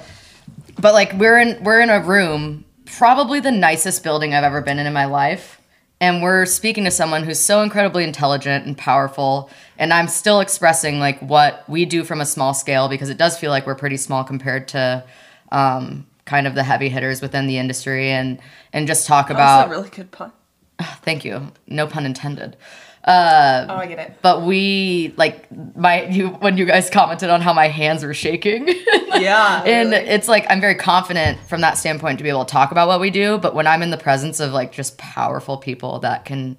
but 0.79 0.95
like 0.95 1.13
we're 1.15 1.39
in 1.39 1.63
we're 1.63 1.81
in 1.81 1.91
a 1.91 2.01
room, 2.01 2.65
probably 2.87 3.41
the 3.41 3.51
nicest 3.51 4.03
building 4.03 4.35
I've 4.35 4.45
ever 4.45 4.61
been 4.61 4.79
in 4.79 4.87
in 4.87 4.93
my 4.93 5.05
life, 5.05 5.61
and 6.01 6.23
we're 6.23 6.47
speaking 6.47 6.85
to 6.85 6.91
someone 6.91 7.25
who's 7.25 7.39
so 7.39 7.63
incredibly 7.63 8.05
intelligent 8.05 8.67
and 8.67 8.77
powerful. 8.77 9.51
And 9.83 9.93
I'm 9.93 10.07
still 10.07 10.39
expressing 10.39 11.01
like 11.01 11.19
what 11.19 11.69
we 11.69 11.85
do 11.87 12.05
from 12.05 12.21
a 12.21 12.25
small 12.25 12.55
scale 12.55 12.89
because 12.89 13.11
it 13.11 13.19
does 13.19 13.37
feel 13.37 13.51
like 13.51 13.67
we're 13.67 13.75
pretty 13.75 13.97
small 13.97 14.23
compared 14.23 14.69
to 14.69 15.03
um, 15.51 16.07
kind 16.25 16.47
of 16.47 16.55
the 16.55 16.63
heavy 16.63 16.89
hitters 16.89 17.21
within 17.21 17.49
the 17.49 17.59
industry, 17.59 18.13
and 18.13 18.39
and 18.73 18.87
just 18.87 19.09
talk 19.09 19.27
That's 19.27 19.37
about 19.37 19.67
a 19.67 19.71
really 19.71 19.89
good 19.89 20.13
pun. 20.13 20.31
thank 21.03 21.25
you. 21.25 21.51
No 21.67 21.89
pun 21.89 22.07
intended. 22.07 22.57
Uh, 23.03 23.67
Oh, 23.69 23.75
I 23.75 23.87
get 23.89 23.99
it. 23.99 24.19
but 24.23 24.43
we 24.43 25.13
like 25.17 25.49
my 25.77 26.05
you 26.05 26.29
when 26.29 26.57
you 26.57 26.65
guys 26.65 26.89
commented 26.89 27.29
on 27.29 27.41
how 27.41 27.53
my 27.53 27.67
hands 27.67 28.05
were 28.05 28.15
shaking. 28.15 28.69
Yeah. 29.13 29.63
and 29.67 29.91
really. 29.91 30.07
it's 30.07 30.27
like 30.29 30.47
I'm 30.49 30.61
very 30.61 30.77
confident 30.77 31.41
from 31.49 31.61
that 31.61 31.77
standpoint 31.77 32.19
to 32.19 32.23
be 32.25 32.31
able 32.31 32.45
to 32.45 32.53
talk 32.53 32.71
about 32.71 32.87
what 32.87 33.01
we 33.01 33.11
do, 33.11 33.37
but 33.37 33.53
when 33.55 33.67
I'm 33.67 33.83
in 33.83 33.91
the 33.91 33.99
presence 33.99 34.39
of 34.39 34.53
like 34.53 34.71
just 34.71 34.97
powerful 34.97 35.57
people 35.59 35.99
that 35.99 36.25
can 36.25 36.57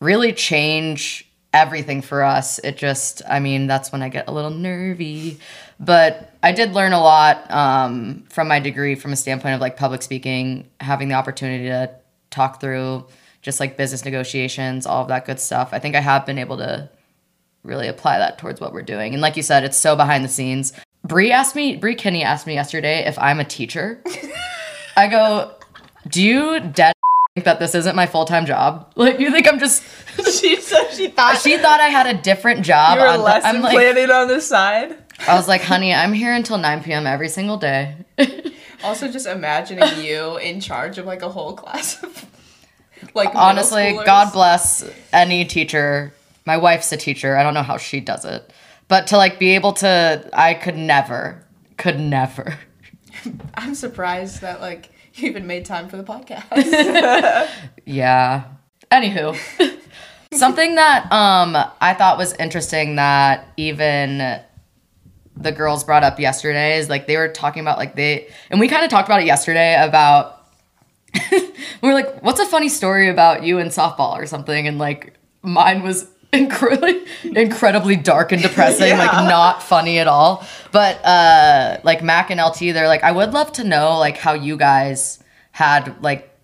really 0.00 0.32
change 0.32 1.28
everything 1.52 2.02
for 2.02 2.22
us, 2.22 2.58
it 2.60 2.76
just 2.76 3.22
I 3.28 3.40
mean, 3.40 3.66
that's 3.66 3.92
when 3.92 4.02
I 4.02 4.08
get 4.08 4.28
a 4.28 4.32
little 4.32 4.50
nervy. 4.50 5.38
But 5.78 6.32
I 6.42 6.52
did 6.52 6.72
learn 6.72 6.92
a 6.92 7.00
lot 7.00 7.50
um, 7.50 8.24
from 8.28 8.48
my 8.48 8.60
degree 8.60 8.94
from 8.94 9.12
a 9.12 9.16
standpoint 9.16 9.54
of 9.54 9.60
like 9.60 9.76
public 9.76 10.02
speaking, 10.02 10.68
having 10.80 11.08
the 11.08 11.14
opportunity 11.14 11.64
to 11.64 11.90
talk 12.30 12.60
through 12.60 13.06
just 13.42 13.58
like 13.58 13.76
business 13.76 14.04
negotiations, 14.04 14.86
all 14.86 15.02
of 15.02 15.08
that 15.08 15.24
good 15.24 15.40
stuff. 15.40 15.70
I 15.72 15.78
think 15.78 15.96
I 15.96 16.00
have 16.00 16.24
been 16.24 16.38
able 16.38 16.56
to 16.58 16.88
really 17.64 17.88
apply 17.88 18.18
that 18.18 18.38
towards 18.38 18.60
what 18.60 18.72
we're 18.72 18.82
doing. 18.82 19.12
And 19.12 19.20
like 19.20 19.36
you 19.36 19.42
said, 19.42 19.64
it's 19.64 19.76
so 19.76 19.96
behind 19.96 20.24
the 20.24 20.28
scenes. 20.28 20.72
Bree 21.04 21.32
asked 21.32 21.56
me, 21.56 21.76
Bree 21.76 21.96
Kinney 21.96 22.22
asked 22.22 22.46
me 22.46 22.54
yesterday 22.54 23.04
if 23.04 23.18
I'm 23.18 23.40
a 23.40 23.44
teacher. 23.44 24.02
I 24.96 25.08
go, 25.08 25.52
do 26.08 26.22
you 26.22 26.60
that 27.36 27.58
this 27.58 27.74
isn't 27.74 27.96
my 27.96 28.06
full 28.06 28.24
time 28.24 28.46
job? 28.46 28.92
Like, 28.96 29.18
you 29.18 29.30
think 29.30 29.48
I'm 29.48 29.58
just? 29.58 29.82
she 30.40 30.60
said 30.60 30.90
she 30.90 31.08
thought 31.08 31.38
She 31.38 31.56
thought 31.56 31.80
I 31.80 31.88
had 31.88 32.06
a 32.06 32.20
different 32.20 32.64
job. 32.64 32.96
you 32.96 33.02
were 33.02 33.08
on 33.08 33.22
lesson 33.22 33.56
I'm 33.56 33.62
like, 33.62 33.72
planning 33.72 34.10
on 34.10 34.28
the 34.28 34.40
side. 34.40 34.96
I 35.26 35.34
was 35.34 35.48
like, 35.48 35.62
honey, 35.62 35.94
I'm 35.94 36.12
here 36.12 36.32
until 36.32 36.58
9 36.58 36.82
p.m. 36.82 37.06
every 37.06 37.28
single 37.28 37.56
day. 37.56 37.96
Also, 38.84 39.06
just 39.06 39.28
imagining 39.28 40.04
you 40.04 40.38
in 40.38 40.60
charge 40.60 40.98
of 40.98 41.06
like 41.06 41.22
a 41.22 41.28
whole 41.28 41.52
class 41.52 42.02
of 42.02 42.26
like 43.14 43.32
Honestly. 43.32 43.92
God 44.04 44.32
bless 44.32 44.84
any 45.12 45.44
teacher. 45.44 46.12
My 46.46 46.56
wife's 46.56 46.90
a 46.90 46.96
teacher. 46.96 47.36
I 47.36 47.44
don't 47.44 47.54
know 47.54 47.62
how 47.62 47.76
she 47.76 48.00
does 48.00 48.24
it, 48.24 48.52
but 48.88 49.06
to 49.06 49.16
like 49.16 49.38
be 49.38 49.50
able 49.50 49.72
to, 49.74 50.28
I 50.32 50.54
could 50.54 50.76
never, 50.76 51.44
could 51.76 52.00
never. 52.00 52.58
I'm 53.54 53.76
surprised 53.76 54.40
that 54.40 54.60
like 54.60 54.90
you 55.14 55.28
even 55.30 55.46
made 55.46 55.64
time 55.64 55.88
for 55.88 55.96
the 55.96 56.04
podcast. 56.04 57.48
Yeah. 57.84 58.44
Anywho, 58.90 59.36
something 60.32 60.74
that 60.76 61.10
um 61.10 61.56
I 61.80 61.94
thought 61.94 62.16
was 62.18 62.32
interesting 62.34 62.96
that 62.96 63.48
even 63.56 64.40
the 65.36 65.52
girls 65.52 65.82
brought 65.82 66.04
up 66.04 66.20
yesterday 66.20 66.76
is 66.78 66.88
like 66.88 67.06
they 67.06 67.16
were 67.16 67.28
talking 67.28 67.60
about 67.62 67.78
like 67.78 67.96
they 67.96 68.28
and 68.50 68.60
we 68.60 68.68
kind 68.68 68.84
of 68.84 68.90
talked 68.90 69.08
about 69.08 69.20
it 69.20 69.26
yesterday 69.26 69.82
about 69.82 70.42
we 71.82 71.88
were 71.88 71.94
like, 71.94 72.22
what's 72.22 72.40
a 72.40 72.46
funny 72.46 72.68
story 72.68 73.08
about 73.08 73.42
you 73.42 73.58
in 73.58 73.68
softball 73.68 74.16
or 74.16 74.26
something? 74.26 74.66
And 74.66 74.78
like 74.78 75.14
mine 75.42 75.82
was 75.82 76.06
incredibly 76.42 77.04
incredibly 77.24 77.96
dark 77.96 78.32
and 78.32 78.40
depressing, 78.40 78.96
like 78.96 79.12
not 79.12 79.62
funny 79.62 79.98
at 79.98 80.06
all. 80.06 80.46
But 80.70 81.04
uh 81.04 81.78
like 81.84 82.02
Mac 82.02 82.30
and 82.30 82.40
LT, 82.40 82.58
they're 82.72 82.88
like, 82.88 83.04
I 83.04 83.12
would 83.12 83.32
love 83.32 83.52
to 83.52 83.64
know 83.64 83.98
like 83.98 84.16
how 84.16 84.32
you 84.32 84.56
guys 84.56 85.22
had 85.50 86.02
like 86.02 86.34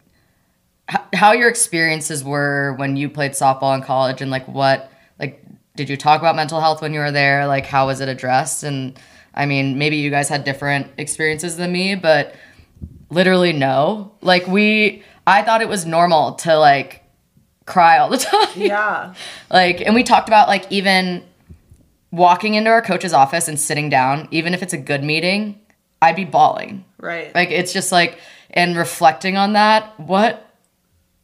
h- 0.90 1.00
how 1.14 1.32
your 1.32 1.48
experiences 1.48 2.22
were 2.22 2.74
when 2.74 2.96
you 2.96 3.08
played 3.08 3.32
softball 3.32 3.74
in 3.74 3.82
college 3.82 4.20
and 4.20 4.30
like 4.30 4.46
what 4.46 4.92
like 5.18 5.42
did 5.74 5.88
you 5.88 5.96
talk 5.96 6.20
about 6.20 6.36
mental 6.36 6.60
health 6.60 6.82
when 6.82 6.92
you 6.92 7.00
were 7.00 7.12
there? 7.12 7.46
Like 7.46 7.64
how 7.64 7.86
was 7.86 8.00
it 8.00 8.08
addressed? 8.08 8.62
And 8.64 8.98
i 9.34 9.46
mean 9.46 9.78
maybe 9.78 9.96
you 9.96 10.10
guys 10.10 10.28
had 10.28 10.42
different 10.44 10.88
experiences 10.98 11.56
than 11.56 11.70
me 11.72 11.94
but 11.94 12.34
literally 13.08 13.52
no. 13.54 14.12
Like 14.20 14.46
we 14.46 15.02
i 15.26 15.40
thought 15.42 15.62
it 15.62 15.68
was 15.68 15.86
normal 15.86 16.34
to 16.34 16.58
like 16.58 17.04
cry 17.68 17.98
all 17.98 18.08
the 18.08 18.16
time 18.32 18.48
Yeah. 18.56 19.14
like 19.50 19.80
and 19.80 19.94
we 19.94 20.02
talked 20.02 20.28
about 20.28 20.48
like 20.48 20.64
even 20.72 21.22
walking 22.10 22.54
into 22.54 22.70
our 22.70 22.82
coach's 22.82 23.12
office 23.12 23.46
and 23.48 23.60
sitting 23.60 23.88
down 23.90 24.26
even 24.30 24.54
if 24.54 24.62
it's 24.62 24.72
a 24.72 24.78
good 24.78 25.04
meeting 25.04 25.60
i'd 26.02 26.16
be 26.16 26.24
bawling 26.24 26.84
Right. 27.00 27.32
like 27.34 27.50
it's 27.50 27.72
just 27.72 27.92
like 27.92 28.18
and 28.50 28.76
reflecting 28.78 29.36
on 29.36 29.52
that, 29.52 30.00
what 30.00 30.44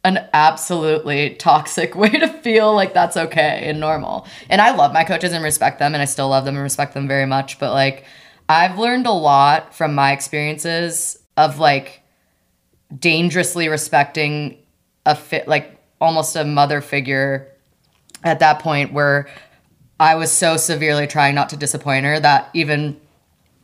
an 0.05 0.29
absolutely 0.35 1.31
toxic 1.37 1.95
way 2.03 2.11
to 2.11 2.29
feel 2.29 2.75
like 2.75 2.93
that's 2.93 3.17
okay 3.17 3.63
and 3.65 3.81
normal. 3.81 4.27
And 4.51 4.61
I 4.61 4.77
love 4.77 4.93
my 4.93 5.05
coaches 5.05 5.33
and 5.33 5.43
respect 5.43 5.79
them 5.79 5.95
and 5.95 6.03
I 6.03 6.05
still 6.05 6.29
love 6.29 6.45
them 6.45 6.55
and 6.55 6.63
respect 6.63 6.93
them 6.93 7.09
very 7.09 7.25
much, 7.25 7.59
but 7.59 7.73
like 7.73 8.05
I've 8.47 8.79
learned 8.79 9.07
a 9.07 9.11
lot 9.13 9.75
from 9.75 9.95
my 9.95 10.13
experiences 10.13 11.19
of 11.39 11.59
like 11.59 12.03
dangerously 12.97 13.69
respecting 13.69 14.59
a 15.07 15.15
fit 15.15 15.49
like 15.49 15.74
almost 16.05 16.37
a 16.37 16.45
mother 16.45 16.81
figure 16.81 17.49
at 18.23 18.39
that 18.41 18.59
point 18.61 18.93
where 18.93 19.29
I 19.99 20.15
was 20.17 20.31
so 20.31 20.57
severely 20.57 21.07
trying 21.07 21.35
not 21.35 21.49
to 21.51 21.57
disappoint 21.57 22.05
her 22.05 22.19
that 22.21 22.51
even 22.55 23.01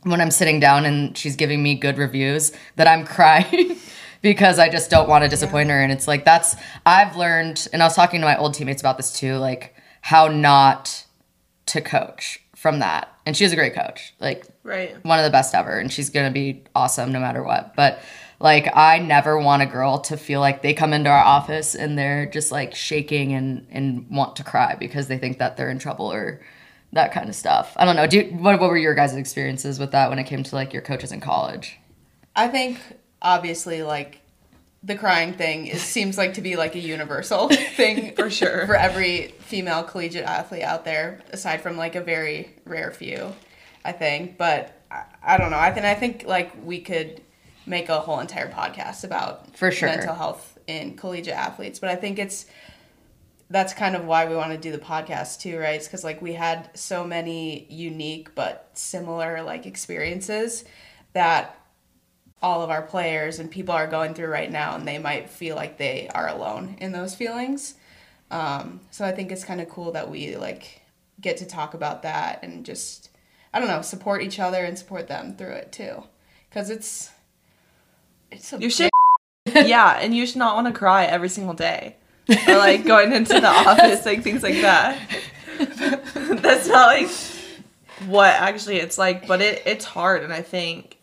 when 0.03 0.19
I'm 0.21 0.31
sitting 0.31 0.59
down 0.59 0.85
and 0.85 1.17
she's 1.17 1.35
giving 1.35 1.61
me 1.61 1.75
good 1.75 1.97
reviews 1.97 2.51
that 2.75 2.87
I'm 2.87 3.05
crying 3.17 3.77
because 4.21 4.59
I 4.59 4.69
just 4.69 4.89
don't 4.89 5.09
want 5.09 5.23
to 5.23 5.29
disappoint 5.29 5.69
her. 5.69 5.81
And 5.81 5.91
it's 5.91 6.07
like, 6.07 6.25
that's, 6.25 6.55
I've 6.85 7.15
learned, 7.15 7.67
and 7.73 7.81
I 7.81 7.85
was 7.85 7.95
talking 7.95 8.21
to 8.21 8.25
my 8.25 8.37
old 8.37 8.53
teammates 8.53 8.81
about 8.81 8.97
this 8.97 9.11
too, 9.11 9.35
like 9.37 9.75
how 10.01 10.27
not 10.27 11.05
to 11.67 11.81
coach 11.81 12.39
from 12.55 12.79
that. 12.79 13.09
And 13.25 13.37
she's 13.37 13.51
a 13.51 13.55
great 13.55 13.75
coach, 13.75 14.13
like 14.19 14.45
Right. 14.63 14.95
one 15.03 15.19
of 15.19 15.25
the 15.25 15.31
best 15.31 15.53
ever. 15.53 15.77
And 15.77 15.91
she's 15.91 16.09
going 16.09 16.27
to 16.27 16.33
be 16.33 16.63
awesome 16.75 17.11
no 17.11 17.19
matter 17.19 17.43
what. 17.43 17.75
But 17.75 18.01
like, 18.41 18.69
I 18.75 18.99
never 18.99 19.39
want 19.39 19.61
a 19.61 19.65
girl 19.65 19.99
to 20.01 20.17
feel 20.17 20.39
like 20.39 20.61
they 20.61 20.73
come 20.73 20.93
into 20.93 21.09
our 21.09 21.23
office 21.23 21.75
and 21.75 21.97
they're 21.97 22.25
just 22.25 22.51
like 22.51 22.75
shaking 22.75 23.33
and, 23.33 23.67
and 23.71 24.09
want 24.09 24.35
to 24.37 24.43
cry 24.43 24.75
because 24.75 25.07
they 25.07 25.17
think 25.17 25.39
that 25.39 25.57
they're 25.57 25.69
in 25.69 25.79
trouble 25.79 26.11
or, 26.11 26.41
that 26.93 27.11
kind 27.11 27.29
of 27.29 27.35
stuff. 27.35 27.73
I 27.77 27.85
don't 27.85 27.95
know. 27.95 28.07
Do 28.07 28.17
you, 28.17 28.23
what 28.33 28.59
what 28.59 28.69
were 28.69 28.77
your 28.77 28.93
guys' 28.93 29.15
experiences 29.15 29.79
with 29.79 29.91
that 29.91 30.09
when 30.09 30.19
it 30.19 30.25
came 30.25 30.43
to 30.43 30.55
like 30.55 30.73
your 30.73 30.81
coaches 30.81 31.11
in 31.11 31.21
college? 31.21 31.77
I 32.35 32.47
think 32.47 32.79
obviously 33.21 33.83
like 33.83 34.19
the 34.83 34.95
crying 34.95 35.33
thing 35.33 35.67
is 35.67 35.81
seems 35.81 36.17
like 36.17 36.33
to 36.35 36.41
be 36.41 36.55
like 36.55 36.75
a 36.75 36.79
universal 36.79 37.49
thing 37.75 38.15
For 38.15 38.29
sure. 38.29 38.65
for 38.65 38.75
every 38.75 39.27
female 39.39 39.83
collegiate 39.83 40.25
athlete 40.25 40.63
out 40.63 40.85
there, 40.85 41.21
aside 41.29 41.61
from 41.61 41.77
like 41.77 41.95
a 41.95 42.01
very 42.01 42.55
rare 42.65 42.91
few, 42.91 43.33
I 43.85 43.91
think. 43.91 44.37
But 44.37 44.81
I, 44.89 45.03
I 45.23 45.37
don't 45.37 45.51
know. 45.51 45.59
I 45.59 45.71
think 45.71 45.85
I 45.85 45.95
think 45.95 46.25
like 46.27 46.51
we 46.65 46.81
could 46.81 47.21
make 47.65 47.89
a 47.89 47.99
whole 47.99 48.19
entire 48.19 48.51
podcast 48.51 49.03
about 49.03 49.55
For 49.55 49.71
sure. 49.71 49.89
mental 49.89 50.15
health 50.15 50.57
in 50.67 50.95
collegiate 50.95 51.35
athletes. 51.35 51.79
But 51.79 51.89
I 51.89 51.95
think 51.95 52.19
it's 52.19 52.45
that's 53.49 53.73
kind 53.73 53.97
of 53.97 54.05
why 54.05 54.27
we 54.27 54.35
want 54.35 54.51
to 54.53 54.57
do 54.57 54.71
the 54.71 54.77
podcast 54.77 55.41
too, 55.41 55.59
right? 55.59 55.75
It's 55.75 55.85
because 55.85 56.03
like 56.03 56.21
we 56.21 56.33
had 56.33 56.69
so 56.73 57.03
many 57.03 57.67
unique 57.69 58.33
but 58.33 58.69
similar 58.73 59.43
like 59.43 59.65
experiences 59.65 60.63
that 61.13 61.57
all 62.41 62.61
of 62.61 62.69
our 62.69 62.81
players 62.81 63.39
and 63.39 63.51
people 63.51 63.75
are 63.75 63.87
going 63.87 64.13
through 64.13 64.29
right 64.29 64.49
now, 64.49 64.75
and 64.75 64.87
they 64.87 64.97
might 64.97 65.29
feel 65.29 65.55
like 65.55 65.77
they 65.77 66.09
are 66.15 66.27
alone 66.27 66.75
in 66.79 66.91
those 66.91 67.13
feelings. 67.13 67.75
Um, 68.31 68.79
so 68.89 69.05
I 69.05 69.11
think 69.11 69.31
it's 69.31 69.43
kind 69.43 69.61
of 69.61 69.69
cool 69.69 69.91
that 69.91 70.09
we 70.09 70.37
like 70.37 70.81
get 71.19 71.37
to 71.37 71.45
talk 71.45 71.73
about 71.73 72.01
that 72.01 72.39
and 72.41 72.65
just 72.65 73.09
I 73.53 73.59
don't 73.59 73.67
know 73.67 73.81
support 73.81 74.23
each 74.23 74.39
other 74.39 74.63
and 74.63 74.77
support 74.77 75.07
them 75.07 75.35
through 75.35 75.51
it 75.51 75.71
too, 75.71 76.03
because 76.49 76.69
it's 76.69 77.11
it's 78.31 78.53
a 78.53 78.59
You 78.59 78.69
should. 78.69 78.89
yeah, 79.45 79.97
and 79.99 80.15
you 80.15 80.25
should 80.25 80.37
not 80.37 80.55
want 80.55 80.67
to 80.67 80.73
cry 80.73 81.05
every 81.05 81.29
single 81.29 81.53
day. 81.53 81.95
Or 82.47 82.57
like 82.57 82.85
going 82.85 83.11
into 83.11 83.39
the 83.39 83.47
office, 83.47 84.05
like 84.05 84.23
things 84.23 84.43
like 84.43 84.61
that. 84.61 84.99
That's 85.59 86.67
not 86.67 86.87
like 86.87 87.09
what 88.07 88.29
actually 88.29 88.77
it's 88.77 88.97
like, 88.97 89.27
but 89.27 89.41
it 89.41 89.63
it's 89.65 89.85
hard 89.85 90.23
and 90.23 90.33
I 90.33 90.41
think 90.41 90.97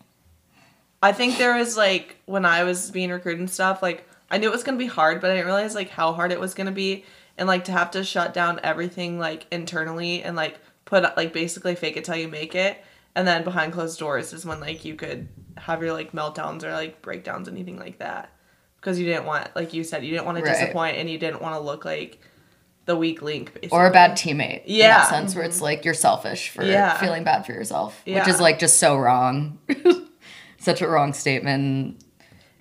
I 1.02 1.12
think 1.12 1.38
there 1.38 1.56
was 1.56 1.76
like 1.76 2.16
when 2.26 2.44
I 2.44 2.64
was 2.64 2.90
being 2.90 3.10
recruited 3.10 3.40
and 3.40 3.50
stuff, 3.50 3.82
like 3.82 4.08
I 4.30 4.38
knew 4.38 4.48
it 4.48 4.52
was 4.52 4.64
gonna 4.64 4.78
be 4.78 4.86
hard, 4.86 5.20
but 5.20 5.30
I 5.30 5.34
didn't 5.34 5.46
realize 5.46 5.74
like 5.74 5.90
how 5.90 6.12
hard 6.12 6.32
it 6.32 6.40
was 6.40 6.54
gonna 6.54 6.72
be 6.72 7.04
and 7.36 7.46
like 7.46 7.64
to 7.64 7.72
have 7.72 7.90
to 7.92 8.02
shut 8.04 8.34
down 8.34 8.60
everything 8.62 9.18
like 9.18 9.46
internally 9.50 10.22
and 10.22 10.34
like 10.34 10.58
put 10.84 11.04
like 11.16 11.32
basically 11.32 11.74
fake 11.74 11.96
it 11.96 12.04
till 12.04 12.16
you 12.16 12.28
make 12.28 12.54
it. 12.54 12.78
And 13.14 13.26
then 13.26 13.42
behind 13.44 13.72
closed 13.72 13.98
doors 13.98 14.32
is 14.32 14.46
when 14.46 14.60
like 14.60 14.84
you 14.84 14.94
could 14.94 15.28
have 15.56 15.82
your 15.82 15.92
like 15.92 16.12
meltdowns 16.12 16.62
or 16.62 16.72
like 16.72 17.02
breakdowns, 17.02 17.48
anything 17.48 17.78
like 17.78 17.98
that. 17.98 18.32
Because 18.76 18.98
you 18.98 19.06
didn't 19.06 19.24
want, 19.24 19.54
like 19.56 19.74
you 19.74 19.82
said, 19.82 20.04
you 20.04 20.10
didn't 20.12 20.26
want 20.26 20.38
to 20.38 20.44
Right. 20.44 20.52
disappoint 20.52 20.96
and 20.98 21.10
you 21.10 21.18
didn't 21.18 21.42
want 21.42 21.54
to 21.56 21.60
look 21.60 21.84
like 21.84 22.20
the 22.84 22.96
weak 22.96 23.20
link, 23.20 23.52
basically. 23.54 23.76
Or 23.76 23.86
a 23.86 23.90
bad 23.90 24.12
teammate. 24.12 24.64
In 24.64 24.76
Yeah. 24.76 24.98
that 24.98 25.08
sense 25.08 25.34
where 25.34 25.44
it's 25.44 25.60
like 25.60 25.84
you're 25.84 25.94
selfish 25.94 26.50
for 26.50 26.62
Yeah. 26.64 26.96
feeling 26.98 27.24
bad 27.24 27.44
for 27.44 27.52
yourself. 27.52 28.00
Which 28.06 28.28
is 28.28 28.40
like 28.40 28.58
just 28.58 28.78
so 28.78 28.96
wrong. 28.96 29.58
Such 30.58 30.80
a 30.80 30.88
wrong 30.88 31.12
statement. 31.12 32.02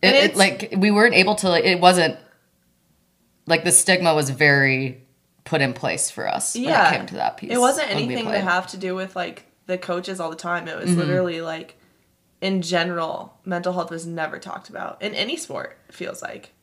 It, 0.02 0.16
it, 0.16 0.36
like 0.36 0.74
we 0.78 0.92
weren't 0.92 1.16
able 1.16 1.36
to 1.36 1.50
like 1.50 1.66
it 1.66 1.80
wasn't 1.80 2.18
like 3.48 3.64
the 3.64 3.72
stigma 3.72 4.14
was 4.14 4.30
very 4.30 5.04
put 5.44 5.62
in 5.62 5.74
place 5.74 6.12
for 6.12 6.28
us 6.28 6.56
yeah. 6.56 6.84
when 6.84 6.94
it 6.94 6.98
came 6.98 7.06
to 7.08 7.16
that 7.16 7.38
piece. 7.38 7.52
It 7.52 7.60
wasn't 7.60 7.90
anything 7.90 8.26
to 8.26 8.40
have 8.40 8.68
to 8.68 8.78
do 8.78 8.94
with 8.96 9.16
like 9.16 9.47
the 9.68 9.78
coaches 9.78 10.20
all 10.20 10.30
the 10.30 10.36
time. 10.36 10.68
It 10.68 10.78
was 10.78 10.90
Mm-hmm. 10.90 11.00
literally 11.00 11.42
like, 11.42 11.78
in 12.42 12.62
general, 12.62 13.38
mental 13.46 13.74
health 13.74 13.90
was 13.92 14.06
never 14.06 14.40
talked 14.40 14.70
about 14.70 15.02
in 15.02 15.14
any 15.14 15.38
sport. 15.38 15.78
It 15.90 15.96
feels 15.96 16.22
like. 16.22 16.54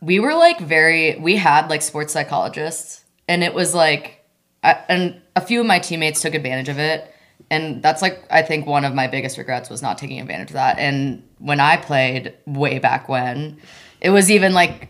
we 0.00 0.18
were 0.20 0.34
like 0.34 0.58
very 0.60 1.16
we 1.20 1.36
had 1.36 1.68
like 1.70 1.82
sports 1.82 2.12
psychologists 2.12 3.04
and 3.28 3.44
it 3.44 3.54
was 3.54 3.72
like 3.74 4.24
I, 4.64 4.72
and 4.88 5.20
a 5.36 5.40
few 5.40 5.60
of 5.60 5.66
my 5.66 5.78
teammates 5.78 6.20
took 6.20 6.34
advantage 6.34 6.68
of 6.68 6.78
it 6.78 7.08
and 7.50 7.80
that's 7.84 8.02
like 8.02 8.24
i 8.30 8.42
think 8.42 8.66
one 8.66 8.84
of 8.84 8.94
my 8.94 9.06
biggest 9.06 9.38
regrets 9.38 9.70
was 9.70 9.80
not 9.80 9.98
taking 9.98 10.20
advantage 10.20 10.50
of 10.50 10.54
that 10.54 10.78
and 10.80 11.22
when 11.38 11.60
i 11.60 11.76
played 11.76 12.34
way 12.46 12.80
back 12.80 13.08
when 13.08 13.58
it 14.00 14.10
was 14.10 14.28
even 14.28 14.52
like 14.52 14.88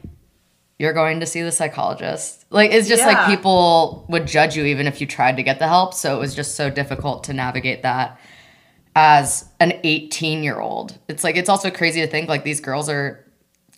you're 0.79 0.95
going 0.95 1.21
to 1.21 1.27
see 1.27 1.43
the 1.43 1.53
psychologist 1.53 2.42
like 2.53 2.71
it's 2.71 2.89
just 2.89 3.03
Yeah. 3.03 3.13
like 3.15 3.27
people 3.27 4.05
would 4.09 4.27
judge 4.27 4.57
you 4.57 4.65
even 4.65 4.87
if 4.87 5.01
you 5.01 5.07
tried 5.07 5.37
to 5.37 5.43
get 5.43 5.59
the 5.59 5.69
help 5.69 5.95
so 5.95 6.17
it 6.17 6.19
was 6.21 6.35
just 6.35 6.55
so 6.55 6.71
difficult 6.71 7.25
to 7.25 7.33
navigate 7.33 7.83
that 7.83 8.19
as 8.95 9.49
an 9.59 9.73
18 9.85 10.43
year 10.43 10.61
old 10.61 10.99
it's 11.09 11.25
like 11.25 11.37
it's 11.37 11.49
also 11.49 11.71
crazy 11.71 12.01
to 12.01 12.07
think 12.07 12.29
like 12.29 12.45
these 12.45 12.61
girls 12.61 12.89
are 12.89 13.25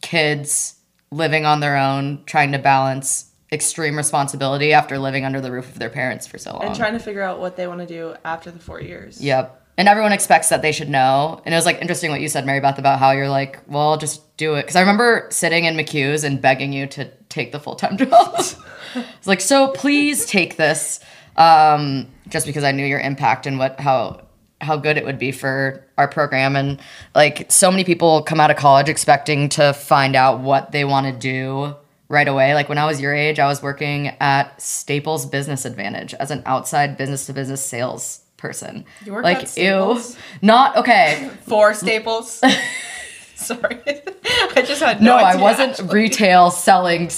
kids 0.03 0.77
living 1.11 1.47
on 1.47 1.61
their 1.61 1.77
own, 1.77 2.23
trying 2.27 2.53
to 2.53 2.59
balance 2.59 3.31
extreme 3.53 3.97
responsibility 3.97 4.73
after 4.73 4.99
living 4.99 5.25
under 5.25 5.41
the 5.41 5.51
roof 5.51 5.69
of 5.69 5.79
their 5.79 5.89
parents 5.89 6.27
for 6.27 6.39
so 6.39 6.53
long. 6.53 6.65
And 6.65 6.75
trying 6.75 6.93
to 6.95 6.99
figure 6.99 7.23
out 7.23 7.39
what 7.39 7.57
they 7.57 7.67
want 7.69 7.81
to 7.81 7.87
do 7.87 8.15
after 8.25 8.51
the 8.51 8.59
four 8.59 8.81
years. 8.81 9.23
yep. 9.23 9.64
And 9.77 9.89
everyone 9.89 10.13
expects 10.13 10.51
that 10.51 10.63
they 10.63 10.71
should 10.71 10.89
know. 10.89 11.41
And 11.45 11.53
it 11.53 11.57
was 11.57 11.67
like 11.67 11.81
interesting 11.81 12.11
what 12.11 12.21
you 12.21 12.29
said, 12.29 12.47
Mary 12.47 12.61
Beth, 12.61 12.79
about 12.79 13.01
how 13.01 13.11
you're 13.11 13.29
like, 13.29 13.59
well, 13.67 13.97
just 13.97 14.37
do 14.37 14.55
it. 14.55 14.63
Because 14.63 14.77
I 14.77 14.81
remember 14.81 15.27
sitting 15.31 15.65
in 15.65 15.75
McHugh's 15.75 16.23
and 16.23 16.41
begging 16.41 16.73
you 16.73 16.87
to 16.89 17.11
take 17.29 17.51
the 17.51 17.59
full 17.59 17.75
time 17.75 17.97
job. 17.99 18.35
it's 18.37 19.27
like, 19.27 19.41
so 19.41 19.69
please 19.69 20.27
take 20.27 20.57
this, 20.57 21.01
um, 21.37 22.07
just 22.29 22.47
because 22.47 22.63
I 22.63 22.71
knew 22.71 22.87
your 22.87 23.01
impact 23.01 23.47
and 23.47 23.59
what 23.59 23.81
how 23.81 24.21
how 24.61 24.77
good 24.77 24.97
it 24.97 25.05
would 25.05 25.19
be 25.19 25.33
for 25.33 25.85
our 25.99 26.09
program. 26.09 26.57
And 26.57 26.81
like, 27.15 27.51
so 27.51 27.71
many 27.71 27.85
people 27.85 28.23
come 28.23 28.41
out 28.41 28.51
of 28.51 28.57
college 28.57 28.89
expecting 28.89 29.49
to 29.51 29.75
find 29.75 30.17
out 30.17 30.41
what 30.41 30.73
they 30.73 30.85
want 30.85 31.07
to 31.07 31.13
do 31.13 31.75
right 32.09 32.29
away. 32.29 32.55
Like 32.55 32.69
when 32.69 32.79
I 32.79 32.87
was 32.87 33.01
your 33.01 33.13
age, 33.13 33.39
I 33.39 33.47
was 33.47 33.63
working 33.63 34.09
at 34.21 34.61
Staples 34.63 35.27
Business 35.27 35.65
Advantage 35.65 36.15
as 36.15 36.31
an 36.31 36.43
outside 36.47 36.97
business 36.97 37.27
to 37.27 37.33
business 37.33 37.63
sales 37.63 38.24
person. 38.45 38.85
You 39.07 39.21
like 39.23 39.43
at 39.45 39.57
ew, 39.57 39.99
not 40.43 40.77
okay. 40.77 41.31
Four 41.49 41.73
staples. 41.75 42.43
Sorry, 43.37 43.81
I 44.57 44.63
just 44.63 44.81
had 44.83 45.01
No, 45.03 45.17
no. 45.17 45.25
I 45.25 45.37
wasn't 45.37 45.71
actually. 45.73 45.95
retail 46.03 46.51
selling 46.51 47.11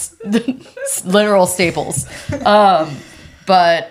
literal 1.04 1.46
staples. 1.46 2.06
Um, 2.44 2.96
but 3.46 3.90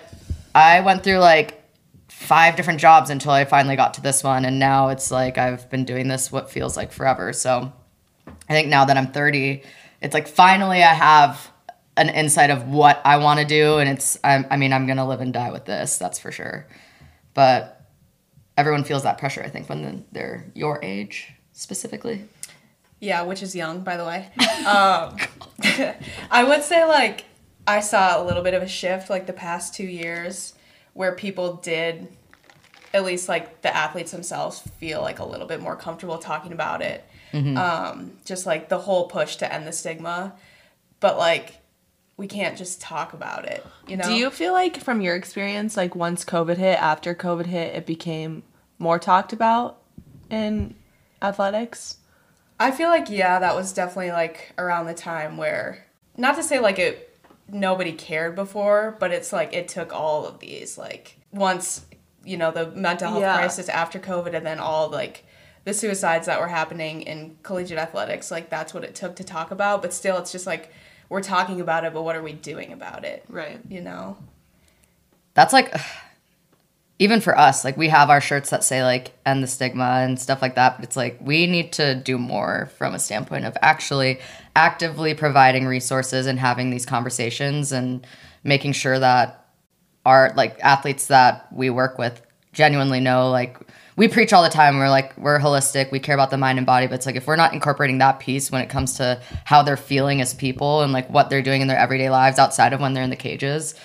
I 0.55 0.79
went 0.81 1.03
through 1.03 1.19
like 1.19 1.61
five 2.07 2.55
different 2.55 2.79
jobs 2.79 3.09
until 3.09 3.31
I 3.31 3.45
finally 3.45 3.75
got 3.75 3.93
to 3.95 4.01
this 4.01 4.23
one. 4.23 4.45
And 4.45 4.57
now 4.59 4.89
it's 4.89 5.11
like 5.11 5.37
I've 5.37 5.69
been 5.69 5.85
doing 5.85 6.07
this 6.07 6.31
what 6.31 6.49
feels 6.49 6.75
like 6.75 6.91
forever. 6.91 7.31
So 7.33 7.71
I 8.49 8.53
think 8.53 8.69
now 8.69 8.85
that 8.85 8.97
I'm 8.97 9.11
30, 9.11 9.61
it's 10.01 10.13
like 10.13 10.27
finally 10.27 10.81
I 10.83 10.93
have 10.93 11.51
an 11.97 12.09
insight 12.09 12.49
of 12.49 12.67
what 12.67 12.99
I 13.05 13.17
want 13.17 13.39
to 13.39 13.45
do. 13.45 13.77
And 13.77 13.87
it's, 13.89 14.17
I, 14.23 14.43
I 14.49 14.57
mean, 14.57 14.73
I'm 14.73 14.85
going 14.87 14.97
to 14.97 15.05
live 15.05 15.21
and 15.21 15.31
die 15.31 15.51
with 15.51 15.65
this, 15.65 15.97
that's 15.97 16.19
for 16.19 16.31
sure. 16.31 16.67
But 17.35 17.85
everyone 18.57 18.83
feels 18.83 19.03
that 19.03 19.19
pressure, 19.19 19.43
I 19.43 19.49
think, 19.49 19.69
when 19.69 20.05
they're 20.11 20.51
your 20.55 20.83
age 20.83 21.33
specifically. 21.53 22.25
Yeah, 22.99 23.21
which 23.21 23.43
is 23.43 23.55
young, 23.55 23.81
by 23.81 23.97
the 23.97 24.05
way. 24.05 24.29
Um, 24.65 25.17
I 26.31 26.43
would 26.43 26.63
say 26.63 26.85
like 26.85 27.25
I 27.67 27.79
saw 27.81 28.19
a 28.19 28.23
little 28.25 28.41
bit 28.41 28.55
of 28.55 28.63
a 28.63 28.67
shift 28.67 29.11
like 29.11 29.27
the 29.27 29.33
past 29.33 29.75
two 29.75 29.85
years 29.85 30.55
where 30.93 31.11
people 31.11 31.57
did, 31.57 32.07
at 32.95 33.05
least 33.05 33.29
like 33.29 33.61
the 33.61 33.75
athletes 33.75 34.11
themselves, 34.11 34.61
feel 34.79 35.01
like 35.01 35.19
a 35.19 35.25
little 35.25 35.45
bit 35.45 35.61
more 35.61 35.75
comfortable 35.75 36.17
talking 36.17 36.51
about 36.51 36.81
it. 36.81 37.05
Um, 37.57 38.13
just 38.23 38.45
like 38.45 38.69
the 38.69 38.77
whole 38.79 39.07
push 39.07 39.35
to 39.37 39.53
end 39.53 39.67
the 39.67 39.73
stigma, 39.73 40.33
but 41.01 41.17
like 41.17 41.57
we 42.17 42.27
can't 42.27 42.57
just 42.57 42.79
talk 42.81 43.13
about 43.13 43.45
it. 43.45 43.65
You 43.87 43.97
know? 43.97 44.05
Do 44.05 44.13
you 44.13 44.29
feel 44.29 44.53
like 44.53 44.77
from 44.77 45.01
your 45.01 45.15
experience, 45.15 45.75
like 45.75 45.95
once 45.95 46.23
COVID 46.23 46.57
hit, 46.57 46.81
after 46.81 47.13
COVID 47.13 47.45
hit, 47.47 47.75
it 47.75 47.85
became 47.85 48.43
more 48.79 48.99
talked 48.99 49.33
about 49.33 49.81
in 50.29 50.75
athletics? 51.21 51.97
I 52.59 52.71
feel 52.71 52.89
like 52.89 53.09
yeah, 53.09 53.39
that 53.39 53.55
was 53.55 53.73
definitely 53.73 54.11
like 54.11 54.53
around 54.57 54.85
the 54.85 54.93
time 54.93 55.35
where 55.37 55.85
not 56.15 56.35
to 56.37 56.43
say 56.43 56.59
like 56.59 56.79
it 56.79 57.17
nobody 57.49 57.91
cared 57.91 58.35
before, 58.35 58.95
but 58.99 59.11
it's 59.11 59.33
like 59.33 59.53
it 59.53 59.67
took 59.67 59.93
all 59.93 60.25
of 60.25 60.39
these 60.39 60.77
like 60.77 61.17
once 61.31 61.85
you 62.23 62.37
know 62.37 62.51
the 62.51 62.67
mental 62.71 63.09
health 63.09 63.21
Yeah. 63.21 63.35
crisis 63.37 63.67
after 63.69 63.99
COVID 63.99 64.33
and 64.33 64.45
then 64.45 64.59
all 64.59 64.89
like 64.89 65.25
the 65.65 65.73
suicides 65.73 66.27
that 66.27 66.39
were 66.39 66.47
happening 66.47 67.01
in 67.01 67.37
collegiate 67.43 67.77
athletics, 67.77 68.31
like 68.31 68.49
that's 68.49 68.73
what 68.73 68.83
it 68.85 68.95
took 68.95 69.15
to 69.17 69.23
talk 69.23 69.51
about, 69.51 69.81
but 69.81 69.93
still 69.93 70.17
it's 70.17 70.31
just 70.31 70.47
like 70.47 70.71
we're 71.09 71.21
talking 71.21 71.61
about 71.61 71.85
it, 71.85 71.93
but 71.93 72.03
what 72.03 72.15
are 72.15 72.23
we 72.23 72.33
doing 72.33 72.73
about 72.73 73.05
it? 73.05 73.23
Right. 73.29 73.59
You 73.69 73.81
know? 73.81 74.17
that's 75.35 75.53
like 75.53 75.75
even 76.97 77.19
for 77.21 77.37
us 77.37 77.63
like 77.63 77.77
we 77.77 77.89
have 77.89 78.09
our 78.09 78.21
shirts 78.21 78.49
that 78.49 78.63
say 78.63 78.81
like 78.81 79.11
end 79.25 79.43
the 79.43 79.47
stigma 79.47 79.99
and 80.01 80.19
stuff 80.19 80.41
like 80.41 80.55
that 80.55 80.77
but 80.77 80.83
it's 80.83 80.95
like 80.95 81.17
we 81.21 81.45
need 81.45 81.71
to 81.71 81.93
do 81.93 82.17
more 82.17 82.71
from 82.77 82.95
a 82.95 82.99
standpoint 82.99 83.45
of 83.45 83.55
actually 83.61 84.19
actively 84.55 85.13
providing 85.13 85.67
resources 85.67 86.25
and 86.25 86.39
having 86.39 86.71
these 86.71 86.85
conversations 86.85 87.71
and 87.71 88.07
making 88.43 88.71
sure 88.71 88.97
that 88.97 89.45
our 90.05 90.33
like 90.35 90.57
athletes 90.61 91.07
that 91.07 91.51
we 91.51 91.69
work 91.69 91.97
with 91.97 92.21
genuinely 92.53 93.01
know 93.01 93.29
like 93.29 93.59
we 93.95 94.07
preach 94.07 94.33
all 94.33 94.43
the 94.43 94.49
time 94.49 94.77
we're 94.77 94.89
like 94.89 95.17
we're 95.17 95.39
holistic 95.39 95.91
we 95.91 95.99
care 95.99 96.15
about 96.15 96.29
the 96.29 96.37
mind 96.37 96.57
and 96.57 96.65
body 96.65 96.87
but 96.87 96.95
it's 96.95 97.05
like 97.05 97.15
if 97.15 97.27
we're 97.27 97.35
not 97.35 97.53
incorporating 97.53 97.99
that 97.99 98.19
piece 98.19 98.51
when 98.51 98.61
it 98.61 98.69
comes 98.69 98.95
to 98.97 99.21
how 99.45 99.61
they're 99.61 99.77
feeling 99.77 100.21
as 100.21 100.33
people 100.33 100.81
and 100.81 100.91
like 100.93 101.09
what 101.09 101.29
they're 101.29 101.41
doing 101.41 101.61
in 101.61 101.67
their 101.67 101.77
everyday 101.77 102.09
lives 102.09 102.39
outside 102.39 102.73
of 102.73 102.79
when 102.79 102.93
they're 102.93 103.03
in 103.03 103.09
the 103.09 103.15
cages 103.15 103.75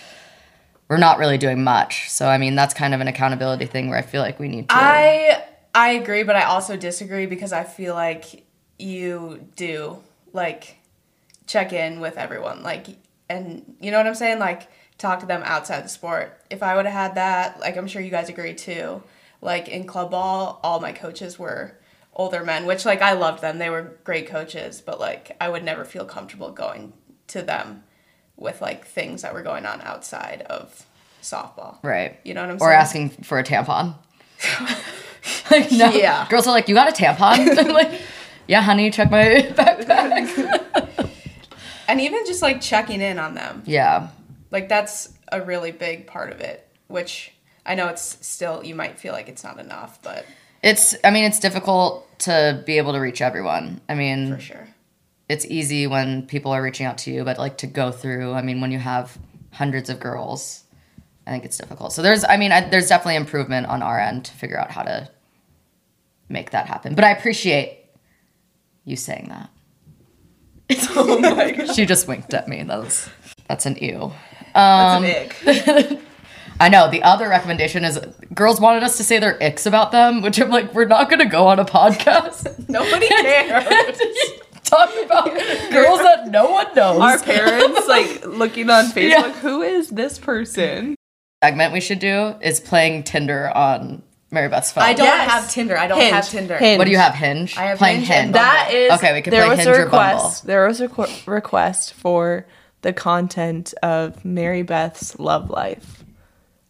we're 0.90 0.96
not 0.96 1.18
really 1.18 1.38
doing 1.38 1.62
much. 1.62 2.10
So 2.10 2.26
I 2.26 2.36
mean, 2.36 2.56
that's 2.56 2.74
kind 2.74 2.92
of 2.92 3.00
an 3.00 3.06
accountability 3.06 3.66
thing 3.66 3.88
where 3.88 3.96
I 3.96 4.02
feel 4.02 4.22
like 4.22 4.40
we 4.40 4.48
need 4.48 4.68
to. 4.68 4.74
I 4.74 5.44
I 5.72 5.90
agree, 5.90 6.24
but 6.24 6.34
I 6.34 6.42
also 6.42 6.76
disagree 6.76 7.26
because 7.26 7.52
I 7.52 7.62
feel 7.62 7.94
like 7.94 8.44
you 8.76 9.46
do 9.54 10.02
like 10.32 10.78
check 11.46 11.72
in 11.72 12.00
with 12.00 12.16
everyone, 12.16 12.64
like, 12.64 12.86
and 13.28 13.76
you 13.80 13.92
know 13.92 13.98
what 13.98 14.06
I'm 14.08 14.16
saying, 14.16 14.40
like 14.40 14.68
talk 14.98 15.20
to 15.20 15.26
them 15.26 15.42
outside 15.44 15.84
the 15.84 15.88
sport. 15.88 16.36
If 16.50 16.60
I 16.60 16.74
would 16.74 16.86
have 16.86 16.94
had 16.94 17.14
that, 17.14 17.60
like 17.60 17.76
I'm 17.76 17.86
sure 17.86 18.02
you 18.02 18.10
guys 18.10 18.28
agree 18.28 18.54
too. 18.54 19.00
Like 19.40 19.68
in 19.68 19.86
club 19.86 20.10
ball, 20.10 20.60
all 20.62 20.80
my 20.80 20.92
coaches 20.92 21.38
were 21.38 21.78
older 22.14 22.44
men, 22.44 22.66
which 22.66 22.84
like 22.84 23.02
I 23.02 23.12
loved 23.12 23.42
them. 23.42 23.58
They 23.58 23.70
were 23.70 23.96
great 24.04 24.26
coaches, 24.26 24.82
but 24.84 25.00
like 25.00 25.36
I 25.40 25.48
would 25.48 25.64
never 25.64 25.84
feel 25.84 26.04
comfortable 26.04 26.50
going 26.50 26.92
to 27.28 27.42
them 27.42 27.84
with 28.36 28.60
like 28.60 28.86
things 28.86 29.22
that 29.22 29.34
were 29.34 29.42
going 29.42 29.66
on 29.66 29.80
outside 29.82 30.42
of 30.42 30.86
softball. 31.22 31.82
right. 31.82 32.18
You 32.24 32.34
know 32.34 32.42
what 32.42 32.50
I'm 32.50 32.58
saying? 32.58 32.70
Or 32.70 32.72
asking 32.72 33.10
for 33.10 33.38
a 33.38 33.44
tampon. 33.44 33.94
like, 35.50 35.70
no. 35.70 35.90
Yeah. 35.90 36.26
Girls 36.28 36.46
are 36.46 36.52
like, 36.52 36.68
you 36.68 36.74
got 36.74 36.88
a 36.88 36.92
tampon? 36.92 37.58
I'm 37.58 37.68
like, 37.68 38.00
yeah, 38.46 38.62
honey, 38.62 38.90
check 38.90 39.10
my 39.10 39.24
backpack. 39.52 40.70
and 41.90 42.00
even 42.00 42.24
just 42.24 42.40
like 42.40 42.60
checking 42.60 43.00
in 43.00 43.18
on 43.18 43.34
them 43.34 43.62
yeah. 43.66 44.08
like 44.50 44.68
that's 44.68 45.12
a 45.32 45.42
really 45.42 45.72
big 45.72 46.06
part 46.06 46.32
of 46.32 46.40
it 46.40 46.66
which 46.86 47.32
i 47.66 47.74
know 47.74 47.88
it's 47.88 48.18
still 48.26 48.62
you 48.64 48.74
might 48.74 48.98
feel 48.98 49.12
like 49.12 49.28
it's 49.28 49.44
not 49.44 49.58
enough 49.58 50.00
but 50.02 50.24
It's, 50.62 50.94
I 51.02 51.10
mean, 51.10 51.24
it's 51.24 51.40
difficult 51.40 52.06
to 52.20 52.62
be 52.66 52.76
able 52.76 52.92
to 52.92 52.98
reach 53.00 53.22
everyone. 53.22 53.80
I 53.88 53.94
mean, 53.94 54.34
for 54.34 54.40
sure 54.40 54.68
it's 55.28 55.46
easy 55.46 55.86
when 55.86 56.26
people 56.26 56.50
are 56.52 56.60
reaching 56.62 56.84
out 56.86 56.98
to 56.98 57.10
you, 57.10 57.24
but 57.24 57.38
like 57.38 57.56
to 57.58 57.66
go 57.66 57.90
through, 57.92 58.34
I 58.34 58.42
mean, 58.42 58.60
when 58.60 58.70
you 58.72 58.78
have 58.80 59.16
hundreds 59.52 59.88
of 59.88 60.00
girls, 60.00 60.64
I 61.26 61.30
think 61.30 61.44
it's 61.44 61.56
difficult. 61.56 61.92
So 61.94 62.02
there's, 62.02 62.24
I 62.24 62.36
mean, 62.36 62.50
I, 62.52 62.68
there's 62.68 62.88
definitely 62.88 63.14
improvement 63.16 63.68
on 63.68 63.80
our 63.82 63.98
end 64.00 64.24
to 64.26 64.32
figure 64.32 64.58
out 64.58 64.70
how 64.72 64.82
to 64.82 65.08
make 66.28 66.50
that 66.50 66.66
happen. 66.66 66.94
But 66.96 67.04
I 67.04 67.12
appreciate 67.12 67.78
you 68.84 68.96
saying 68.96 69.28
that. 69.30 69.48
Oh 70.96 71.18
my 71.20 71.52
god. 71.52 71.74
She 71.74 71.86
just 71.86 72.06
winked 72.08 72.34
at 72.34 72.48
me. 72.48 72.62
That 72.64 72.78
was, 72.80 73.08
that's 73.48 73.66
an 73.66 73.76
ew. 73.76 74.12
That's 74.52 74.96
Um, 74.98 75.04
an 75.04 75.88
ick. 75.94 76.00
I 76.60 76.68
know. 76.68 76.90
The 76.90 77.02
other 77.02 77.28
recommendation 77.28 77.84
is 77.84 77.98
girls 78.34 78.60
wanted 78.60 78.82
us 78.82 78.96
to 78.98 79.04
say 79.04 79.18
their 79.18 79.42
icks 79.42 79.64
about 79.66 79.92
them, 79.92 80.20
which 80.22 80.38
I'm 80.40 80.50
like, 80.50 80.74
we're 80.74 80.84
not 80.84 81.08
going 81.08 81.20
to 81.20 81.26
go 81.26 81.46
on 81.48 81.58
a 81.58 81.64
podcast. 81.64 82.68
nobody 82.68 83.08
cares 83.08 83.66
Talk 84.64 84.90
about 85.04 85.24
girls 85.72 85.98
that 86.00 86.28
no 86.28 86.50
one 86.50 86.72
knows. 86.76 87.00
Our 87.00 87.18
parents 87.18 87.88
like 87.88 88.24
looking 88.26 88.70
on 88.70 88.84
Facebook, 88.84 89.08
Yeah. 89.10 89.32
who 89.40 89.62
is 89.62 89.88
this 89.88 90.18
person? 90.18 90.94
segment 91.42 91.72
we 91.72 91.80
should 91.80 91.98
do 91.98 92.34
is 92.42 92.60
playing 92.60 93.02
Tinder 93.02 93.50
on 93.56 94.02
Mary 94.30 94.48
Beth's 94.48 94.70
phone. 94.70 94.84
i 94.84 94.92
don't 94.92 95.06
Yes. 95.06 95.30
have 95.30 95.50
tinder 95.50 95.76
i 95.76 95.88
don't 95.88 95.98
Hinge. 95.98 96.12
have 96.14 96.28
tinder 96.28 96.56
Hinge. 96.58 96.78
What 96.78 96.84
do 96.84 96.90
you 96.90 96.98
have? 96.98 97.14
Hinge. 97.14 97.56
I 97.56 97.62
have 97.62 97.78
playing 97.78 98.00
Hinge 98.02 98.08
Hinge. 98.08 98.32
That 98.34 98.70
is 98.72 98.92
Okay, 98.92 99.12
we 99.14 99.22
can 99.22 99.30
there 99.32 99.46
play 99.46 99.56
was 99.56 99.64
Hinge 99.64 99.76
a 99.78 99.80
or 99.84 99.88
Bumble. 99.88 100.30
There 100.44 100.66
was 100.68 100.80
a 100.82 100.88
requ- 100.88 101.26
request 101.26 101.94
for 101.94 102.46
the 102.82 102.92
content 102.92 103.72
of 103.82 104.22
Mary 104.24 104.62
Beth's 104.62 105.18
love 105.18 105.48
life 105.50 105.99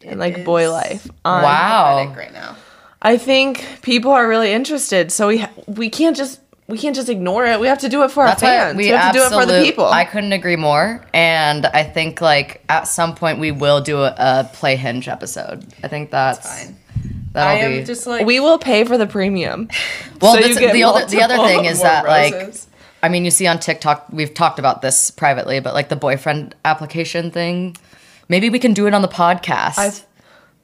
and 0.05 0.19
like 0.19 0.45
boy 0.45 0.71
life. 0.71 1.09
on- 1.25 1.43
Wow. 1.43 2.15
right 2.17 2.33
now 2.33 2.57
I 3.03 3.17
think 3.17 3.65
people 3.83 4.11
are 4.13 4.29
really 4.29 4.53
interested. 4.53 5.11
So 5.11 5.29
we 5.29 5.39
ha- 5.39 5.51
we 5.67 5.89
can't 5.89 6.17
just 6.17 6.41
we 6.69 6.79
can't 6.79 6.95
just 6.95 7.09
ignore 7.09 7.47
it. 7.47 7.59
We 7.59 7.67
have 7.67 7.79
to 7.79 7.89
do 7.89 8.05
it 8.05 8.11
for 8.11 8.25
That's 8.25 8.43
our 8.43 8.49
fans. 8.49 8.77
we, 8.77 8.85
We, 8.85 8.89
have 8.91 9.13
to 9.13 9.19
do 9.19 9.25
it 9.25 9.31
for 9.31 9.45
the 9.45 9.61
people. 9.65 9.87
I 9.87 10.05
couldn't 10.05 10.33
agree 10.33 10.57
more, 10.57 11.05
and 11.13 11.67
I 11.67 11.83
think 11.83 12.21
like 12.21 12.63
at 12.69 12.85
some 12.85 13.15
point 13.15 13.41
we 13.41 13.51
will 13.51 13.81
do 13.81 14.03
a, 14.03 14.15
a 14.17 14.51
play 14.53 14.77
hinge 14.77 15.09
episode. 15.09 15.65
I 15.83 15.89
think 15.89 16.11
that's 16.11 16.65
fine. 16.65 16.77
That'll 17.33 17.53
I 17.53 17.61
am 17.61 17.81
be 17.81 17.85
just 17.85 18.07
like 18.07 18.27
we 18.27 18.39
will 18.39 18.59
pay 18.59 18.85
for 18.85 18.99
the 18.99 19.07
premium. 19.07 19.69
well. 20.21 20.35
so 20.35 20.49
the 20.55 20.83
other 20.85 21.07
the 21.07 21.23
other 21.23 21.37
thing 21.39 21.65
is 21.65 21.83
that 21.83 22.05
like. 22.07 22.55
I 23.03 23.09
mean 23.09 23.25
you 23.25 23.31
see 23.31 23.47
on 23.47 23.59
TikTok 23.59 24.09
we've 24.13 24.35
talked 24.35 24.59
about 24.59 24.83
this 24.83 25.11
privately, 25.11 25.59
but 25.61 25.73
like 25.73 25.89
the 25.89 25.97
boyfriend 25.97 26.55
application 26.67 27.31
thing, 27.31 27.79
maybe 28.31 28.49
we 28.49 28.59
can 28.59 28.73
do 28.73 28.87
it 28.87 28.95
on 28.95 29.03
the 29.03 29.09
podcast 29.09 29.79
I- 29.79 29.93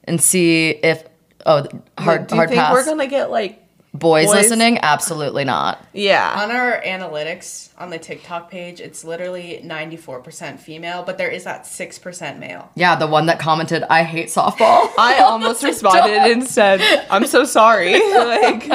and 0.05 0.19
see 0.19 0.69
if 0.69 1.03
oh 1.45 1.67
hard 1.99 2.25
do 2.27 2.35
you 2.35 2.39
hard 2.39 2.49
think 2.49 2.59
pass 2.59 2.73
we're 2.73 2.85
gonna 2.85 3.05
get 3.07 3.29
like 3.29 3.63
boys, 3.93 4.27
boys? 4.27 4.35
listening 4.35 4.79
absolutely 4.81 5.43
not. 5.43 5.85
yeah? 5.93 6.41
on 6.43 6.49
our 6.51 6.81
analytics 6.81 7.69
on 7.77 7.89
the 7.91 7.99
TikTok 7.99 8.49
page, 8.49 8.79
it's 8.79 9.03
literally 9.03 9.61
94% 9.63 10.59
female, 10.59 11.03
but 11.03 11.17
there 11.19 11.29
is 11.29 11.43
that 11.43 11.63
6% 11.63 12.39
male. 12.39 12.71
Yeah, 12.75 12.95
the 12.95 13.05
one 13.07 13.27
that 13.27 13.39
commented 13.39 13.83
I 13.83 14.03
hate 14.03 14.27
softball. 14.27 14.89
I 14.97 15.19
almost 15.23 15.63
responded 15.71 16.31
and 16.31 16.43
said, 16.43 16.81
"I'm 17.11 17.27
so 17.27 17.43
sorry." 17.43 17.93
like, 18.13 18.67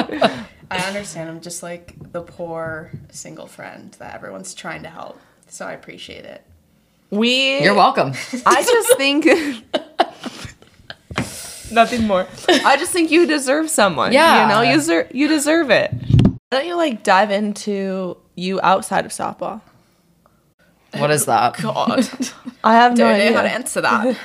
I 0.71 0.77
understand. 0.87 1.29
I'm 1.29 1.41
just 1.41 1.63
like 1.63 1.95
the 2.13 2.21
poor 2.21 2.91
single 3.11 3.47
friend 3.47 3.93
that 3.99 4.13
everyone's 4.15 4.53
trying 4.53 4.83
to 4.83 4.89
help. 4.89 5.19
So 5.47 5.65
I 5.65 5.73
appreciate 5.73 6.25
it. 6.25 6.43
We. 7.13 7.61
You're 7.63 7.75
welcome. 7.75 8.13
I 8.45 8.63
just 8.75 8.97
think. 8.97 9.25
Nothing 11.71 12.05
more. 12.07 12.27
I 12.49 12.77
just 12.77 12.91
think 12.91 13.09
you 13.09 13.25
deserve 13.25 13.69
someone. 13.69 14.13
Yeah. 14.13 14.43
You 14.43 14.49
know, 14.53 14.61
you 14.61 14.77
deserve 14.77 15.15
you 15.15 15.27
deserve 15.27 15.71
it. 15.71 15.91
Why 15.91 16.59
don't 16.59 16.67
you 16.67 16.75
like 16.77 17.03
dive 17.03 17.31
into 17.31 18.17
you 18.35 18.59
outside 18.61 19.05
of 19.05 19.11
softball? 19.11 19.61
What 20.97 21.09
is 21.09 21.25
that? 21.25 21.57
God. 21.59 22.07
I 22.63 22.73
have 22.75 22.91
no 22.91 22.97
Don't 23.07 23.17
know 23.17 23.25
idea. 23.25 23.35
how 23.35 23.41
to 23.41 23.49
answer 23.51 23.81
that. 23.81 24.15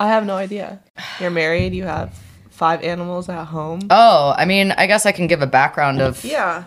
I 0.00 0.08
have 0.08 0.26
no 0.26 0.34
idea. 0.34 0.80
You're 1.20 1.30
married. 1.30 1.74
You 1.74 1.84
have 1.84 2.18
five 2.50 2.82
animals 2.82 3.28
at 3.28 3.44
home. 3.44 3.82
Oh, 3.88 4.34
I 4.36 4.44
mean, 4.44 4.72
I 4.72 4.88
guess 4.88 5.06
I 5.06 5.12
can 5.12 5.28
give 5.28 5.42
a 5.42 5.46
background 5.46 6.00
of. 6.00 6.24
Yeah. 6.24 6.64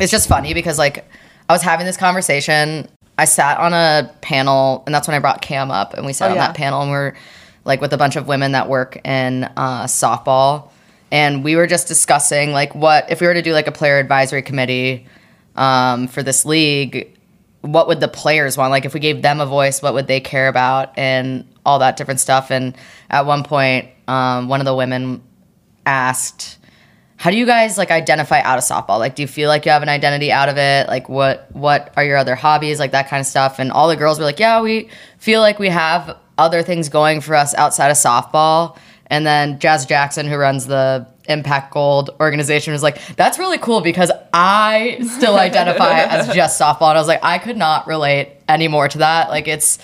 It's 0.00 0.10
just 0.10 0.28
funny 0.28 0.54
because 0.54 0.76
like 0.78 1.08
I 1.48 1.52
was 1.52 1.62
having 1.62 1.86
this 1.86 1.96
conversation. 1.96 2.88
I 3.16 3.26
sat 3.26 3.58
on 3.58 3.72
a 3.72 4.12
panel, 4.20 4.82
and 4.86 4.94
that's 4.94 5.06
when 5.06 5.14
I 5.14 5.20
brought 5.20 5.40
Cam 5.40 5.70
up, 5.70 5.94
and 5.94 6.04
we 6.04 6.12
sat 6.12 6.28
Oh, 6.28 6.30
on 6.30 6.36
yeah. 6.36 6.46
that 6.48 6.56
panel, 6.56 6.82
and 6.82 6.90
we're 6.90 7.14
like 7.64 7.80
with 7.80 7.92
a 7.92 7.96
bunch 7.96 8.16
of 8.16 8.26
women 8.26 8.52
that 8.52 8.68
work 8.68 8.96
in 9.06 9.44
uh, 9.56 9.84
softball, 9.84 10.70
and 11.12 11.44
we 11.44 11.54
were 11.56 11.66
just 11.66 11.86
discussing 11.88 12.52
like 12.52 12.74
what 12.74 13.10
if 13.10 13.20
we 13.20 13.26
were 13.26 13.34
to 13.34 13.42
do 13.42 13.52
like 13.52 13.66
a 13.68 13.72
player 13.72 13.98
advisory 13.98 14.42
committee 14.42 15.06
um, 15.56 16.08
for 16.08 16.22
this 16.22 16.44
league, 16.44 17.16
what 17.60 17.86
would 17.86 18.00
the 18.00 18.08
players 18.08 18.58
want? 18.58 18.70
Like 18.70 18.84
if 18.84 18.94
we 18.94 19.00
gave 19.00 19.22
them 19.22 19.40
a 19.40 19.46
voice, 19.46 19.80
what 19.80 19.94
would 19.94 20.06
they 20.08 20.20
care 20.20 20.48
about, 20.48 20.96
and 20.98 21.46
all 21.64 21.78
that 21.78 21.96
different 21.96 22.20
stuff. 22.20 22.50
And 22.50 22.76
at 23.10 23.24
one 23.26 23.44
point, 23.44 23.88
um, 24.08 24.48
one 24.48 24.60
of 24.60 24.66
the 24.66 24.74
women 24.74 25.22
asked 25.86 26.58
how 27.24 27.30
do 27.30 27.38
you 27.38 27.46
guys 27.46 27.78
like 27.78 27.90
identify 27.90 28.40
out 28.40 28.58
of 28.58 28.64
softball? 28.64 28.98
Like 28.98 29.14
do 29.14 29.22
you 29.22 29.26
feel 29.26 29.48
like 29.48 29.64
you 29.64 29.70
have 29.70 29.82
an 29.82 29.88
identity 29.88 30.30
out 30.30 30.50
of 30.50 30.58
it? 30.58 30.88
Like 30.88 31.08
what 31.08 31.50
what 31.52 31.90
are 31.96 32.04
your 32.04 32.18
other 32.18 32.34
hobbies? 32.34 32.78
Like 32.78 32.90
that 32.90 33.08
kind 33.08 33.18
of 33.18 33.26
stuff. 33.26 33.58
And 33.58 33.72
all 33.72 33.88
the 33.88 33.96
girls 33.96 34.18
were 34.18 34.26
like 34.26 34.38
yeah 34.38 34.60
we 34.60 34.90
feel 35.16 35.40
like 35.40 35.58
we 35.58 35.70
have 35.70 36.18
other 36.36 36.62
things 36.62 36.90
going 36.90 37.22
for 37.22 37.34
us 37.34 37.54
outside 37.54 37.88
of 37.88 37.96
softball. 37.96 38.76
And 39.06 39.24
then 39.24 39.58
jazz 39.58 39.86
jackson 39.86 40.26
who 40.26 40.36
runs 40.36 40.66
the 40.66 41.06
impact 41.26 41.72
gold 41.72 42.10
organization 42.20 42.74
was 42.74 42.82
like 42.82 43.00
that's 43.16 43.38
really 43.38 43.56
cool 43.56 43.80
because 43.80 44.12
i 44.34 44.98
still 45.16 45.36
identify 45.36 46.00
as 46.00 46.28
just 46.34 46.60
softball. 46.60 46.90
And 46.90 46.98
i 46.98 47.00
was 47.00 47.08
like 47.08 47.24
i 47.24 47.38
could 47.38 47.56
not 47.56 47.86
relate 47.86 48.32
anymore 48.50 48.88
to 48.88 48.98
that. 48.98 49.30
Like 49.30 49.48
it's 49.48 49.78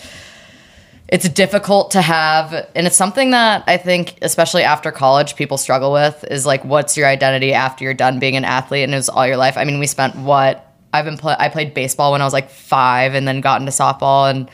it's 1.11 1.29
difficult 1.29 1.91
to 1.91 2.01
have 2.01 2.53
and 2.75 2.87
it's 2.87 2.97
something 2.97 3.33
that 3.33 3.65
i 3.67 3.77
think 3.77 4.17
especially 4.23 4.63
after 4.63 4.93
college 4.93 5.37
people 5.37 5.59
struggle 5.59 5.93
with 5.93 6.25
is 6.31 6.47
like 6.47 6.65
what's 6.65 6.97
your 6.97 7.07
identity 7.07 7.53
after 7.53 7.85
you're 7.85 7.93
done 7.95 8.19
being 8.19 8.37
an 8.37 8.45
athlete 8.45 8.85
and 8.85 8.95
it 8.95 8.97
was 8.97 9.09
all 9.09 9.27
your 9.27 9.37
life? 9.37 9.57
I 9.57 9.65
mean 9.65 9.79
we 9.79 9.87
spent 9.87 10.17
what 10.17 10.73
i've 10.95 11.05
been 11.05 11.19
play- 11.19 11.37
i 11.39 11.49
played 11.49 11.75
baseball 11.75 12.13
when 12.13 12.23
i 12.23 12.25
was 12.25 12.33
like 12.33 12.49
five 12.49 13.15
and 13.15 13.27
then 13.27 13.41
got 13.41 13.61
into 13.61 13.73
softball 13.73 14.31
and 14.31 14.49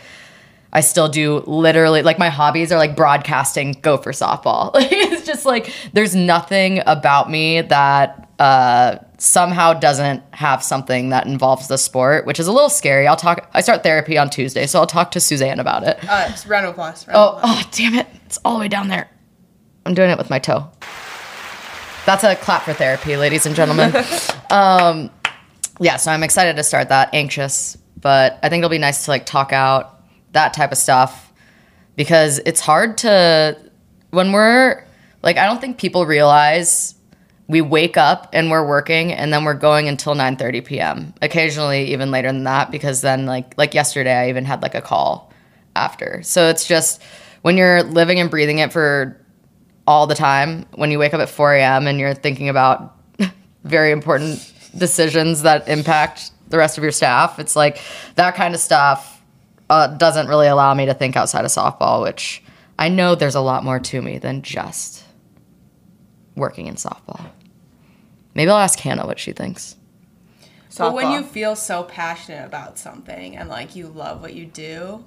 i 0.72 0.80
still 0.80 1.08
do 1.08 1.40
literally 1.46 2.02
like 2.02 2.18
my 2.18 2.30
hobbies 2.30 2.72
are 2.72 2.78
like 2.78 2.96
broadcasting 2.96 3.72
go 3.82 3.96
for 3.96 4.12
softball. 4.12 4.72
It's 5.16 5.26
just 5.26 5.44
like 5.46 5.72
there's 5.92 6.14
nothing 6.14 6.82
about 6.86 7.30
me 7.30 7.60
that 7.60 8.25
uh 8.38 8.96
somehow 9.18 9.72
doesn't 9.72 10.22
have 10.34 10.62
something 10.62 11.08
that 11.08 11.26
involves 11.26 11.68
the 11.68 11.78
sport 11.78 12.26
which 12.26 12.38
is 12.38 12.46
a 12.46 12.52
little 12.52 12.68
scary 12.68 13.06
i'll 13.06 13.16
talk 13.16 13.48
i 13.54 13.62
start 13.62 13.82
therapy 13.82 14.18
on 14.18 14.28
tuesday 14.28 14.66
so 14.66 14.78
i'll 14.78 14.86
talk 14.86 15.10
to 15.10 15.18
suzanne 15.20 15.58
about 15.58 15.82
it 15.84 15.98
Uh, 16.06 16.28
just 16.28 16.46
round 16.46 16.66
of 16.66 16.72
applause. 16.72 17.06
Round 17.08 17.16
Oh, 17.18 17.36
applause. 17.38 17.64
oh, 17.64 17.70
damn 17.72 17.94
it. 17.94 18.06
It's 18.26 18.38
all 18.44 18.54
the 18.54 18.60
way 18.60 18.68
down 18.68 18.88
there. 18.88 19.08
I'm 19.86 19.94
doing 19.94 20.10
it 20.10 20.18
with 20.18 20.28
my 20.28 20.38
toe. 20.38 20.68
That's 22.04 22.24
a 22.24 22.36
clap 22.36 22.62
for 22.62 22.72
therapy, 22.74 23.16
ladies 23.16 23.46
and 23.46 23.54
gentlemen. 23.56 23.92
um, 24.50 25.10
yeah, 25.80 25.96
so 25.96 26.10
I'm 26.10 26.22
excited 26.22 26.56
to 26.56 26.62
start 26.64 26.88
that. 26.90 27.14
Anxious, 27.14 27.76
but 28.00 28.38
I 28.42 28.48
think 28.48 28.60
it'll 28.60 28.68
be 28.70 28.78
nice 28.78 29.04
to 29.06 29.12
like 29.12 29.24
talk 29.26 29.52
out 29.52 30.02
that 30.32 30.52
type 30.54 30.72
of 30.72 30.78
stuff 30.78 31.32
because 31.96 32.38
it's 32.44 32.60
hard 32.60 32.98
to 32.98 33.56
when 34.10 34.32
we're 34.32 34.84
like 35.22 35.38
I 35.38 35.46
don't 35.46 35.60
think 35.60 35.78
people 35.78 36.04
realize 36.04 36.94
we 37.48 37.60
wake 37.60 37.96
up 37.96 38.28
and 38.32 38.50
we're 38.50 38.66
working 38.66 39.12
and 39.12 39.32
then 39.32 39.44
we're 39.44 39.54
going 39.54 39.88
until 39.88 40.14
9:30 40.14 40.64
p.m. 40.64 41.14
Occasionally 41.22 41.92
even 41.92 42.10
later 42.10 42.28
than 42.28 42.44
that 42.44 42.70
because 42.70 43.00
then 43.00 43.26
like 43.26 43.54
like 43.56 43.74
yesterday 43.74 44.14
I 44.14 44.28
even 44.28 44.44
had 44.44 44.62
like 44.62 44.74
a 44.74 44.80
call 44.80 45.32
after. 45.74 46.22
So 46.22 46.48
it's 46.48 46.66
just 46.66 47.02
when 47.42 47.56
you're 47.56 47.82
living 47.82 48.18
and 48.18 48.30
breathing 48.30 48.58
it 48.58 48.72
for 48.72 49.20
all 49.86 50.06
the 50.06 50.14
time, 50.14 50.66
when 50.74 50.90
you 50.90 50.98
wake 50.98 51.14
up 51.14 51.20
at 51.20 51.28
4 51.28 51.54
a.m. 51.54 51.86
and 51.86 52.00
you're 52.00 52.14
thinking 52.14 52.48
about 52.48 52.96
very 53.64 53.92
important 53.92 54.52
decisions 54.76 55.42
that 55.42 55.68
impact 55.68 56.32
the 56.48 56.58
rest 56.58 56.76
of 56.76 56.82
your 56.82 56.92
staff, 56.92 57.38
it's 57.38 57.54
like 57.54 57.80
that 58.16 58.34
kind 58.34 58.54
of 58.54 58.60
stuff 58.60 59.22
uh, 59.70 59.86
doesn't 59.86 60.26
really 60.26 60.48
allow 60.48 60.74
me 60.74 60.86
to 60.86 60.94
think 60.94 61.16
outside 61.16 61.44
of 61.44 61.50
softball, 61.50 62.02
which 62.02 62.42
I 62.78 62.88
know 62.88 63.14
there's 63.14 63.34
a 63.34 63.40
lot 63.40 63.64
more 63.64 63.78
to 63.78 64.02
me 64.02 64.18
than 64.18 64.42
just 64.42 65.04
working 66.34 66.66
in 66.66 66.74
softball. 66.74 67.30
Maybe 68.36 68.50
I'll 68.50 68.58
ask 68.58 68.78
Hannah 68.78 69.06
what 69.06 69.18
she 69.18 69.32
thinks. 69.32 69.76
But 70.76 70.92
when 70.92 71.10
you 71.12 71.22
feel 71.22 71.56
so 71.56 71.82
passionate 71.84 72.44
about 72.44 72.76
something 72.78 73.34
and 73.34 73.48
like 73.48 73.74
you 73.74 73.86
love 73.88 74.20
what 74.20 74.34
you 74.34 74.44
do, 74.44 75.02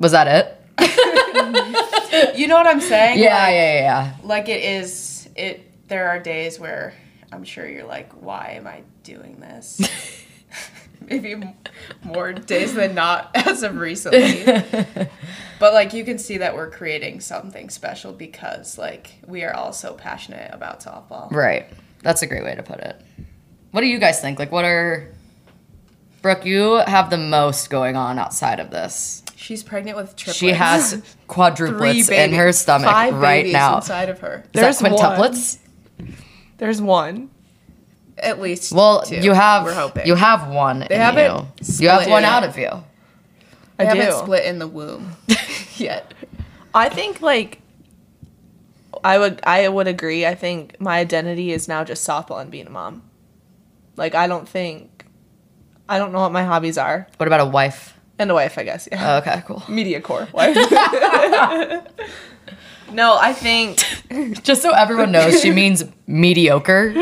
Was 0.00 0.10
that 0.10 0.26
it? 0.26 0.60
you 2.36 2.48
know 2.48 2.56
what 2.56 2.66
I'm 2.66 2.80
saying? 2.80 3.20
Yeah, 3.20 3.34
Like, 3.34 3.52
yeah, 3.52 3.74
yeah, 3.74 3.80
yeah. 3.80 4.16
like 4.24 4.48
it 4.48 4.62
is 4.64 5.28
it 5.36 5.88
there 5.88 6.08
are 6.08 6.18
days 6.18 6.58
where 6.58 6.92
i'm 7.32 7.44
sure 7.44 7.66
you're 7.68 7.84
like 7.86 8.12
why 8.14 8.54
am 8.56 8.66
i 8.66 8.82
doing 9.04 9.38
this 9.40 9.80
maybe 11.00 11.36
more 12.02 12.32
days 12.32 12.74
than 12.74 12.94
not 12.94 13.30
as 13.34 13.62
of 13.62 13.76
recently 13.76 14.44
but 15.58 15.72
like 15.72 15.92
you 15.92 16.04
can 16.04 16.18
see 16.18 16.38
that 16.38 16.54
we're 16.54 16.70
creating 16.70 17.20
something 17.20 17.70
special 17.70 18.12
because 18.12 18.76
like 18.78 19.14
we 19.26 19.44
are 19.44 19.54
all 19.54 19.72
so 19.72 19.94
passionate 19.94 20.50
about 20.52 20.80
softball 20.80 21.30
Right. 21.30 21.66
That's 22.02 22.22
a 22.22 22.26
great 22.26 22.44
way 22.44 22.54
to 22.54 22.62
put 22.62 22.78
it. 22.80 23.00
What 23.72 23.80
do 23.80 23.88
you 23.88 23.98
guys 23.98 24.20
think? 24.20 24.38
Like, 24.38 24.52
what 24.52 24.64
are. 24.64 25.12
Brooke, 26.22 26.44
you 26.44 26.74
have 26.86 27.10
the 27.10 27.18
most 27.18 27.68
going 27.68 27.96
on 27.96 28.18
outside 28.18 28.60
of 28.60 28.70
this. 28.70 29.22
she's 29.34 29.62
pregnant 29.62 29.96
with 29.96 30.14
triplets 30.16 30.38
She 30.38 30.48
has 30.50 30.92
three 30.94 31.02
quadruplets 31.28 32.10
in 32.10 32.32
her 32.34 32.52
stomach 32.52 32.88
five 32.88 33.14
right 33.14 33.40
babies 33.42 33.52
now. 33.54 33.76
inside 33.76 34.08
of 34.08 34.20
her 34.20 34.44
Is 34.54 34.60
There's 34.60 34.78
that 34.78 34.92
one. 35.18 35.34
There's 36.58 36.80
one. 36.80 37.30
At 38.18 38.40
least 38.40 38.72
Well, 38.72 39.02
two, 39.02 39.16
you 39.16 39.32
have 39.32 39.64
we're 39.64 39.74
hoping 39.74 40.06
you 40.06 40.14
have 40.14 40.48
one 40.48 40.82
in 40.82 41.00
haven't 41.00 41.46
you. 41.60 41.84
You 41.84 41.88
have 41.90 42.08
one 42.08 42.24
it. 42.24 42.26
out 42.26 42.44
of 42.44 42.56
you. 42.56 42.70
I 43.78 43.78
they 43.78 43.84
haven't 43.86 44.06
do. 44.06 44.12
split 44.18 44.44
in 44.46 44.58
the 44.58 44.66
womb 44.66 45.12
yet 45.76 46.12
I 46.74 46.88
think 46.88 47.20
like 47.20 47.60
I 49.04 49.18
would 49.18 49.40
I 49.44 49.68
would 49.68 49.86
agree. 49.86 50.26
I 50.26 50.34
think 50.34 50.80
my 50.80 50.98
identity 50.98 51.52
is 51.52 51.68
now 51.68 51.84
just 51.84 52.06
softball 52.06 52.40
and 52.40 52.50
being 52.50 52.66
a 52.66 52.70
mom. 52.70 53.02
Like 53.96 54.14
I 54.14 54.26
don't 54.26 54.48
think 54.48 55.04
I 55.88 55.98
don't 55.98 56.12
know 56.12 56.20
what 56.20 56.32
my 56.32 56.44
hobbies 56.44 56.78
are. 56.78 57.06
What 57.18 57.26
about 57.26 57.40
a 57.40 57.46
wife? 57.46 57.94
And 58.18 58.30
a 58.30 58.34
wife, 58.34 58.56
I 58.58 58.64
guess. 58.64 58.88
Yeah. 58.90 59.14
Oh, 59.14 59.18
okay, 59.18 59.42
cool. 59.46 59.62
Media 59.68 60.00
core 60.00 60.26
wife. 60.32 60.56
no, 62.92 63.16
I 63.20 63.32
think 63.32 63.82
Just 64.42 64.62
so 64.62 64.70
everyone 64.72 65.12
knows, 65.12 65.40
she 65.40 65.50
means 65.50 65.84
mediocre. 66.06 66.92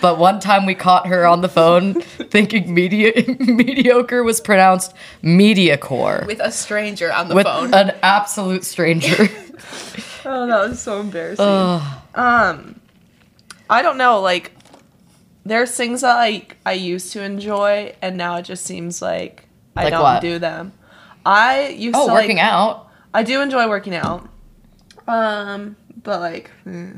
But 0.00 0.18
one 0.18 0.40
time 0.40 0.66
we 0.66 0.74
caught 0.74 1.06
her 1.06 1.26
on 1.26 1.40
the 1.42 1.48
phone 1.48 1.94
thinking 2.02 2.74
media 2.74 3.12
mediocre 3.38 4.22
was 4.24 4.40
pronounced 4.40 4.94
mediacore 5.22 6.26
with 6.26 6.40
a 6.40 6.50
stranger 6.50 7.12
on 7.12 7.28
the 7.28 7.34
with 7.34 7.46
phone 7.46 7.72
an 7.74 7.94
absolute 8.02 8.64
stranger. 8.64 9.28
Oh, 10.24 10.46
that 10.46 10.68
was 10.68 10.80
so 10.80 11.00
embarrassing. 11.00 11.44
Um 12.14 12.80
I 13.68 13.82
don't 13.82 13.98
know, 13.98 14.20
like 14.20 14.52
there's 15.44 15.72
things 15.74 16.02
that 16.02 16.14
like 16.14 16.56
I 16.64 16.74
used 16.74 17.12
to 17.14 17.22
enjoy, 17.22 17.94
and 18.00 18.16
now 18.16 18.36
it 18.36 18.42
just 18.42 18.64
seems 18.64 19.02
like 19.02 19.48
I 19.76 19.84
Like 19.84 19.90
don't 19.92 20.02
what? 20.02 20.20
do 20.22 20.38
them. 20.38 20.72
I 21.26 21.68
used 21.68 21.96
Oh, 21.98 22.06
to 22.06 22.12
working 22.12 22.36
like, 22.36 22.46
out. 22.46 22.88
I 23.12 23.22
do 23.24 23.40
enjoy 23.40 23.68
working 23.68 23.94
out, 23.96 24.28
um, 25.08 25.74
but 26.02 26.20
like 26.20 26.50
eh, 26.66 26.90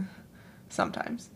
sometimes. 0.68 1.30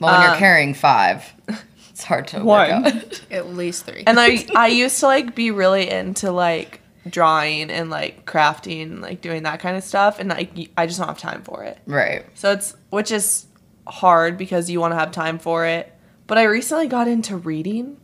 Well, 0.00 0.12
when 0.12 0.22
you're 0.22 0.32
Um, 0.32 0.38
carrying 0.38 0.74
five, 0.74 1.24
it's 1.90 2.04
hard 2.04 2.28
to 2.28 2.38
One. 2.44 2.46
work 2.84 2.94
out. 2.94 3.22
At 3.30 3.48
least 3.54 3.84
three. 3.86 4.04
And 4.06 4.18
I 4.20 4.44
I 4.56 4.68
used 4.68 5.00
to 5.00 5.06
like 5.06 5.34
be 5.34 5.50
really 5.50 5.90
into 5.90 6.30
like 6.30 6.80
drawing 7.08 7.70
and 7.70 7.90
like 7.90 8.24
crafting, 8.26 9.00
like 9.00 9.20
doing 9.20 9.42
that 9.44 9.60
kind 9.60 9.76
of 9.76 9.82
stuff, 9.84 10.18
and 10.18 10.28
like 10.28 10.50
I 10.76 10.86
just 10.86 10.98
don't 10.98 11.08
have 11.08 11.18
time 11.18 11.42
for 11.42 11.64
it. 11.64 11.78
right. 11.86 12.24
So 12.34 12.52
it's 12.52 12.74
which 12.90 13.10
is 13.10 13.46
hard 13.86 14.36
because 14.38 14.68
you 14.70 14.80
want 14.80 14.92
to 14.92 14.96
have 14.98 15.10
time 15.12 15.38
for 15.38 15.64
it. 15.66 15.92
But 16.26 16.36
I 16.38 16.44
recently 16.44 16.88
got 16.88 17.08
into 17.08 17.36
reading. 17.36 17.96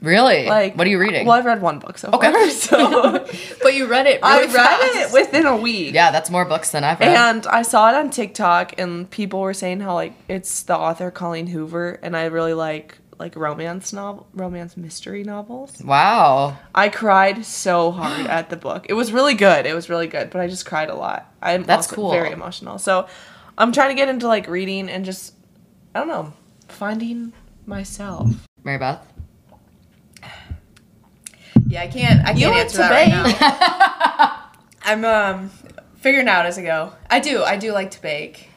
Really? 0.00 0.46
Like, 0.46 0.76
what 0.76 0.86
are 0.86 0.90
you 0.90 0.98
reading? 1.00 1.26
Well, 1.26 1.36
I've 1.36 1.44
read 1.44 1.60
one 1.60 1.78
book 1.80 1.98
so 1.98 2.10
Okay. 2.12 2.30
far. 2.30 2.48
So 2.50 3.26
but 3.62 3.74
you 3.74 3.86
read 3.86 4.06
it. 4.06 4.20
I 4.22 4.38
Really 4.40 4.54
read 4.54 4.66
fast. 4.66 4.94
it 4.94 5.12
within 5.12 5.46
a 5.46 5.56
week. 5.56 5.92
yeah, 5.94 6.10
that's 6.12 6.30
more 6.30 6.44
books 6.44 6.70
than 6.70 6.84
I've 6.84 7.00
read. 7.00 7.16
And 7.16 7.46
I 7.48 7.62
saw 7.62 7.88
it 7.90 7.94
on 7.96 8.10
TikTok, 8.10 8.78
and 8.78 9.10
people 9.10 9.40
were 9.40 9.54
saying 9.54 9.80
how 9.80 9.94
like 9.94 10.12
it's 10.28 10.62
the 10.62 10.76
author 10.76 11.10
Colleen 11.10 11.48
Hoover, 11.48 11.98
and 12.02 12.16
I 12.16 12.26
really 12.26 12.54
like 12.54 12.98
like 13.18 13.34
romance 13.34 13.92
novel, 13.92 14.28
romance 14.32 14.76
mystery 14.76 15.24
novels. 15.24 15.82
wow. 15.82 16.56
I 16.72 16.88
cried 16.88 17.44
so 17.44 17.90
hard 17.90 18.26
at 18.28 18.48
the 18.50 18.56
book. 18.56 18.86
It 18.88 18.92
was 18.94 19.10
really 19.12 19.34
good. 19.34 19.66
It 19.66 19.74
was 19.74 19.90
really 19.90 20.06
good, 20.06 20.30
but 20.30 20.40
I 20.40 20.46
just 20.46 20.64
cried 20.64 20.88
a 20.90 20.94
lot. 20.94 21.28
I'm 21.42 21.64
That's 21.64 21.88
cool. 21.88 22.12
very 22.12 22.30
emotional. 22.30 22.78
So 22.78 23.08
I'm 23.58 23.72
trying 23.72 23.88
to 23.88 23.96
get 23.96 24.08
into 24.08 24.28
like 24.28 24.46
reading 24.46 24.88
and 24.88 25.04
just 25.04 25.34
I 25.92 25.98
don't 25.98 26.06
know, 26.06 26.32
finding 26.68 27.32
myself. 27.66 28.30
Mary 28.62 28.78
Beth? 28.78 29.04
Yeah, 31.68 31.82
I 31.82 31.86
can't. 31.86 32.20
I 32.26 32.32
can't 32.32 32.52
went 32.52 32.56
answer 32.56 32.78
that 32.78 32.90
right 32.90 33.08
now. 33.08 34.44
I'm 34.82 35.04
um 35.04 35.50
figuring 35.96 36.28
out 36.28 36.46
as 36.46 36.58
I 36.58 36.62
go. 36.62 36.92
I 37.10 37.20
do. 37.20 37.42
I 37.42 37.56
do 37.56 37.72
like 37.72 37.90
to 37.92 38.02
bake. 38.02 38.48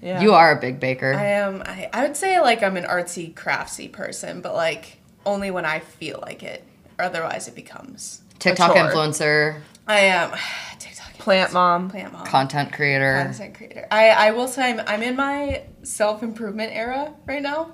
Yeah. 0.00 0.20
You 0.20 0.32
are 0.32 0.56
a 0.56 0.60
big 0.60 0.80
baker. 0.80 1.14
I 1.14 1.26
am. 1.26 1.62
I, 1.64 1.88
I 1.92 2.02
would 2.04 2.16
say 2.16 2.40
like 2.40 2.62
I'm 2.62 2.76
an 2.76 2.84
artsy, 2.84 3.32
craftsy 3.32 3.92
person, 3.92 4.40
but 4.40 4.54
like 4.54 4.98
only 5.24 5.50
when 5.50 5.64
I 5.64 5.78
feel 5.78 6.18
like 6.22 6.42
it. 6.42 6.64
Otherwise, 6.98 7.48
it 7.48 7.54
becomes. 7.54 8.22
TikTok 8.38 8.74
chore. 8.74 8.82
influencer, 8.82 9.60
I 9.86 10.00
am 10.00 10.32
TikTok 10.78 11.12
plant 11.14 11.52
mom. 11.52 11.90
plant 11.90 12.12
mom. 12.12 12.26
content 12.26 12.72
creator. 12.72 13.22
Content 13.24 13.54
creator. 13.54 13.86
I, 13.90 14.08
I 14.10 14.30
will 14.32 14.48
say 14.48 14.70
I'm, 14.70 14.80
I'm 14.86 15.02
in 15.02 15.16
my 15.16 15.64
self 15.82 16.22
improvement 16.22 16.72
era 16.74 17.12
right 17.26 17.42
now. 17.42 17.72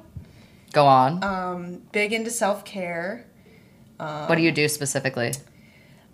Go 0.73 0.87
on. 0.87 1.25
Um, 1.25 1.83
big 1.93 2.13
into 2.13 2.31
self 2.31 2.65
care. 2.65 3.25
What 3.99 4.37
do 4.37 4.43
you 4.43 4.53
do 4.53 4.69
specifically? 4.69 5.33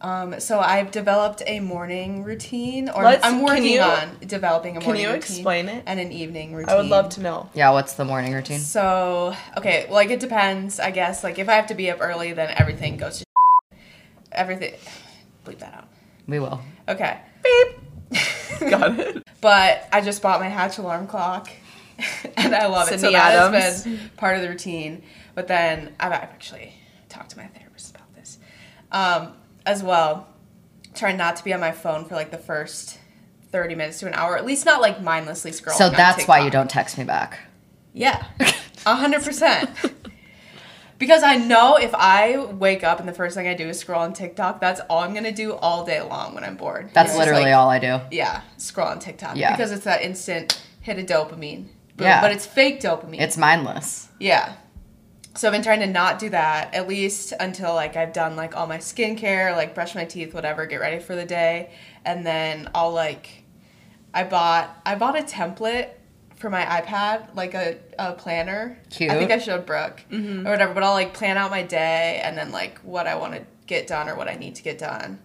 Um, 0.01 0.39
so 0.39 0.61
I've 0.61 0.91
developed 0.91 1.43
a 1.47 1.61
morning 1.61 2.25
routine, 2.25 2.91
or 2.91 3.05
Let's- 3.05 3.25
I'm 3.25 3.41
working 3.43 3.65
you- 3.65 3.81
on 3.81 4.19
developing 4.27 4.77
a 4.77 4.81
morning 4.81 4.85
routine. 4.85 4.85
can 4.85 4.87
morning 4.87 5.03
you 5.03 5.09
routine 5.09 5.37
explain 5.37 5.69
it? 5.71 5.83
and 5.87 5.99
an 5.99 6.13
evening 6.13 6.53
routine. 6.55 6.69
I 6.75 6.77
would 6.77 6.87
love 6.91 7.09
to 7.11 7.23
know. 7.23 7.49
Yeah, 7.55 7.71
what's 7.71 7.95
the 7.95 8.05
morning 8.05 8.35
routine? 8.35 8.59
So 8.59 9.35
okay, 9.57 9.85
well, 9.87 9.95
like 9.95 10.11
it 10.11 10.21
depends, 10.21 10.79
I 10.79 10.91
guess. 10.91 11.25
Like 11.25 11.39
if 11.39 11.49
I 11.49 11.55
have 11.55 11.69
to 11.69 11.75
be 11.75 11.91
up 11.91 11.99
early, 12.03 12.33
then 12.35 12.53
everything 12.59 12.99
goes 12.99 13.21
to 13.21 13.25
everything. 14.33 14.75
Bleep 15.47 15.59
that 15.61 15.73
out. 15.75 15.89
We 16.27 16.39
will. 16.39 16.61
Okay, 16.87 17.19
Got 18.71 18.99
it. 18.99 19.23
but 19.41 19.89
I 19.93 20.01
just 20.01 20.21
bought 20.23 20.41
my 20.41 20.49
Hatch 20.49 20.79
alarm 20.79 21.07
clock, 21.07 21.49
and 22.37 22.55
I 22.55 22.67
love 22.67 22.89
it. 22.89 22.93
So 22.93 22.97
Sydney 22.99 23.13
that 23.15 23.35
Adams. 23.35 23.63
has 23.65 23.85
been 23.85 24.11
part 24.17 24.37
of 24.37 24.43
the 24.43 24.49
routine. 24.49 25.03
But 25.35 25.49
then 25.49 25.95
I've 25.99 26.13
I've 26.13 26.23
actually 26.23 26.75
talked 27.09 27.31
to 27.31 27.37
my 27.39 27.47
therapist 27.47 27.55
about 27.55 27.63
this, 27.63 27.64
um, 28.95 29.35
as 29.67 29.83
well. 29.83 30.29
Trying 30.95 31.17
not 31.17 31.37
to 31.37 31.45
be 31.45 31.53
on 31.53 31.59
my 31.61 31.73
phone 31.73 32.05
for 32.05 32.15
like 32.15 32.31
the 32.31 32.39
first 32.39 32.99
thirty 33.51 33.75
minutes 33.75 33.99
to 34.01 34.07
an 34.07 34.15
hour, 34.15 34.39
at 34.39 34.47
least 34.47 34.65
not 34.65 34.81
like 34.81 35.03
mindlessly 35.03 35.51
scrolling. 35.51 35.73
So 35.77 35.91
that's 35.91 36.27
why 36.29 36.39
you 36.45 36.51
don't 36.51 36.71
text 36.71 36.97
me 36.97 37.05
back. 37.05 37.41
Yeah, 37.93 38.25
a 38.87 38.95
hundred 38.95 39.25
percent. 39.25 39.69
Because 40.97 41.25
I 41.25 41.35
know 41.37 41.77
if 41.77 41.93
I 41.93 42.37
wake 42.39 42.85
up 42.85 43.01
and 43.01 43.09
the 43.09 43.13
first 43.13 43.37
thing 43.37 43.49
I 43.49 43.55
do 43.55 43.69
is 43.69 43.81
scroll 43.81 44.01
on 44.01 44.13
TikTok, 44.13 44.61
that's 44.61 44.81
all 44.89 45.01
I'm 45.01 45.13
gonna 45.13 45.33
do 45.33 45.55
all 45.55 45.85
day 45.85 46.01
long 46.01 46.35
when 46.35 46.45
I'm 46.45 46.57
bored. 46.57 46.91
That's 46.95 47.11
It's 47.11 47.19
literally 47.19 47.47
like, 47.47 47.55
all 47.55 47.69
I 47.69 47.81
do. 47.81 48.01
Yeah, 48.13 48.43
scroll 48.57 48.87
on 48.89 49.01
TikTok. 49.01 49.37
Yeah. 49.37 49.57
Because 49.57 49.73
it's 49.73 49.85
that 49.85 50.03
instant 50.03 50.63
hit 50.81 50.99
of 51.01 51.07
dopamine. 51.07 51.67
Boom. 51.97 52.07
Yeah. 52.07 52.21
But 52.21 52.31
it's 52.31 52.47
fake 52.47 52.81
dopamine. 52.81 53.21
It's 53.21 53.37
mindless. 53.37 54.09
yeah. 54.21 54.55
So 55.37 55.49
I've 55.49 55.53
been 55.53 55.63
trying 55.63 55.81
to 55.81 55.89
not 55.89 56.21
do 56.21 56.31
that 56.31 56.75
at 56.75 56.87
least 56.87 57.33
until 57.41 57.75
like 57.75 57.97
I've 57.97 58.13
done 58.13 58.37
like 58.37 58.57
all 58.57 58.69
my 58.69 58.79
skincare, 58.79 59.57
like 59.57 59.75
brush 59.75 59.95
my 59.95 60.05
teeth, 60.05 60.33
whatever, 60.33 60.65
get 60.67 60.81
ready 60.81 61.01
for 61.01 61.17
the 61.17 61.25
day, 61.25 61.73
and 62.05 62.25
then 62.25 62.71
I'll 62.75 62.93
like 62.93 63.43
I 64.13 64.23
bought 64.23 64.81
I 64.87 64.95
bought 64.95 65.19
a 65.19 65.23
template 65.23 65.91
for 66.37 66.51
my 66.51 66.65
iPad, 66.65 67.35
like 67.35 67.55
a, 67.55 67.79
a 67.99 68.13
planner. 68.13 68.79
Cute. 68.91 69.11
I 69.11 69.19
think 69.19 69.33
I 69.33 69.39
showed 69.39 69.67
Brooke 69.67 70.03
mm-hmm. 70.11 70.47
or 70.47 70.51
whatever, 70.51 70.73
but 70.73 70.85
I'll 70.85 70.93
like 70.93 71.15
plan 71.15 71.37
out 71.37 71.51
my 71.51 71.63
day 71.63 72.21
and 72.23 72.39
then 72.39 72.53
like 72.53 72.79
what 72.81 73.09
I 73.09 73.17
want 73.17 73.35
to 73.35 73.43
get 73.67 73.89
done 73.89 74.09
or 74.09 74.15
what 74.15 74.29
I 74.29 74.35
need 74.35 74.55
to 74.57 74.63
get 74.63 74.79
done, 74.79 75.19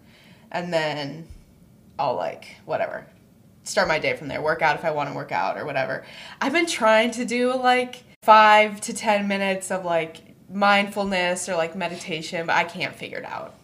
and 0.50 0.72
then 0.72 1.28
I'll 2.00 2.16
like 2.16 2.56
whatever 2.64 3.06
start 3.62 3.86
my 3.86 4.00
day 4.00 4.16
from 4.16 4.26
there. 4.26 4.42
Work 4.42 4.62
out 4.62 4.74
if 4.74 4.84
I 4.84 4.90
want 4.90 5.08
to 5.10 5.14
work 5.14 5.30
out 5.30 5.56
or 5.56 5.64
whatever. 5.64 6.04
I've 6.40 6.52
been 6.52 6.66
trying 6.66 7.12
to 7.12 7.24
do 7.24 7.54
like 7.54 8.02
five 8.30 8.80
to 8.82 8.92
ten 8.92 9.28
minutes 9.28 9.70
of 9.70 9.84
like 9.84 10.20
mindfulness 10.52 11.48
or 11.48 11.54
like 11.56 11.74
meditation, 11.74 12.46
but 12.46 12.56
I 12.56 12.64
can't 12.64 12.94
figure 12.94 13.18
it 13.18 13.24
out. 13.24 13.54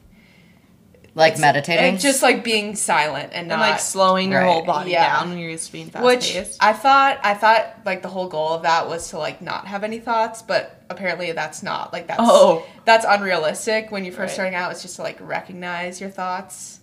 Like 1.14 1.32
It's- 1.34 1.40
meditating. 1.40 1.94
It's 1.94 2.02
just 2.02 2.22
like 2.22 2.44
being 2.44 2.76
silent 2.76 3.30
and 3.34 3.48
not 3.48 3.60
like 3.60 3.80
slowing 3.80 4.30
your 4.30 4.40
Right. 4.42 4.46
whole 4.52 4.62
body 4.64 4.90
Yeah. 4.92 5.18
down 5.18 5.30
when 5.30 5.38
you're 5.38 5.50
used 5.50 5.66
to 5.66 5.72
being 5.72 5.88
fast 5.90 6.04
which 6.04 6.32
paced. 6.34 6.62
I 6.62 6.72
thought 6.74 7.18
I 7.22 7.32
thought 7.34 7.66
like 7.86 8.02
the 8.02 8.08
whole 8.08 8.28
goal 8.28 8.52
of 8.52 8.62
that 8.62 8.88
was 8.88 9.08
to 9.10 9.18
like 9.18 9.40
not 9.40 9.66
have 9.66 9.82
any 9.84 9.98
thoughts, 9.98 10.42
but 10.42 10.82
apparently 10.90 11.32
that's 11.32 11.62
not 11.62 11.92
like 11.92 12.06
that's 12.06 12.20
Oh. 12.22 12.64
that's 12.84 13.06
unrealistic 13.08 13.90
when 13.90 14.04
you're 14.04 14.12
first 14.12 14.30
Right. 14.30 14.34
starting 14.34 14.54
out. 14.54 14.70
It's 14.72 14.82
just 14.82 14.96
to 14.96 15.02
like 15.02 15.16
recognize 15.20 16.00
your 16.00 16.10
thoughts 16.10 16.80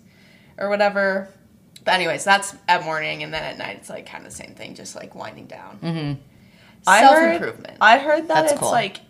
or 0.58 0.68
whatever. 0.70 1.30
But 1.84 1.96
anyways, 1.96 2.24
that's 2.24 2.56
at 2.68 2.84
morning, 2.84 3.24
and 3.24 3.34
then 3.34 3.44
at 3.44 3.58
night 3.58 3.78
it's 3.82 3.90
like 3.90 4.06
kind 4.08 4.26
of 4.26 4.32
the 4.32 4.36
same 4.38 4.56
thing, 4.56 4.74
just 4.74 4.96
like 4.96 5.16
winding 5.16 5.46
down. 5.48 5.80
mm-hmm. 5.84 6.22
I 6.88 7.02
Self 7.02 7.16
heard- 7.16 7.36
improvement. 7.36 7.78
I 7.82 7.98
heard 8.00 8.24
that 8.28 8.34
That's 8.34 8.52
it's 8.54 8.62
cool. 8.62 8.72
like 8.72 9.02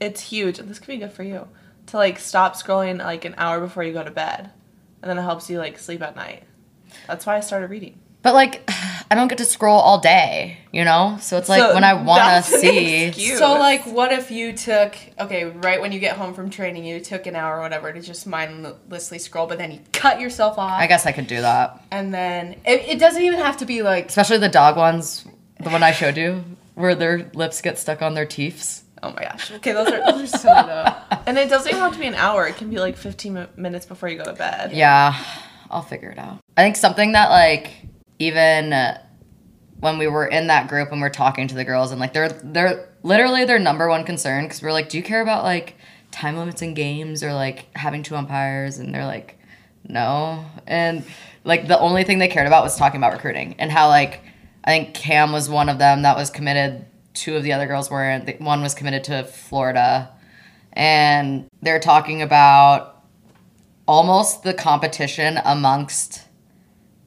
it's 0.00 0.20
huge, 0.20 0.58
and 0.58 0.68
this 0.68 0.78
could 0.78 0.88
be 0.88 0.96
good 0.98 1.12
for 1.12 1.22
you 1.22 1.46
to 1.86 1.96
like 1.96 2.18
stop 2.18 2.56
scrolling 2.56 2.98
like 2.98 3.24
an 3.24 3.34
hour 3.38 3.60
before 3.60 3.82
you 3.84 3.92
go 3.92 4.02
to 4.02 4.10
bed, 4.10 4.50
and 5.02 5.10
then 5.10 5.18
it 5.18 5.22
helps 5.22 5.48
you 5.50 5.58
like 5.58 5.78
sleep 5.78 6.02
at 6.02 6.16
night. 6.16 6.42
That's 7.06 7.26
why 7.26 7.36
I 7.36 7.40
started 7.40 7.70
reading. 7.70 7.98
But 8.22 8.32
like, 8.34 8.62
I 9.10 9.14
don't 9.16 9.28
get 9.28 9.38
to 9.38 9.44
scroll 9.44 9.78
all 9.78 10.00
day, 10.00 10.56
you 10.72 10.82
know. 10.84 11.18
So 11.20 11.36
it's 11.36 11.48
like 11.48 11.60
So 11.60 11.74
when 11.74 11.84
I 11.84 11.92
want 11.94 12.44
to 12.44 12.50
see. 12.50 13.04
excuse. 13.04 13.38
So 13.38 13.52
like, 13.52 13.84
what 13.86 14.12
if 14.12 14.30
you 14.30 14.52
took 14.54 14.96
okay, 15.20 15.44
right 15.44 15.80
when 15.80 15.92
you 15.92 16.00
get 16.00 16.16
home 16.16 16.34
from 16.34 16.50
training, 16.50 16.84
you 16.84 17.00
took 17.00 17.26
an 17.26 17.36
hour 17.36 17.58
or 17.58 17.60
whatever 17.60 17.92
to 17.92 18.00
just 18.00 18.26
mindlessly 18.26 19.18
scroll, 19.18 19.46
but 19.46 19.58
then 19.58 19.70
you 19.72 19.80
cut 19.92 20.20
yourself 20.20 20.58
off, 20.58 20.72
I 20.80 20.86
guess 20.86 21.06
I 21.06 21.12
could 21.12 21.26
do 21.26 21.40
that, 21.42 21.84
and 21.90 22.12
then 22.12 22.54
it, 22.66 22.80
it 22.88 22.98
doesn't 22.98 23.22
even 23.22 23.38
have 23.40 23.58
to 23.58 23.66
be 23.66 23.82
like 23.82 24.06
especially 24.08 24.38
the 24.38 24.48
dog 24.48 24.76
ones. 24.76 25.24
The 25.60 25.70
one 25.70 25.82
I 25.82 25.92
showed 25.92 26.16
you, 26.16 26.44
where 26.74 26.94
their 26.94 27.30
lips 27.34 27.60
get 27.60 27.78
stuck 27.78 28.02
on 28.02 28.14
their 28.14 28.26
teeths. 28.26 28.82
oh 29.02 29.10
my 29.10 29.22
gosh, 29.22 29.50
okay, 29.52 29.72
those 29.72 29.88
are 29.88 30.00
those 30.12 30.22
are 30.34 30.38
so 30.38 30.48
though. 30.48 31.16
And 31.26 31.38
it 31.38 31.48
doesn't 31.48 31.68
even 31.70 31.80
have 31.80 31.92
to 31.92 31.98
be 31.98 32.06
an 32.06 32.14
hour. 32.14 32.46
It 32.46 32.56
can 32.56 32.70
be 32.70 32.78
like 32.78 32.96
15 32.96 33.48
minutes 33.56 33.86
before 33.86 34.08
you 34.08 34.18
go 34.18 34.24
to 34.24 34.32
bed. 34.32 34.72
Yeah, 34.72 35.16
I'll 35.70 35.82
figure 35.82 36.10
it 36.10 36.18
out. 36.18 36.38
I 36.56 36.62
think 36.62 36.76
something 36.76 37.12
that 37.12 37.30
like 37.30 37.70
even 38.18 38.72
uh, 38.72 39.00
when 39.80 39.98
we 39.98 40.06
were 40.06 40.26
in 40.26 40.46
that 40.48 40.68
group 40.68 40.90
and 40.92 41.00
we're 41.00 41.10
talking 41.10 41.48
to 41.48 41.54
the 41.54 41.64
girls 41.64 41.90
and 41.90 42.00
like 42.00 42.12
they're 42.12 42.28
they're 42.42 42.88
literally 43.02 43.44
their 43.44 43.58
number 43.58 43.88
one 43.88 44.04
concern 44.04 44.44
because 44.44 44.62
we're 44.62 44.72
like, 44.72 44.88
do 44.88 44.96
you 44.96 45.02
care 45.02 45.20
about 45.20 45.44
like 45.44 45.76
time 46.10 46.36
limits 46.36 46.62
in 46.62 46.74
games 46.74 47.22
or 47.22 47.32
like 47.34 47.66
having 47.76 48.02
two 48.02 48.16
umpires? 48.16 48.78
And 48.78 48.94
they're 48.94 49.04
like, 49.06 49.38
no. 49.86 50.44
And 50.66 51.04
like 51.44 51.68
the 51.68 51.78
only 51.78 52.04
thing 52.04 52.18
they 52.18 52.28
cared 52.28 52.46
about 52.46 52.64
was 52.64 52.76
talking 52.76 52.98
about 52.98 53.12
recruiting 53.12 53.56
and 53.58 53.70
how 53.70 53.88
like 53.88 54.22
I 54.64 54.70
think 54.70 54.94
Cam 54.94 55.30
was 55.30 55.48
one 55.48 55.68
of 55.68 55.78
them 55.78 56.02
that 56.02 56.16
was 56.16 56.30
committed. 56.30 56.86
Two 57.12 57.36
of 57.36 57.42
the 57.42 57.52
other 57.52 57.66
girls 57.66 57.90
weren't. 57.90 58.40
One 58.40 58.62
was 58.62 58.74
committed 58.74 59.04
to 59.04 59.24
Florida, 59.24 60.10
and 60.72 61.46
they're 61.62 61.78
talking 61.78 62.22
about 62.22 63.04
almost 63.86 64.42
the 64.42 64.54
competition 64.54 65.38
amongst 65.44 66.22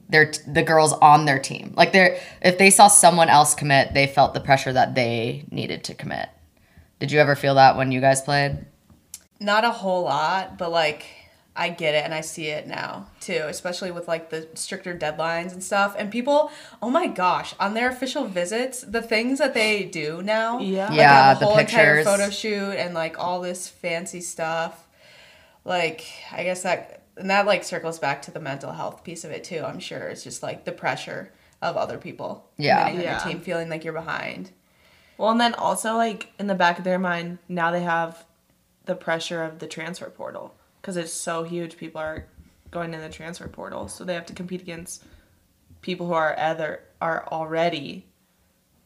their 0.08 0.32
the 0.46 0.62
girls 0.62 0.92
on 0.94 1.24
their 1.24 1.38
team. 1.38 1.74
Like 1.76 1.92
they're 1.92 2.18
if 2.40 2.58
they 2.58 2.70
saw 2.70 2.88
someone 2.88 3.28
else 3.28 3.54
commit, 3.54 3.92
they 3.92 4.06
felt 4.06 4.34
the 4.34 4.40
pressure 4.40 4.72
that 4.72 4.94
they 4.94 5.44
needed 5.50 5.84
to 5.84 5.94
commit. 5.94 6.28
Did 7.00 7.12
you 7.12 7.20
ever 7.20 7.36
feel 7.36 7.56
that 7.56 7.76
when 7.76 7.92
you 7.92 8.00
guys 8.00 8.22
played? 8.22 8.64
Not 9.40 9.64
a 9.64 9.70
whole 9.70 10.04
lot, 10.04 10.58
but 10.58 10.70
like 10.70 11.04
I 11.58 11.70
get 11.70 11.96
it 11.96 12.04
and 12.04 12.14
I 12.14 12.20
see 12.20 12.46
it 12.46 12.68
now 12.68 13.08
too, 13.20 13.42
especially 13.46 13.90
with 13.90 14.06
like 14.06 14.30
the 14.30 14.46
stricter 14.54 14.96
deadlines 14.96 15.52
and 15.52 15.62
stuff. 15.62 15.96
And 15.98 16.08
people, 16.08 16.52
oh 16.80 16.88
my 16.88 17.08
gosh, 17.08 17.52
on 17.58 17.74
their 17.74 17.90
official 17.90 18.26
visits, 18.26 18.82
the 18.82 19.02
things 19.02 19.40
that 19.40 19.54
they 19.54 19.82
do 19.84 20.22
now. 20.22 20.60
Yeah. 20.60 20.88
Like 20.88 20.96
Yeah, 20.96 21.24
have 21.24 21.36
a 21.38 21.40
the 21.40 21.46
whole 21.46 21.58
entire 21.58 22.04
photo 22.04 22.30
shoot 22.30 22.74
and 22.74 22.94
like 22.94 23.18
all 23.18 23.40
this 23.40 23.68
fancy 23.68 24.20
stuff. 24.20 24.86
Like, 25.64 26.06
I 26.32 26.44
guess 26.44 26.62
that 26.62 27.02
and 27.16 27.28
that 27.30 27.44
like 27.44 27.64
circles 27.64 27.98
back 27.98 28.22
to 28.22 28.30
the 28.30 28.40
mental 28.40 28.70
health 28.70 29.02
piece 29.02 29.24
of 29.24 29.32
it 29.32 29.42
too. 29.42 29.64
I'm 29.64 29.80
sure 29.80 30.08
it's 30.08 30.22
just 30.22 30.44
like 30.44 30.64
the 30.64 30.72
pressure 30.72 31.32
of 31.60 31.76
other 31.76 31.98
people. 31.98 32.48
Yeah. 32.56 32.84
committing 32.84 33.00
on 33.00 33.04
Yeah. 33.04 33.24
Your 33.24 33.32
team 33.32 33.40
feeling 33.40 33.68
like 33.68 33.82
you're 33.82 33.92
behind. 33.92 34.52
Well, 35.16 35.30
and 35.30 35.40
then 35.40 35.54
also 35.54 35.96
like 35.96 36.32
in 36.38 36.46
the 36.46 36.54
back 36.54 36.78
of 36.78 36.84
their 36.84 37.00
mind, 37.00 37.38
now 37.48 37.72
they 37.72 37.82
have 37.82 38.24
the 38.84 38.94
pressure 38.94 39.42
of 39.42 39.58
the 39.58 39.66
transfer 39.66 40.08
portal 40.08 40.54
because 40.88 40.96
it's 40.96 41.12
so 41.12 41.42
huge. 41.42 41.76
People 41.76 42.00
are 42.00 42.24
going 42.70 42.94
in 42.94 43.02
the 43.02 43.10
transfer 43.10 43.46
portal, 43.46 43.88
so 43.88 44.04
they 44.04 44.14
have 44.14 44.24
to 44.24 44.32
compete 44.32 44.62
against 44.62 45.04
people 45.82 46.06
who 46.06 46.14
are 46.14 46.34
either 46.38 46.80
are 46.98 47.28
already 47.30 48.06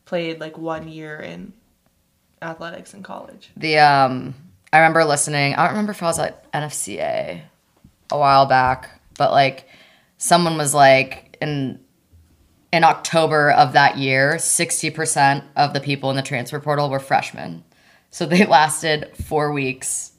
played 0.04 0.40
like 0.40 0.58
one 0.58 0.88
year 0.88 1.20
in 1.20 1.52
athletics 2.42 2.92
in 2.92 3.04
college. 3.04 3.50
The 3.56 3.78
um, 3.78 4.34
I 4.72 4.78
remember 4.78 5.04
listening. 5.04 5.54
I 5.54 5.62
don't 5.62 5.74
remember 5.74 5.92
if 5.92 6.02
I 6.02 6.06
was 6.06 6.18
at 6.18 6.50
NFCA 6.50 7.42
a 8.10 8.18
while 8.18 8.46
back, 8.46 9.00
but 9.16 9.30
like 9.30 9.68
someone 10.18 10.58
was 10.58 10.74
like 10.74 11.36
in 11.40 11.78
in 12.72 12.82
October 12.82 13.52
of 13.52 13.74
that 13.74 13.96
year, 13.96 14.40
sixty 14.40 14.90
percent 14.90 15.44
of 15.54 15.72
the 15.72 15.78
people 15.78 16.10
in 16.10 16.16
the 16.16 16.22
transfer 16.22 16.58
portal 16.58 16.90
were 16.90 16.98
freshmen. 16.98 17.62
So 18.10 18.26
they 18.26 18.44
lasted 18.58 19.16
four 19.16 19.52
weeks 19.52 20.12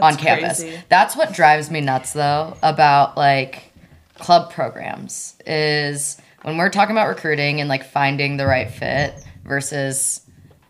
That's 0.00 0.16
on 0.16 0.16
campus. 0.16 0.60
crazy. 0.60 0.78
That's 0.88 1.16
what 1.16 1.32
drives 1.32 1.70
me 1.70 1.80
nuts 1.80 2.12
though 2.12 2.56
about 2.62 3.16
like 3.16 3.72
club 4.18 4.52
programs 4.52 5.36
is 5.46 6.18
when 6.42 6.56
we're 6.56 6.70
talking 6.70 6.94
about 6.94 7.08
recruiting 7.08 7.60
and 7.60 7.68
like 7.68 7.84
finding 7.84 8.36
the 8.36 8.46
right 8.46 8.70
fit 8.70 9.14
versus 9.44 10.20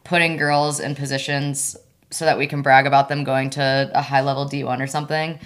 putting 0.04 0.36
girls 0.36 0.80
in 0.80 0.94
positions 0.94 1.76
so 2.10 2.24
that 2.24 2.38
we 2.38 2.46
can 2.46 2.62
brag 2.62 2.86
about 2.86 3.08
them 3.08 3.24
going 3.24 3.50
to 3.50 3.90
a 3.94 4.02
high 4.02 4.20
level 4.20 4.46
D1 4.46 4.80
or 4.80 4.86
something. 4.86 5.38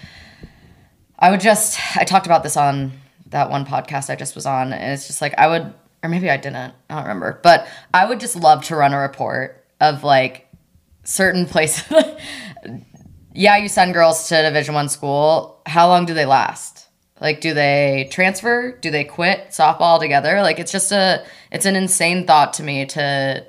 I 1.19 1.31
would 1.31 1.41
just 1.41 1.79
I 1.97 2.05
talked 2.05 2.27
about 2.27 2.43
this 2.43 2.57
on 2.57 2.93
that 3.27 3.51
one 3.51 3.65
podcast 3.65 4.11
I 4.11 4.17
just 4.17 4.35
was 4.35 4.47
on 4.47 4.73
and 4.73 4.93
it's 4.93 5.07
just 5.07 5.21
like 5.21 5.35
I 5.39 5.47
would 5.47 5.73
or 6.03 6.09
maybe 6.09 6.31
I 6.31 6.37
didn't. 6.37 6.75
I 6.89 6.95
don't 6.95 7.03
remember. 7.03 7.41
But 7.43 7.67
I 7.93 8.07
would 8.07 8.21
just 8.21 8.37
love 8.37 8.65
to 8.65 8.77
run 8.77 8.95
a 8.95 8.99
report 8.99 9.65
of 9.81 10.05
like 10.05 10.47
certain 11.05 11.47
places 11.47 11.85
yeah, 13.41 13.57
you 13.57 13.71
send 13.71 13.95
girls 13.95 14.29
to 14.29 14.43
Division 14.43 14.75
One 14.75 14.91
school. 14.91 15.63
How 15.65 15.89
long 15.89 16.05
do 16.05 16.13
they 16.13 16.27
last? 16.27 16.89
Like, 17.23 17.41
do 17.41 17.55
they 17.55 18.07
transfer? 18.11 18.73
Do 18.73 18.91
they 18.91 19.03
quit 19.03 19.49
softball 19.49 19.81
altogether? 19.81 20.43
Like, 20.43 20.59
it's 20.59 20.71
just 20.71 20.93
a, 20.93 21.25
it's 21.51 21.65
an 21.65 21.75
insane 21.75 22.27
thought 22.27 22.53
to 22.55 22.63
me 22.63 22.85
to 22.85 23.47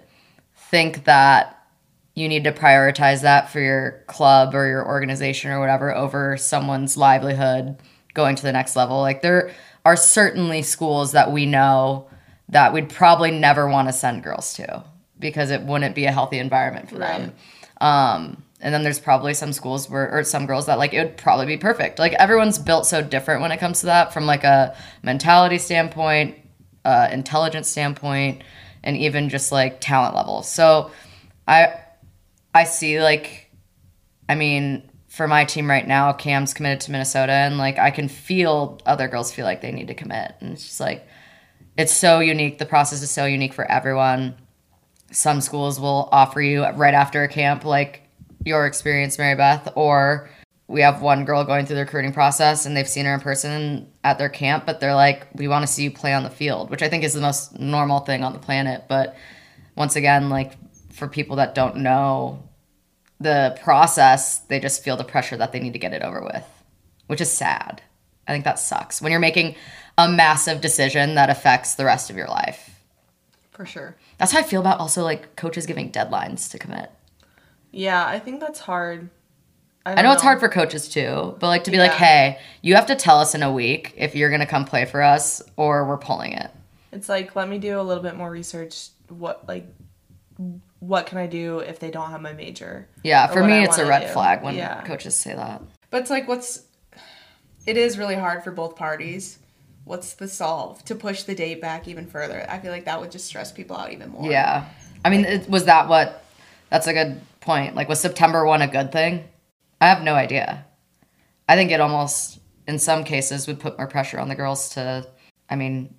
think 0.55 1.03
that 1.03 1.67
you 2.15 2.29
need 2.29 2.45
to 2.45 2.53
prioritize 2.53 3.23
that 3.23 3.49
for 3.49 3.59
your 3.59 4.05
club 4.07 4.55
or 4.55 4.65
your 4.65 4.87
organization 4.87 5.51
or 5.51 5.59
whatever 5.59 5.93
over 5.93 6.37
someone's 6.37 6.95
livelihood 6.95 7.75
going 8.13 8.37
to 8.37 8.43
the 8.43 8.53
next 8.53 8.77
level. 8.77 9.01
Like, 9.01 9.21
there 9.21 9.51
are 9.83 9.97
certainly 9.97 10.61
schools 10.61 11.11
that 11.11 11.33
we 11.33 11.45
know 11.45 12.09
that 12.47 12.71
we'd 12.71 12.87
probably 12.87 13.31
never 13.31 13.67
want 13.67 13.89
to 13.89 13.93
send 13.93 14.23
girls 14.23 14.53
to 14.53 14.85
because 15.19 15.51
it 15.51 15.63
wouldn't 15.63 15.95
be 15.95 16.05
a 16.05 16.13
healthy 16.13 16.39
environment 16.39 16.87
for 16.89 16.97
them. 16.97 17.33
Um, 17.81 18.43
and 18.61 18.73
then 18.73 18.83
there's 18.83 18.99
probably 18.99 19.33
some 19.33 19.53
schools 19.53 19.89
where, 19.89 20.09
or 20.11 20.23
some 20.23 20.45
girls 20.45 20.67
that 20.67 20.77
like 20.77 20.93
it 20.93 21.03
would 21.03 21.17
probably 21.17 21.45
be 21.45 21.57
perfect. 21.57 21.99
Like 21.99 22.13
everyone's 22.13 22.59
built 22.59 22.85
so 22.85 23.01
different 23.01 23.41
when 23.41 23.51
it 23.51 23.59
comes 23.59 23.81
to 23.81 23.87
that, 23.87 24.13
from 24.13 24.25
like 24.25 24.43
a 24.43 24.75
mentality 25.03 25.57
standpoint, 25.57 26.37
uh, 26.85 27.09
intelligence 27.11 27.67
standpoint, 27.67 28.43
and 28.83 28.97
even 28.97 29.29
just 29.29 29.51
like 29.51 29.81
talent 29.81 30.15
level. 30.15 30.43
So, 30.43 30.91
I, 31.47 31.73
I 32.53 32.63
see 32.65 33.01
like, 33.01 33.51
I 34.29 34.35
mean, 34.35 34.89
for 35.07 35.27
my 35.27 35.45
team 35.45 35.69
right 35.69 35.85
now, 35.85 36.13
Cam's 36.13 36.53
committed 36.53 36.81
to 36.81 36.91
Minnesota, 36.91 37.33
and 37.33 37.57
like 37.57 37.77
I 37.79 37.91
can 37.91 38.07
feel 38.07 38.79
other 38.85 39.07
girls 39.07 39.31
feel 39.31 39.45
like 39.45 39.61
they 39.61 39.71
need 39.71 39.87
to 39.87 39.93
commit, 39.93 40.35
and 40.39 40.53
it's 40.53 40.63
just 40.63 40.79
like, 40.79 41.07
it's 41.77 41.93
so 41.93 42.19
unique. 42.19 42.57
The 42.57 42.65
process 42.65 43.01
is 43.01 43.11
so 43.11 43.25
unique 43.25 43.53
for 43.53 43.69
everyone 43.69 44.35
some 45.11 45.41
schools 45.41 45.79
will 45.79 46.07
offer 46.11 46.41
you 46.41 46.65
right 46.65 46.93
after 46.93 47.23
a 47.23 47.27
camp 47.27 47.65
like 47.65 48.01
your 48.45 48.65
experience 48.65 49.17
mary 49.17 49.35
beth 49.35 49.71
or 49.75 50.29
we 50.67 50.81
have 50.81 51.01
one 51.01 51.25
girl 51.25 51.43
going 51.43 51.65
through 51.65 51.75
the 51.75 51.81
recruiting 51.81 52.13
process 52.13 52.65
and 52.65 52.75
they've 52.77 52.87
seen 52.87 53.05
her 53.05 53.13
in 53.13 53.19
person 53.19 53.91
at 54.03 54.17
their 54.17 54.29
camp 54.29 54.65
but 54.65 54.79
they're 54.79 54.95
like 54.95 55.27
we 55.35 55.47
want 55.47 55.65
to 55.65 55.71
see 55.71 55.83
you 55.83 55.91
play 55.91 56.13
on 56.13 56.23
the 56.23 56.29
field 56.29 56.69
which 56.69 56.81
i 56.81 56.89
think 56.89 57.03
is 57.03 57.13
the 57.13 57.21
most 57.21 57.59
normal 57.59 57.99
thing 57.99 58.23
on 58.23 58.33
the 58.33 58.39
planet 58.39 58.85
but 58.87 59.15
once 59.75 59.95
again 59.95 60.29
like 60.29 60.53
for 60.91 61.07
people 61.07 61.35
that 61.35 61.55
don't 61.55 61.77
know 61.77 62.41
the 63.19 63.57
process 63.63 64.39
they 64.39 64.59
just 64.59 64.83
feel 64.83 64.97
the 64.97 65.03
pressure 65.03 65.37
that 65.37 65.51
they 65.51 65.59
need 65.59 65.73
to 65.73 65.79
get 65.79 65.93
it 65.93 66.01
over 66.01 66.23
with 66.23 66.45
which 67.07 67.21
is 67.21 67.31
sad 67.31 67.81
i 68.27 68.31
think 68.31 68.45
that 68.45 68.57
sucks 68.59 69.01
when 69.01 69.11
you're 69.11 69.19
making 69.21 69.55
a 69.97 70.07
massive 70.09 70.61
decision 70.61 71.15
that 71.15 71.29
affects 71.29 71.75
the 71.75 71.85
rest 71.85 72.09
of 72.09 72.15
your 72.15 72.27
life 72.27 72.79
For 73.51 73.65
sure. 73.65 73.95
that's 74.17 74.31
how 74.31 74.39
I 74.39 74.43
feel 74.43 74.61
about 74.61 74.79
also 74.79 75.03
like 75.03 75.35
coaches 75.35 75.65
giving 75.65 75.91
deadlines 75.91 76.49
to 76.51 76.57
commit. 76.57 76.89
Yeah, 77.71 78.05
I 78.05 78.19
think 78.19 78.39
that's 78.39 78.59
hard. 78.59 79.09
I 79.85 80.01
know 80.03 80.11
it's 80.11 80.21
hard 80.21 80.39
for 80.39 80.47
coaches 80.47 80.87
too, 80.87 81.35
but 81.39 81.47
like 81.47 81.63
to 81.63 81.71
be 81.71 81.77
like, 81.79 81.93
hey, 81.93 82.37
you 82.61 82.75
have 82.75 82.85
to 82.87 82.95
tell 82.95 83.17
us 83.19 83.33
in 83.33 83.41
a 83.41 83.51
week 83.51 83.93
if 83.97 84.15
you're 84.15 84.29
gonna 84.29 84.45
come 84.45 84.65
play 84.65 84.85
for 84.85 85.01
us 85.01 85.41
or 85.57 85.85
we're 85.87 85.97
pulling 85.97 86.33
it. 86.33 86.51
It's 86.91 87.09
like 87.09 87.35
let 87.35 87.49
me 87.49 87.57
do 87.57 87.79
a 87.79 87.81
little 87.81 88.03
bit 88.03 88.15
more 88.15 88.29
research. 88.29 88.89
What 89.09 89.47
like 89.47 89.65
what 90.79 91.05
can 91.05 91.17
I 91.17 91.27
do 91.27 91.59
if 91.59 91.79
they 91.79 91.91
don't 91.91 92.09
have 92.11 92.21
my 92.21 92.33
major? 92.33 92.87
Yeah, 93.03 93.27
for 93.27 93.43
me, 93.43 93.53
I 93.53 93.63
it's 93.63 93.77
a 93.77 93.85
red 93.85 94.07
do. 94.07 94.13
flag 94.13 94.43
when 94.43 94.55
Yeah. 94.55 94.81
coaches 94.81 95.15
say 95.15 95.33
that. 95.35 95.61
But 95.89 96.01
it's 96.01 96.09
like, 96.09 96.27
what's. 96.27 96.63
It 97.67 97.77
is 97.77 97.99
really 97.99 98.15
hard 98.15 98.43
for 98.43 98.49
both 98.51 98.75
parties. 98.75 99.37
What's 99.83 100.13
the 100.13 100.27
solve 100.27 100.83
to 100.85 100.95
push 100.95 101.23
the 101.23 101.35
date 101.35 101.61
back 101.61 101.87
even 101.87 102.07
further? 102.07 102.45
I 102.49 102.57
feel 102.59 102.71
like 102.71 102.85
that 102.85 102.99
would 102.99 103.11
just 103.11 103.25
stress 103.27 103.51
people 103.51 103.77
out 103.77 103.91
even 103.91 104.09
more. 104.09 104.31
Yeah, 104.31 104.65
I 105.05 105.09
mean, 105.09 105.25
it, 105.25 105.47
was 105.49 105.65
that 105.65 105.87
what? 105.87 106.23
That's 106.69 106.87
a 106.87 106.93
good 106.93 107.21
point. 107.41 107.75
Like, 107.75 107.89
was 107.89 107.99
September 107.99 108.45
one 108.45 108.61
a 108.61 108.67
good 108.67 108.91
thing? 108.91 109.25
I 109.81 109.87
have 109.87 110.01
no 110.03 110.13
idea. 110.15 110.65
I 111.49 111.55
think 111.55 111.71
it 111.71 111.81
almost, 111.81 112.39
in 112.67 112.79
some 112.79 113.03
cases, 113.03 113.47
would 113.47 113.59
put 113.59 113.77
more 113.77 113.87
pressure 113.87 114.19
on 114.19 114.29
the 114.29 114.35
girls 114.35 114.69
to. 114.75 115.05
I 115.49 115.55
mean, 115.57 115.93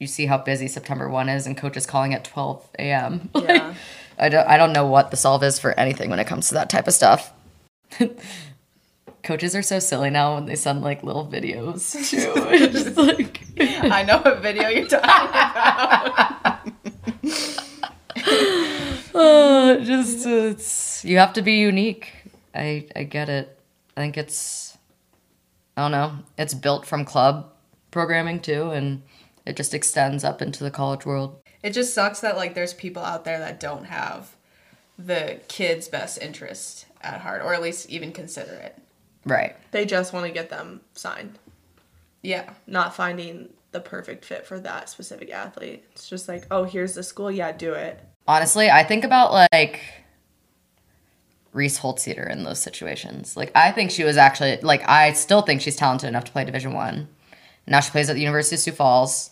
you 0.00 0.06
see 0.08 0.26
how 0.26 0.38
busy 0.38 0.66
September 0.66 1.08
one 1.08 1.28
is, 1.28 1.46
and 1.46 1.56
coaches 1.56 1.86
calling 1.86 2.12
at 2.14 2.24
twelve 2.24 2.68
a.m. 2.78 3.30
Like, 3.34 3.48
Yeah. 3.48 3.74
I 4.18 4.28
don't. 4.30 4.48
I 4.48 4.56
don't 4.56 4.72
know 4.72 4.86
what 4.86 5.10
the 5.10 5.16
solve 5.16 5.42
is 5.44 5.58
for 5.58 5.78
anything 5.78 6.10
when 6.10 6.18
it 6.18 6.26
comes 6.26 6.48
to 6.48 6.54
that 6.54 6.70
type 6.70 6.88
of 6.88 6.94
stuff. 6.94 7.32
coaches 9.22 9.54
are 9.54 9.62
so 9.62 9.78
silly 9.78 10.08
now 10.08 10.34
when 10.34 10.46
they 10.46 10.56
send 10.56 10.82
like 10.82 11.02
little 11.02 11.26
videos 11.26 11.92
too. 12.10 12.32
Just 12.70 12.96
like. 12.96 13.42
I 13.58 14.02
know 14.02 14.18
what 14.18 14.40
video 14.40 14.68
you're 14.68 14.86
talking 14.86 15.10
about. 15.10 16.60
Uh, 19.16 19.78
just 19.80 20.26
it's 20.26 21.04
you 21.04 21.18
have 21.18 21.32
to 21.32 21.42
be 21.42 21.54
unique. 21.54 22.12
I 22.54 22.86
I 22.94 23.04
get 23.04 23.28
it. 23.28 23.58
I 23.96 24.00
think 24.02 24.16
it's 24.18 24.76
I 25.76 25.82
don't 25.82 25.92
know. 25.92 26.18
It's 26.36 26.54
built 26.54 26.86
from 26.86 27.04
club 27.04 27.50
programming 27.90 28.40
too, 28.40 28.70
and 28.70 29.02
it 29.46 29.56
just 29.56 29.72
extends 29.74 30.22
up 30.24 30.42
into 30.42 30.62
the 30.64 30.70
college 30.70 31.06
world. 31.06 31.40
It 31.62 31.70
just 31.70 31.94
sucks 31.94 32.20
that 32.20 32.36
like 32.36 32.54
there's 32.54 32.74
people 32.74 33.02
out 33.02 33.24
there 33.24 33.38
that 33.38 33.58
don't 33.58 33.84
have 33.84 34.36
the 34.98 35.40
kids' 35.48 35.88
best 35.88 36.20
interest 36.20 36.86
at 37.00 37.20
heart, 37.22 37.42
or 37.42 37.54
at 37.54 37.62
least 37.62 37.88
even 37.90 38.12
consider 38.12 38.52
it. 38.52 38.78
Right. 39.24 39.56
They 39.70 39.84
just 39.86 40.12
want 40.12 40.26
to 40.26 40.32
get 40.32 40.50
them 40.50 40.80
signed, 40.94 41.38
Yeah. 42.22 42.50
not 42.66 42.94
finding 42.94 43.48
the 43.72 43.80
perfect 43.80 44.24
fit 44.24 44.46
for 44.46 44.58
that 44.60 44.88
specific 44.88 45.30
athlete. 45.32 45.84
It's 45.92 46.08
just 46.08 46.28
like, 46.28 46.46
oh, 46.50 46.64
here's 46.64 46.94
the 46.94 47.02
school. 47.02 47.30
Yeah, 47.30 47.52
do 47.52 47.72
it. 47.74 48.00
Honestly, 48.28 48.70
I 48.70 48.82
think 48.82 49.04
about 49.04 49.32
like 49.32 49.80
Reese 51.52 51.78
Holtzeter 51.78 52.30
in 52.30 52.44
those 52.44 52.60
situations. 52.60 53.36
Like 53.36 53.52
I 53.54 53.72
think 53.72 53.90
she 53.90 54.04
was 54.04 54.16
actually 54.16 54.58
like 54.62 54.86
I 54.88 55.12
still 55.12 55.42
think 55.42 55.60
she's 55.60 55.76
talented 55.76 56.08
enough 56.08 56.24
to 56.24 56.32
play 56.32 56.44
Division 56.44 56.72
One. 56.72 57.08
Now 57.66 57.80
she 57.80 57.90
plays 57.90 58.08
at 58.10 58.14
the 58.14 58.20
University 58.20 58.56
of 58.56 58.60
Sioux 58.60 58.72
Falls. 58.72 59.30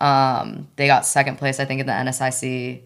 Um, 0.00 0.68
they 0.76 0.86
got 0.86 1.06
second 1.06 1.38
place, 1.38 1.60
I 1.60 1.64
think, 1.64 1.80
in 1.80 1.86
the 1.86 1.92
NSIC 1.92 2.82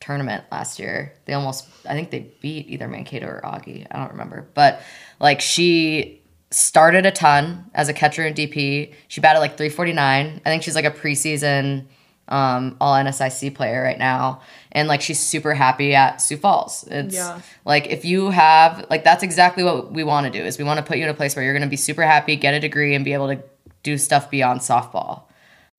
tournament 0.00 0.44
last 0.52 0.78
year. 0.78 1.14
They 1.24 1.32
almost, 1.32 1.66
I 1.88 1.94
think 1.94 2.10
they 2.10 2.30
beat 2.40 2.68
either 2.68 2.88
Mankato 2.88 3.26
or 3.26 3.40
Augie. 3.44 3.86
I 3.90 3.98
don't 3.98 4.12
remember, 4.12 4.46
but 4.54 4.80
like 5.20 5.40
she 5.40 6.22
started 6.50 7.04
a 7.04 7.10
ton 7.10 7.70
as 7.74 7.88
a 7.88 7.92
catcher 7.92 8.24
and 8.24 8.36
DP. 8.36 8.94
She 9.08 9.20
batted 9.20 9.40
like 9.40 9.56
349. 9.56 10.40
I 10.44 10.48
think 10.48 10.62
she's 10.62 10.74
like 10.74 10.84
a 10.84 10.90
preseason 10.90 11.86
um, 12.28 12.76
all 12.80 12.94
NSIC 12.94 13.54
player 13.54 13.82
right 13.82 13.98
now, 13.98 14.40
and 14.72 14.86
like 14.88 15.00
she's 15.00 15.18
super 15.18 15.54
happy 15.54 15.94
at 15.94 16.18
Sioux 16.20 16.36
Falls. 16.36 16.84
It's 16.90 17.14
Yeah. 17.14 17.40
like 17.64 17.86
if 17.88 18.04
you 18.04 18.30
have 18.30 18.86
like 18.90 19.04
that's 19.04 19.22
exactly 19.22 19.64
what 19.64 19.92
we 19.92 20.04
want 20.04 20.30
to 20.32 20.38
do 20.38 20.44
is 20.44 20.58
we 20.58 20.64
want 20.64 20.78
to 20.78 20.84
put 20.84 20.98
you 20.98 21.04
in 21.04 21.10
a 21.10 21.14
place 21.14 21.34
where 21.34 21.44
you're 21.44 21.54
going 21.54 21.62
to 21.62 21.68
be 21.68 21.76
super 21.76 22.02
happy, 22.02 22.36
get 22.36 22.54
a 22.54 22.60
degree, 22.60 22.94
and 22.94 23.04
be 23.04 23.12
able 23.14 23.28
to 23.28 23.42
do 23.82 23.96
stuff 23.96 24.30
beyond 24.30 24.60
softball, 24.60 25.22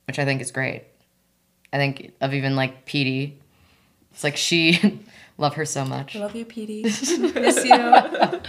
which 0.08 0.18
I 0.20 0.26
think 0.26 0.42
is 0.42 0.52
great. 0.52 0.84
I 1.72 1.78
think 1.78 2.14
of 2.22 2.34
even 2.34 2.56
like 2.56 2.86
Petey. 2.86 3.40
It's 4.12 4.24
like 4.24 4.36
she 4.38 5.02
love 5.38 5.54
her 5.56 5.66
so 5.66 5.86
much. 5.86 6.16
Love 6.16 6.36
you, 6.36 6.46
Petey. 6.46 6.82
Miss 6.84 7.64
you. 7.66 8.42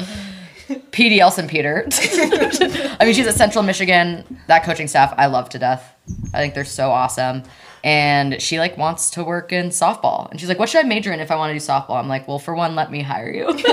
Petey 0.92 1.18
Elson 1.20 1.48
Peter. 1.48 1.84
I 1.90 2.98
mean, 3.04 3.12
she's 3.14 3.26
at 3.26 3.34
Central 3.34 3.64
Michigan. 3.64 4.40
That 4.46 4.62
coaching 4.62 4.86
staff, 4.86 5.12
I 5.18 5.26
love 5.26 5.48
to 5.50 5.58
death. 5.58 5.94
I 6.32 6.38
think 6.38 6.54
they're 6.54 6.64
so 6.64 6.90
awesome. 6.90 7.42
And 7.82 8.40
she 8.40 8.58
like 8.58 8.76
wants 8.76 9.10
to 9.10 9.24
work 9.24 9.52
in 9.52 9.68
softball. 9.68 10.30
And 10.30 10.38
she's 10.38 10.48
like, 10.48 10.58
"What 10.58 10.68
should 10.68 10.84
I 10.84 10.88
major 10.88 11.12
in 11.12 11.20
if 11.20 11.30
I 11.30 11.36
want 11.36 11.50
to 11.50 11.54
do 11.54 11.64
softball?" 11.64 11.98
I'm 11.98 12.08
like, 12.08 12.28
"Well, 12.28 12.38
for 12.38 12.54
one, 12.54 12.74
let 12.74 12.90
me 12.90 13.02
hire 13.02 13.32
you 13.32 13.48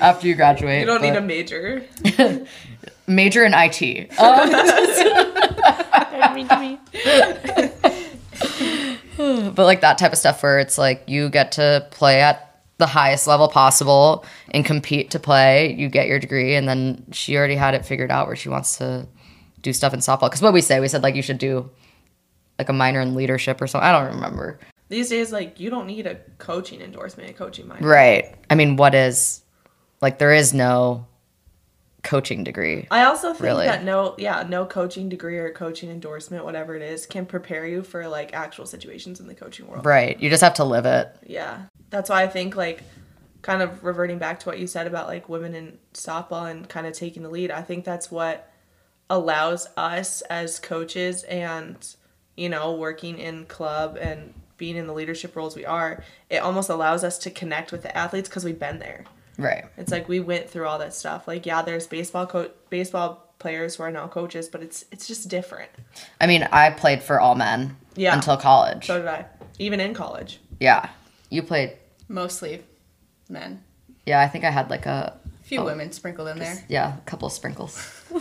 after 0.00 0.26
you 0.26 0.34
graduate. 0.34 0.80
You 0.80 0.86
don't 0.86 1.02
need 1.02 1.16
a 1.16 1.20
major. 1.20 1.84
major 3.06 3.44
in 3.44 3.52
IT." 3.54 4.18
Um, 4.18 4.50
but 9.54 9.64
like 9.64 9.80
that 9.80 9.98
type 9.98 10.12
of 10.12 10.18
stuff 10.18 10.42
where 10.42 10.58
it's 10.58 10.78
like 10.78 11.02
you 11.06 11.28
get 11.28 11.52
to 11.52 11.86
play 11.90 12.20
at 12.20 12.62
the 12.78 12.86
highest 12.86 13.26
level 13.26 13.48
possible 13.48 14.24
and 14.52 14.64
compete 14.64 15.10
to 15.10 15.18
play 15.18 15.74
you 15.74 15.88
get 15.88 16.06
your 16.06 16.20
degree 16.20 16.54
and 16.54 16.68
then 16.68 17.04
she 17.10 17.36
already 17.36 17.56
had 17.56 17.74
it 17.74 17.84
figured 17.84 18.10
out 18.10 18.28
where 18.28 18.36
she 18.36 18.48
wants 18.48 18.78
to 18.78 19.06
do 19.62 19.72
stuff 19.72 19.92
in 19.92 19.98
softball 19.98 20.28
because 20.28 20.40
what 20.40 20.52
we 20.52 20.60
say 20.60 20.78
we 20.78 20.86
said 20.86 21.02
like 21.02 21.16
you 21.16 21.22
should 21.22 21.38
do 21.38 21.68
like 22.58 22.68
a 22.68 22.72
minor 22.72 23.00
in 23.00 23.14
leadership 23.14 23.60
or 23.60 23.66
something 23.66 23.86
i 23.88 23.92
don't 23.92 24.14
remember 24.14 24.58
These 24.88 25.10
days, 25.10 25.32
like 25.32 25.60
you 25.60 25.70
don't 25.70 25.86
need 25.86 26.06
a 26.06 26.16
coaching 26.38 26.80
endorsement, 26.80 27.30
a 27.30 27.32
coaching 27.32 27.68
minor. 27.68 27.86
right 27.86 28.34
i 28.50 28.54
mean 28.54 28.76
what 28.76 28.94
is 28.94 29.42
like 30.00 30.18
there 30.18 30.32
is 30.32 30.52
no 30.54 31.06
coaching 32.04 32.44
degree 32.44 32.86
I 32.90 33.04
also 33.04 33.32
think 33.32 33.42
Really? 33.42 33.66
that 33.66 33.82
no, 33.84 34.14
yeah, 34.18 34.44
no 34.48 34.64
coaching 34.64 35.08
degree 35.08 35.36
or 35.38 35.50
coaching 35.52 35.90
endorsement, 35.90 36.44
whatever 36.44 36.76
it 36.76 36.80
is, 36.80 37.04
can 37.06 37.26
prepare 37.26 37.66
you 37.66 37.82
for 37.82 38.06
like 38.08 38.32
actual 38.32 38.66
situations 38.66 39.18
in 39.20 39.26
the 39.26 39.34
coaching 39.34 39.66
world. 39.66 39.84
right 39.84 40.18
you 40.20 40.30
just 40.30 40.42
have 40.42 40.54
to 40.54 40.64
live 40.64 40.86
it 40.86 41.08
Yeah, 41.26 41.62
that's 41.90 42.08
why 42.08 42.22
I 42.22 42.28
think 42.28 42.56
like, 42.56 42.82
kind 43.42 43.62
of 43.62 43.82
reverting 43.84 44.18
back 44.18 44.40
to 44.40 44.48
what 44.48 44.58
you 44.58 44.66
said 44.66 44.86
about 44.86 45.06
like 45.08 45.28
women 45.28 45.54
in 45.54 45.78
softball 45.92 46.50
and 46.50 46.68
kind 46.68 46.86
of 46.86 46.92
taking 46.92 47.22
the 47.22 47.28
lead. 47.28 47.50
I 47.50 47.62
think 47.62 47.84
that's 47.84 48.10
what 48.10 48.50
allows 49.10 49.68
us 49.76 50.22
as 50.22 50.58
coaches 50.60 51.24
and 51.24 51.76
you 52.38 52.48
know 52.48 52.72
working 52.72 53.18
in 53.18 53.44
club 53.46 53.96
and 54.00 54.32
being 54.56 54.76
in 54.76 54.86
the 54.86 54.92
leadership 54.92 55.36
roles 55.36 55.54
we 55.56 55.64
are. 55.66 56.02
It 56.30 56.38
almost 56.38 56.68
allows 56.70 57.04
us 57.04 57.18
to 57.18 57.30
connect 57.30 57.70
with 57.72 57.82
the 57.82 57.96
athletes 57.96 58.28
because 58.28 58.44
we've 58.44 58.58
been 58.58 58.78
there. 58.78 59.04
right 59.36 59.64
It's 59.76 59.92
like 59.92 60.08
we 60.08 60.20
went 60.20 60.48
through 60.50 60.66
all 60.66 60.78
that 60.78 60.94
stuff. 60.94 61.28
Like 61.28 61.46
yeah, 61.46 61.62
there's 61.62 61.86
baseball 61.86 62.26
co- 62.26 62.50
baseball 62.70 63.24
players 63.38 63.76
who 63.76 63.82
are 63.84 63.90
now 63.92 64.06
coaches, 64.08 64.48
but 64.48 64.62
it's 64.62 64.84
it's 64.92 65.06
just 65.06 65.28
different. 65.28 65.70
i 66.20 66.26
mean 66.26 66.42
i 66.52 66.70
played 66.70 67.02
for 67.02 67.20
all 67.20 67.34
men 67.34 67.76
Yeah. 67.96 68.14
until 68.14 68.36
college 68.36 68.86
So 68.86 68.98
did 68.98 69.06
I. 69.08 69.26
Even 69.58 69.78
in 69.80 69.92
college. 69.94 70.40
yeah 70.60 70.88
you 71.30 71.42
played 71.42 71.70
Mostly 72.08 72.62
men. 73.28 73.62
yeah 74.06 74.20
i 74.20 74.28
think 74.28 74.44
i 74.44 74.50
had 74.50 74.70
like 74.70 74.86
a 74.86 74.98
A 75.44 75.44
few 75.44 75.62
women 75.64 75.92
sprinkled 75.92 76.28
in 76.28 76.38
there. 76.38 76.56
yeah 76.68 76.96
a 76.96 77.00
couple 77.10 77.26
of 77.26 77.32
sprinkles 77.32 77.74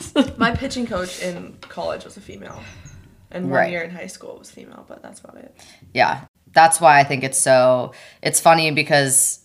My 0.37 0.51
pitching 0.51 0.85
coach 0.85 1.13
in 1.23 1.55
college 1.61 2.03
was 2.05 2.17
a 2.17 2.21
female. 2.21 2.59
And 3.31 3.45
one 3.45 3.53
Right. 3.59 3.71
year 3.71 3.81
in 3.83 3.89
high 3.91 4.07
school 4.07 4.37
was 4.37 4.49
female, 4.49 4.85
but 4.87 5.01
that's 5.03 5.19
about 5.19 5.37
it. 5.37 5.55
yeah 5.93 6.21
that's 6.53 6.79
why 6.79 6.97
i 6.97 7.03
think 7.03 7.23
it's 7.25 7.37
so 7.37 7.91
it's 8.23 8.39
funny 8.39 8.71
because 8.71 9.39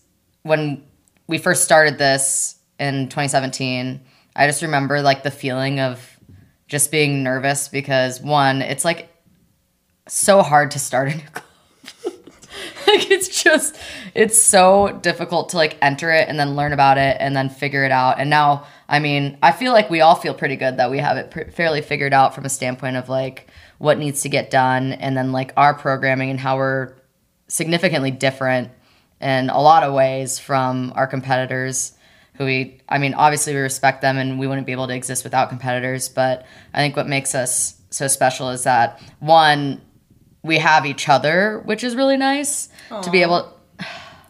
when 0.45 0.83
we 1.27 1.37
first 1.37 1.65
started 1.65 1.99
this 1.99 2.57
in 2.79 3.09
2017 3.09 4.01
i 4.37 4.47
just 4.47 4.63
remember 4.63 5.03
like 5.03 5.23
the 5.25 5.31
feeling 5.31 5.81
of 5.81 6.17
just 6.69 6.91
being 6.93 7.23
nervous 7.25 7.69
because 7.69 8.21
one 8.23 8.63
it's 8.63 8.85
like 8.85 9.09
so 10.09 10.43
hard 10.43 10.71
to 10.71 10.79
start 10.79 11.09
a 11.13 11.17
new 11.17 11.23
club 11.33 11.45
like 12.87 13.11
it's 13.11 13.43
just 13.43 13.77
it's 14.15 14.41
so 14.41 14.99
difficult 15.03 15.49
to 15.51 15.57
like 15.57 15.77
enter 15.83 16.11
it 16.11 16.29
and 16.29 16.39
then 16.39 16.55
learn 16.55 16.73
about 16.73 16.99
it 16.99 17.17
and 17.21 17.35
then 17.37 17.49
figure 17.49 17.85
it 17.85 17.93
out 17.93 18.19
and 18.21 18.31
now 18.31 18.65
i 18.89 18.99
mean 19.01 19.37
i 19.43 19.51
feel 19.53 19.73
like 19.73 19.91
we 19.91 20.01
all 20.01 20.15
feel 20.15 20.35
pretty 20.35 20.57
good 20.57 20.77
that 20.77 20.91
we 20.91 20.99
have 20.99 21.17
it 21.17 21.31
pr- 21.31 21.51
fairly 21.51 21.83
figured 21.83 22.15
out 22.15 22.35
from 22.35 22.45
a 22.45 22.49
standpoint 22.49 22.97
of 22.97 23.09
like 23.09 23.49
what 23.83 23.99
needs 23.99 24.23
to 24.23 24.29
get 24.29 24.49
done 24.49 24.93
and 24.93 25.17
then 25.17 25.33
like 25.33 25.53
our 25.57 25.75
programming 25.75 26.31
and 26.31 26.39
how 26.39 26.57
we're 26.57 26.95
significantly 27.49 28.13
different 28.13 28.71
in 29.21 29.51
a 29.51 29.61
lot 29.61 29.83
of 29.83 29.93
ways 29.93 30.39
from 30.39 30.93
our 30.95 31.09
competitors 31.09 31.93
who 32.35 32.45
we 32.45 32.81
i 32.89 32.97
mean 32.97 33.13
obviously 33.15 33.53
we 33.53 33.59
respect 33.59 34.01
them 34.01 34.19
and 34.19 34.39
we 34.39 34.47
wouldn't 34.47 34.69
be 34.69 34.73
able 34.73 34.87
to 34.87 34.95
exist 34.95 35.25
without 35.25 35.49
competitors 35.49 36.09
but 36.09 36.47
i 36.73 36.79
think 36.79 36.95
what 36.95 37.09
makes 37.09 37.35
us 37.35 37.75
so 37.91 38.07
special 38.07 38.51
is 38.51 38.63
that 38.63 39.03
one 39.19 39.81
we 40.45 40.59
have 40.59 40.87
each 40.87 41.09
other 41.09 41.61
which 41.65 41.83
is 41.83 41.97
really 41.97 42.17
nice 42.17 42.69
to 43.03 43.11
be 43.11 43.21
able 43.23 43.53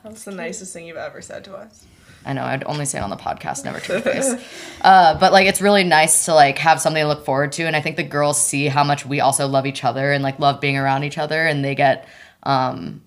That's 0.03 0.25
the 0.25 0.33
nicest 0.33 0.73
thing 0.73 0.87
you've 0.87 0.97
ever 0.97 1.21
said 1.21 1.45
to 1.45 1.55
us. 1.55 1.85
I 2.25 2.33
know 2.33 2.45
I'd 2.45 2.65
only 2.65 2.85
say 2.85 2.99
it 2.99 3.03
on 3.03 3.11
the 3.11 3.17
podcast, 3.17 3.65
never 3.65 3.81
to 3.81 3.93
your 3.93 4.03
face. 4.03 4.35
Uh, 4.83 5.17
but 5.21 5.33
like, 5.33 5.47
it's 5.47 5.61
really 5.61 5.85
nice 5.85 6.25
to 6.25 6.35
like 6.35 6.59
have 6.59 6.81
something 6.81 7.05
to 7.05 7.07
look 7.07 7.25
forward 7.25 7.53
to, 7.53 7.63
and 7.63 7.77
I 7.77 7.81
think 7.81 7.95
the 7.95 8.03
girls 8.03 8.45
see 8.45 8.67
how 8.67 8.83
much 8.83 9.07
we 9.07 9.21
also 9.21 9.47
love 9.47 9.65
each 9.65 9.85
other 9.85 10.11
and 10.11 10.25
like 10.25 10.41
love 10.41 10.61
being 10.61 10.77
around 10.77 11.05
each 11.05 11.19
other, 11.19 11.47
and 11.47 11.65
they 11.65 11.77
get 11.77 12.09
um, 12.43 13.01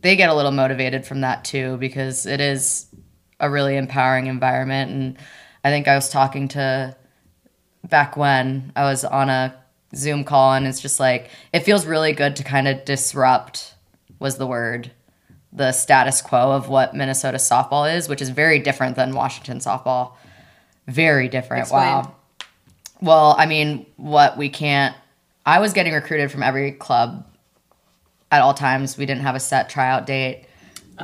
they 0.00 0.16
get 0.16 0.30
a 0.30 0.34
little 0.34 0.52
motivated 0.52 1.04
from 1.04 1.20
that 1.20 1.44
too 1.44 1.76
because 1.76 2.24
it 2.24 2.40
is 2.40 2.86
a 3.40 3.50
really 3.50 3.76
empowering 3.76 4.26
environment. 4.26 4.90
And 4.90 5.18
I 5.64 5.68
think 5.68 5.86
I 5.86 5.94
was 5.94 6.08
talking 6.08 6.48
to 6.48 6.96
back 7.84 8.16
when 8.16 8.72
I 8.74 8.84
was 8.84 9.04
on 9.04 9.28
a 9.28 9.54
Zoom 9.94 10.24
call, 10.24 10.54
and 10.54 10.66
it's 10.66 10.80
just 10.80 10.98
like 10.98 11.28
it 11.52 11.60
feels 11.60 11.84
really 11.84 12.14
good 12.14 12.36
to 12.36 12.44
kind 12.44 12.68
of 12.68 12.86
disrupt 12.86 13.74
was 14.18 14.36
the 14.36 14.46
word 14.46 14.90
the 15.52 15.72
status 15.72 16.22
quo 16.22 16.52
of 16.52 16.68
what 16.68 16.94
Minnesota 16.94 17.36
softball 17.36 17.94
is, 17.94 18.08
which 18.08 18.22
is 18.22 18.30
very 18.30 18.58
different 18.58 18.96
than 18.96 19.14
Washington 19.14 19.58
softball. 19.58 20.12
Very 20.86 21.28
different. 21.28 21.62
Explain. 21.62 21.86
Wow. 21.86 22.14
Well, 23.00 23.34
I 23.38 23.46
mean, 23.46 23.86
what 23.96 24.36
we 24.36 24.48
can't. 24.48 24.96
I 25.44 25.58
was 25.58 25.72
getting 25.72 25.92
recruited 25.92 26.30
from 26.30 26.42
every 26.42 26.72
club 26.72 27.26
at 28.30 28.40
all 28.40 28.54
times. 28.54 28.96
We 28.96 29.06
didn't 29.06 29.22
have 29.22 29.34
a 29.34 29.40
set 29.40 29.68
tryout 29.68 30.06
date. 30.06 30.46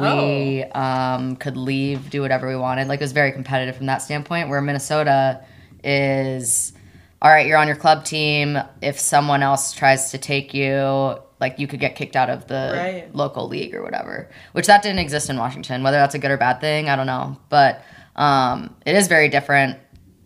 We 0.00 0.62
um, 0.62 1.34
could 1.36 1.56
leave, 1.56 2.08
do 2.08 2.20
whatever 2.20 2.46
we 2.46 2.54
wanted. 2.54 2.86
Like 2.86 3.00
it 3.00 3.04
was 3.04 3.12
very 3.12 3.32
competitive 3.32 3.76
from 3.76 3.86
that 3.86 3.98
standpoint. 3.98 4.48
Where 4.48 4.60
Minnesota 4.60 5.44
is, 5.82 6.72
all 7.20 7.30
right, 7.30 7.46
you're 7.46 7.58
on 7.58 7.66
your 7.66 7.76
club 7.76 8.04
team. 8.04 8.58
If 8.80 9.00
someone 9.00 9.42
else 9.42 9.72
tries 9.72 10.12
to 10.12 10.18
take 10.18 10.54
you, 10.54 11.18
like 11.40 11.58
you 11.58 11.66
could 11.66 11.80
get 11.80 11.94
kicked 11.96 12.16
out 12.16 12.30
of 12.30 12.46
the 12.48 12.72
Right. 12.74 13.14
local 13.14 13.48
league 13.48 13.74
or 13.74 13.82
whatever. 13.82 14.28
Which 14.52 14.66
that 14.66 14.82
didn't 14.82 14.98
exist 14.98 15.30
in 15.30 15.36
Washington. 15.36 15.82
Whether 15.82 15.98
that's 15.98 16.14
a 16.14 16.18
good 16.18 16.30
or 16.30 16.36
bad 16.36 16.60
thing, 16.60 16.88
I 16.88 16.96
don't 16.96 17.06
know. 17.06 17.36
But 17.48 17.82
um, 18.16 18.74
it 18.84 18.96
is 18.96 19.06
very 19.08 19.28
different 19.28 19.78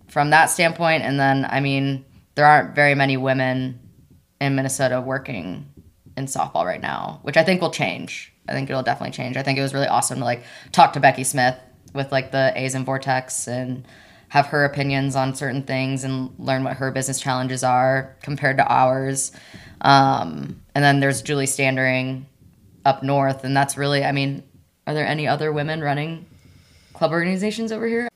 from 0.09 0.31
that 0.31 0.47
standpoint. 0.47 1.03
And 1.03 1.21
then, 1.21 1.47
I 1.49 1.61
mean, 1.61 2.05
there 2.35 2.47
aren't 2.47 2.75
very 2.75 2.95
many 2.95 3.17
women 3.17 3.79
in 4.41 4.55
Minnesota 4.55 5.01
working 5.01 5.69
in 6.17 6.25
softball 6.27 6.65
right 6.65 6.81
now, 6.81 7.21
which 7.23 7.37
I 7.37 7.45
think 7.45 7.61
will 7.61 7.71
change. 7.71 8.33
I 8.49 8.53
think 8.53 8.69
it'll 8.69 8.83
definitely 8.83 9.13
change. 9.13 9.37
I 9.37 9.43
think 9.43 9.59
it 9.59 9.63
was 9.63 9.73
really 9.75 9.87
awesome 9.87 10.19
to 10.19 10.25
like 10.25 10.43
talk 10.73 10.95
to 10.95 11.01
Becky 11.01 11.25
Smith 11.25 11.57
with 11.95 12.11
like 12.11 12.33
the 12.33 12.53
A's 12.57 12.75
and 12.75 12.85
Vortex 12.87 13.47
and 13.47 13.87
have 14.29 14.47
her 14.47 14.65
opinions 14.65 15.15
on 15.15 15.35
certain 15.35 15.63
things 15.63 16.05
and 16.05 16.31
learn 16.39 16.65
what 16.65 16.79
her 16.79 16.91
business 16.91 17.21
challenges 17.21 17.63
are 17.63 18.17
compared 18.23 18.57
to 18.57 18.67
ours. 18.67 19.31
Um, 19.83 20.62
and 20.75 20.83
then 20.85 21.01
there's 21.01 21.23
Julie 21.23 21.47
Standering 21.47 22.27
up 22.85 23.03
north, 23.03 23.45
and 23.45 23.57
that's 23.57 23.77
really, 23.77 24.05
I 24.05 24.13
mean, 24.13 24.43
are 24.87 24.95
there 24.95 25.07
any 25.07 25.27
other 25.29 25.53
women 25.53 25.81
running 25.81 26.27
club 26.95 27.13
organizations 27.13 27.73
over 27.73 27.87
here? 27.87 28.09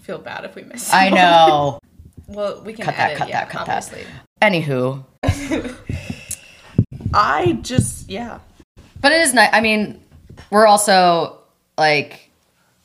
Feel 0.00 0.18
bad 0.18 0.44
if 0.44 0.54
we 0.54 0.62
miss. 0.62 0.92
I 0.92 1.10
know. 1.10 1.78
Well, 2.26 2.62
we 2.62 2.72
can 2.72 2.86
Cut 2.86 2.96
that, 2.96 3.18
cut 3.18 3.28
yeah, 3.28 3.40
that, 3.44 3.50
cut 3.50 3.66
that. 3.66 3.84
obviously. 3.84 4.06
Anywho, 4.40 5.04
I 7.12 7.58
just 7.60 8.08
yeah. 8.08 8.38
But 9.02 9.12
it 9.12 9.20
is 9.20 9.34
nice. 9.34 9.50
I 9.52 9.60
mean, 9.60 10.02
we're 10.50 10.66
also 10.66 11.38
like 11.76 12.30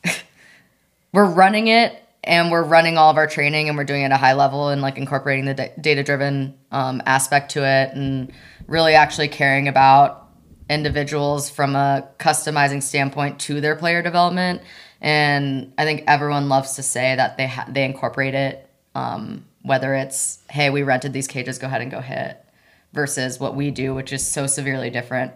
we're 1.13 1.23
running 1.25 1.67
it 1.67 2.03
and 2.29 2.51
we're 2.51 2.63
running 2.63 2.95
all 2.95 3.09
of 3.09 3.17
our 3.17 3.25
training 3.25 3.69
and 3.69 3.77
we're 3.77 3.83
doing 3.83 4.03
it 4.03 4.05
at 4.05 4.11
a 4.11 4.17
high 4.17 4.33
level 4.33 4.69
and 4.69 4.83
like 4.83 4.99
incorporating 4.99 5.45
the 5.45 5.55
da- 5.55 5.73
data 5.81 6.03
driven 6.03 6.55
um, 6.71 7.01
aspect 7.07 7.51
to 7.51 7.65
it 7.65 7.91
and 7.95 8.31
really 8.67 8.93
actually 8.93 9.27
caring 9.27 9.67
about 9.67 10.27
individuals 10.69 11.49
from 11.49 11.75
a 11.75 12.07
customizing 12.19 12.83
standpoint 12.83 13.39
to 13.39 13.59
their 13.59 13.75
player 13.75 14.03
development. 14.03 14.61
And 15.01 15.73
I 15.79 15.85
think 15.85 16.03
everyone 16.05 16.49
loves 16.49 16.75
to 16.75 16.83
say 16.83 17.15
that 17.15 17.37
they 17.37 17.47
ha- 17.47 17.65
they 17.67 17.83
incorporate 17.83 18.35
it, 18.35 18.69
um, 18.93 19.45
whether 19.63 19.95
it's 19.95 20.37
hey 20.51 20.69
we 20.69 20.83
rented 20.83 21.13
these 21.13 21.27
cages, 21.27 21.57
go 21.57 21.65
ahead 21.65 21.81
and 21.81 21.89
go 21.89 21.99
hit, 21.99 22.45
versus 22.93 23.39
what 23.39 23.55
we 23.55 23.71
do, 23.71 23.95
which 23.95 24.13
is 24.13 24.25
so 24.25 24.45
severely 24.45 24.91
different, 24.91 25.33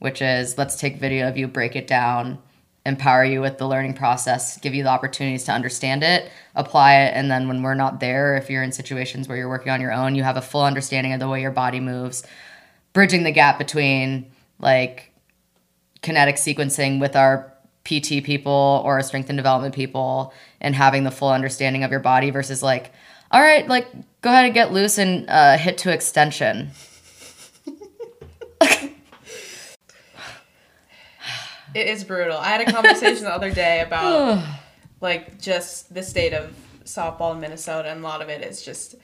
which 0.00 0.20
is 0.20 0.58
let's 0.58 0.74
take 0.74 0.96
video 0.96 1.28
of 1.28 1.36
you, 1.36 1.46
break 1.46 1.76
it 1.76 1.86
down, 1.86 2.38
empower 2.84 3.24
you 3.24 3.40
with 3.40 3.58
the 3.58 3.68
learning 3.68 3.94
process, 3.94 4.58
give 4.58 4.74
you 4.74 4.82
the 4.82 4.88
opportunities 4.88 5.44
to 5.44 5.52
understand 5.52 6.02
it, 6.02 6.30
apply 6.54 6.96
it, 6.96 7.12
and 7.14 7.30
then 7.30 7.46
when 7.46 7.62
we're 7.62 7.74
not 7.74 8.00
there, 8.00 8.36
if 8.36 8.50
you're 8.50 8.62
in 8.62 8.72
situations 8.72 9.28
where 9.28 9.38
you're 9.38 9.48
working 9.48 9.70
on 9.70 9.80
your 9.80 9.92
own, 9.92 10.14
you 10.14 10.22
have 10.24 10.36
a 10.36 10.42
full 10.42 10.64
understanding 10.64 11.12
of 11.12 11.20
the 11.20 11.28
way 11.28 11.40
your 11.40 11.52
body 11.52 11.78
moves, 11.78 12.24
bridging 12.92 13.22
the 13.22 13.30
gap 13.30 13.58
between 13.58 14.30
like 14.58 15.12
kinetic 16.02 16.36
sequencing 16.36 17.00
with 17.00 17.14
our 17.14 17.52
PT 17.84 18.24
people 18.24 18.82
or 18.84 19.00
strength 19.02 19.28
and 19.28 19.36
development 19.36 19.74
people 19.74 20.32
and 20.60 20.74
having 20.74 21.04
the 21.04 21.10
full 21.10 21.30
understanding 21.30 21.84
of 21.84 21.90
your 21.90 22.00
body 22.00 22.30
versus 22.30 22.62
like, 22.62 22.92
all 23.30 23.40
right, 23.40 23.66
like 23.68 23.86
go 24.20 24.30
ahead 24.30 24.44
and 24.44 24.54
get 24.54 24.72
loose 24.72 24.98
and 24.98 25.28
uh, 25.28 25.56
hit 25.56 25.78
to 25.78 25.92
extension. 25.92 26.70
It 31.74 31.86
is 31.86 32.04
brutal. 32.04 32.36
I 32.36 32.48
had 32.48 32.60
a 32.60 32.72
conversation 32.72 33.24
the 33.24 33.30
other 33.34 33.50
day 33.50 33.80
about 33.80 34.44
like 35.00 35.40
just 35.40 35.92
the 35.92 36.02
state 36.02 36.32
of 36.32 36.54
softball 36.84 37.34
in 37.34 37.40
Minnesota, 37.40 37.90
and 37.90 38.00
a 38.00 38.02
lot 38.02 38.22
of 38.22 38.28
it 38.28 38.44
is 38.44 38.62
just 38.62 38.96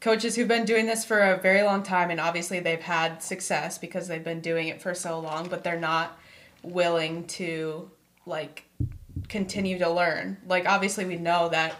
coaches 0.00 0.36
who've 0.36 0.48
been 0.48 0.64
doing 0.64 0.86
this 0.86 1.04
for 1.04 1.18
a 1.20 1.38
very 1.38 1.62
long 1.62 1.82
time, 1.82 2.10
and 2.10 2.20
obviously 2.20 2.60
they've 2.60 2.80
had 2.80 3.22
success 3.22 3.78
because 3.78 4.06
they've 4.06 4.24
been 4.24 4.40
doing 4.40 4.68
it 4.68 4.82
for 4.82 4.94
so 4.94 5.18
long, 5.18 5.48
but 5.48 5.64
they're 5.64 5.80
not 5.80 6.18
willing 6.62 7.26
to 7.26 7.90
like 8.26 8.64
continue 9.28 9.78
to 9.78 9.88
learn. 9.88 10.36
Like 10.46 10.66
obviously 10.66 11.04
we 11.04 11.16
know 11.16 11.48
that 11.48 11.74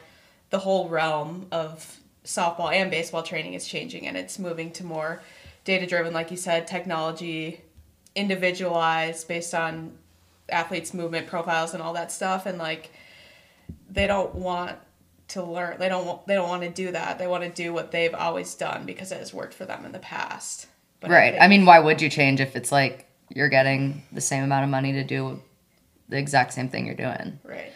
the 0.51 0.59
whole 0.59 0.89
realm 0.89 1.47
of 1.53 1.99
softball 2.25 2.72
and 2.72 2.91
baseball 2.91 3.22
training 3.22 3.55
is 3.55 3.66
changing 3.66 4.07
and 4.07 4.16
it's 4.16 4.39
moving 4.39 4.70
to 4.72 4.85
more 4.85 5.22
data 5.64 5.87
driven 5.87 6.14
like 6.14 6.31
you 6.31 6.37
said 6.39 6.66
technology 6.66 7.61
individualized 8.14 9.29
based 9.29 9.55
on 9.55 9.93
athletes 10.55 10.95
movement 10.95 11.27
profiles 11.27 11.75
and 11.75 11.83
all 11.83 11.93
that 11.93 12.11
stuff 12.11 12.47
and 12.47 12.59
like 12.59 12.91
they 13.91 14.07
don't 14.07 14.35
want 14.35 14.77
to 15.29 15.43
learn 15.43 15.79
they 15.79 15.89
don't 15.89 16.07
want 16.07 16.27
they 16.27 16.35
don't 16.35 16.49
want 16.49 16.63
to 16.63 16.71
do 16.71 16.93
that 16.93 17.19
they 17.19 17.27
want 17.27 17.43
to 17.43 17.51
do 17.51 17.73
what 17.73 17.91
they've 17.91 18.15
always 18.15 18.55
done 18.55 18.87
because 18.87 19.13
it 19.13 19.19
has 19.19 19.35
worked 19.35 19.55
for 19.55 19.67
them 19.67 19.85
in 19.85 19.93
the 19.93 19.99
past 19.99 20.67
but 21.01 21.11
right. 21.11 21.33
think- 21.33 21.43
I 21.43 21.49
mean, 21.49 21.67
why 21.67 21.81
would 21.81 22.01
you 22.01 22.09
change 22.09 22.41
if 22.41 22.57
it's 22.57 22.73
like 22.73 23.07
you're 23.29 23.51
getting 23.51 24.05
the 24.13 24.23
same 24.23 24.43
amount 24.43 24.65
of 24.65 24.71
money 24.71 24.93
to 24.93 25.05
do 25.05 25.43
the 26.09 26.17
exact 26.17 26.55
same 26.55 26.71
thing 26.71 26.87
you're 26.87 26.95
doing? 26.95 27.39
right 27.45 27.73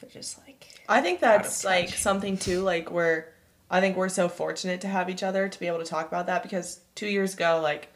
they're 0.00 0.10
just 0.10 0.38
like 0.38 0.66
I 0.88 1.00
think 1.00 1.20
that's 1.20 1.64
like 1.64 1.90
something 1.90 2.36
too, 2.36 2.60
like 2.60 2.90
where 2.90 3.32
I 3.70 3.80
think 3.80 3.96
we're 3.96 4.08
so 4.08 4.28
fortunate 4.28 4.80
to 4.82 4.88
have 4.88 5.10
each 5.10 5.22
other 5.22 5.48
to 5.48 5.60
be 5.60 5.66
able 5.66 5.78
to 5.78 5.84
talk 5.84 6.06
about 6.06 6.26
that 6.26 6.42
because 6.42 6.80
two 6.94 7.08
years 7.08 7.34
ago, 7.34 7.60
like 7.62 7.88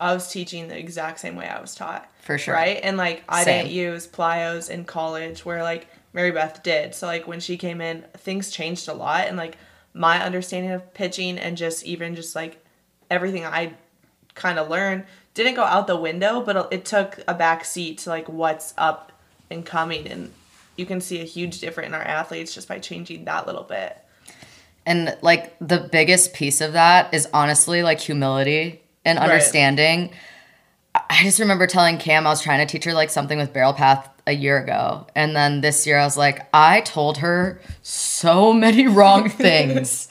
I 0.00 0.14
was 0.14 0.28
teaching 0.32 0.68
the 0.68 0.78
exact 0.78 1.20
same 1.20 1.36
way 1.36 1.46
I 1.46 1.60
was 1.60 1.74
taught. 1.74 2.10
For 2.22 2.38
sure. 2.38 2.54
Right? 2.54 2.80
And 2.82 2.96
like 2.96 3.22
I 3.28 3.44
Same. 3.44 3.64
didn't 3.64 3.74
use 3.76 4.06
plyos 4.08 4.70
in 4.70 4.84
college 4.84 5.44
where 5.44 5.62
like 5.62 5.88
Mary 6.14 6.30
Beth 6.30 6.62
did. 6.62 6.94
So 6.94 7.06
like 7.06 7.28
when 7.28 7.38
she 7.38 7.56
came 7.56 7.80
in, 7.80 8.04
things 8.16 8.50
changed 8.50 8.88
a 8.88 8.94
lot 8.94 9.28
and 9.28 9.36
like 9.36 9.58
my 9.92 10.22
understanding 10.24 10.72
of 10.72 10.94
pitching 10.94 11.38
and 11.38 11.56
just 11.56 11.84
even 11.84 12.14
just 12.14 12.34
like 12.34 12.64
everything 13.10 13.44
I 13.44 13.74
kind 14.34 14.58
of 14.58 14.70
learned 14.70 15.04
didn't 15.34 15.54
go 15.54 15.64
out 15.64 15.86
the 15.86 15.96
window, 15.96 16.40
but 16.40 16.72
it 16.72 16.84
took 16.84 17.20
a 17.28 17.34
back 17.34 17.64
seat 17.64 17.98
to 17.98 18.10
like 18.10 18.28
what's 18.28 18.72
up 18.78 19.12
and 19.50 19.66
coming 19.66 20.06
and 20.08 20.32
you 20.76 20.86
can 20.86 21.00
see 21.00 21.20
a 21.20 21.24
huge 21.24 21.60
difference 21.60 21.88
in 21.88 21.94
our 21.94 22.02
athletes 22.02 22.54
just 22.54 22.68
by 22.68 22.78
changing 22.78 23.26
that 23.26 23.46
little 23.46 23.64
bit. 23.64 23.98
And 24.86 25.16
like 25.20 25.54
the 25.60 25.88
biggest 25.92 26.32
piece 26.32 26.62
of 26.62 26.72
that 26.72 27.12
is 27.12 27.28
honestly 27.34 27.82
like 27.82 28.00
humility 28.00 28.79
and 29.04 29.18
understanding. 29.18 30.10
I- 30.94 31.02
I 31.08 31.22
just 31.22 31.38
remember 31.38 31.66
telling 31.66 31.98
Cam 31.98 32.26
I 32.26 32.30
was 32.30 32.42
trying 32.42 32.66
to 32.66 32.70
teach 32.70 32.84
her 32.84 32.92
like 32.92 33.10
something 33.10 33.38
with 33.38 33.52
barrel 33.52 33.72
path 33.72 34.08
a 34.26 34.32
year 34.32 34.58
ago. 34.62 35.06
And 35.14 35.34
then 35.36 35.60
this 35.60 35.86
year 35.86 35.98
I 35.98 36.04
was 36.04 36.16
like, 36.16 36.48
I 36.54 36.80
told 36.82 37.18
her 37.18 37.60
so 37.82 38.52
many 38.52 38.86
wrong 38.98 39.28
things. 39.28 40.08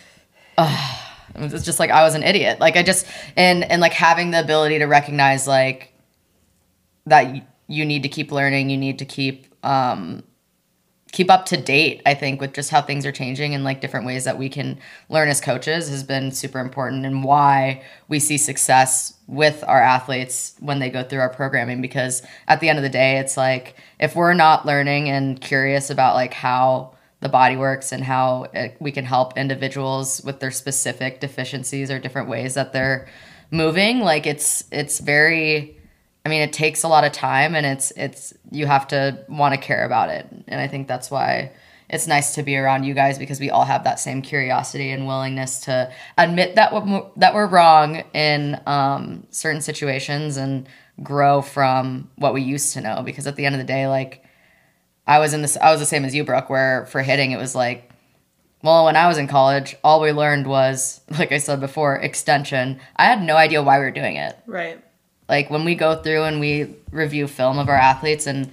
Ugh. 0.58 0.98
it 1.36 1.48
just 1.62 1.78
like 1.78 1.90
I 1.90 2.02
was 2.02 2.14
an 2.14 2.22
idiot. 2.22 2.60
Like 2.60 2.76
I 2.76 2.82
just 2.82 3.06
and 3.36 3.62
and 3.64 3.80
like 3.80 3.92
having 3.92 4.30
the 4.30 4.40
ability 4.40 4.78
to 4.78 4.86
recognize 4.86 5.46
like 5.46 5.92
that 7.06 7.44
you 7.68 7.84
need 7.84 8.02
to 8.04 8.08
keep 8.08 8.32
learning, 8.32 8.70
you 8.70 8.76
need 8.76 8.98
to 9.00 9.04
keep 9.04 9.46
um 9.64 10.22
keep 11.16 11.30
up 11.30 11.46
to 11.46 11.56
date 11.56 12.02
i 12.04 12.12
think 12.12 12.42
with 12.42 12.52
just 12.52 12.68
how 12.68 12.82
things 12.82 13.06
are 13.06 13.10
changing 13.10 13.54
and 13.54 13.64
like 13.64 13.80
different 13.80 14.04
ways 14.04 14.24
that 14.24 14.36
we 14.36 14.50
can 14.50 14.78
learn 15.08 15.30
as 15.30 15.40
coaches 15.40 15.88
has 15.88 16.02
been 16.02 16.30
super 16.30 16.58
important 16.58 17.06
and 17.06 17.24
why 17.24 17.82
we 18.08 18.18
see 18.18 18.36
success 18.36 19.14
with 19.26 19.64
our 19.66 19.80
athletes 19.80 20.54
when 20.60 20.78
they 20.78 20.90
go 20.90 21.02
through 21.02 21.20
our 21.20 21.30
programming 21.30 21.80
because 21.80 22.20
at 22.48 22.60
the 22.60 22.68
end 22.68 22.78
of 22.78 22.82
the 22.82 22.90
day 22.90 23.16
it's 23.16 23.34
like 23.34 23.76
if 23.98 24.14
we're 24.14 24.34
not 24.34 24.66
learning 24.66 25.08
and 25.08 25.40
curious 25.40 25.88
about 25.88 26.14
like 26.14 26.34
how 26.34 26.94
the 27.20 27.30
body 27.30 27.56
works 27.56 27.92
and 27.92 28.04
how 28.04 28.46
it, 28.52 28.76
we 28.78 28.92
can 28.92 29.06
help 29.06 29.38
individuals 29.38 30.20
with 30.22 30.38
their 30.40 30.50
specific 30.50 31.18
deficiencies 31.18 31.90
or 31.90 31.98
different 31.98 32.28
ways 32.28 32.52
that 32.52 32.74
they're 32.74 33.08
moving 33.50 34.00
like 34.00 34.26
it's 34.26 34.64
it's 34.70 34.98
very 34.98 35.75
I 36.26 36.28
mean, 36.28 36.42
it 36.42 36.52
takes 36.52 36.82
a 36.82 36.88
lot 36.88 37.04
of 37.04 37.12
time, 37.12 37.54
and 37.54 37.64
it's 37.64 37.92
it's 37.92 38.34
you 38.50 38.66
have 38.66 38.88
to 38.88 39.24
want 39.28 39.54
to 39.54 39.60
care 39.60 39.86
about 39.86 40.08
it, 40.08 40.26
and 40.48 40.60
I 40.60 40.66
think 40.66 40.88
that's 40.88 41.08
why 41.08 41.52
it's 41.88 42.08
nice 42.08 42.34
to 42.34 42.42
be 42.42 42.56
around 42.56 42.82
you 42.82 42.94
guys 42.94 43.16
because 43.16 43.38
we 43.38 43.48
all 43.48 43.64
have 43.64 43.84
that 43.84 44.00
same 44.00 44.22
curiosity 44.22 44.90
and 44.90 45.06
willingness 45.06 45.60
to 45.60 45.92
admit 46.18 46.56
that 46.56 46.72
we're, 46.72 47.02
that 47.14 47.32
we're 47.32 47.46
wrong 47.46 48.02
in 48.12 48.60
um, 48.66 49.24
certain 49.30 49.60
situations 49.60 50.36
and 50.36 50.68
grow 51.00 51.42
from 51.42 52.10
what 52.16 52.34
we 52.34 52.42
used 52.42 52.72
to 52.72 52.80
know. 52.80 53.04
Because 53.04 53.28
at 53.28 53.36
the 53.36 53.46
end 53.46 53.54
of 53.54 53.60
the 53.60 53.64
day, 53.64 53.86
like 53.86 54.24
I 55.06 55.20
was 55.20 55.32
in 55.32 55.42
this, 55.42 55.56
I 55.56 55.70
was 55.70 55.78
the 55.78 55.86
same 55.86 56.04
as 56.04 56.12
you, 56.12 56.24
Brooke. 56.24 56.50
Where 56.50 56.86
for 56.86 57.02
hitting, 57.02 57.30
it 57.30 57.38
was 57.38 57.54
like 57.54 57.92
well, 58.62 58.86
when 58.86 58.96
I 58.96 59.06
was 59.06 59.16
in 59.16 59.28
college, 59.28 59.76
all 59.84 60.00
we 60.00 60.10
learned 60.10 60.48
was, 60.48 61.02
like 61.18 61.30
I 61.30 61.38
said 61.38 61.60
before, 61.60 61.94
extension. 61.94 62.80
I 62.96 63.04
had 63.04 63.22
no 63.22 63.36
idea 63.36 63.62
why 63.62 63.78
we 63.78 63.84
were 63.84 63.92
doing 63.92 64.16
it 64.16 64.36
Right. 64.44 64.82
Like 65.28 65.50
when 65.50 65.64
we 65.64 65.74
go 65.74 65.96
through 65.96 66.24
and 66.24 66.40
we 66.40 66.74
review 66.90 67.26
film 67.26 67.58
of 67.58 67.68
our 67.68 67.76
athletes 67.76 68.26
and 68.26 68.50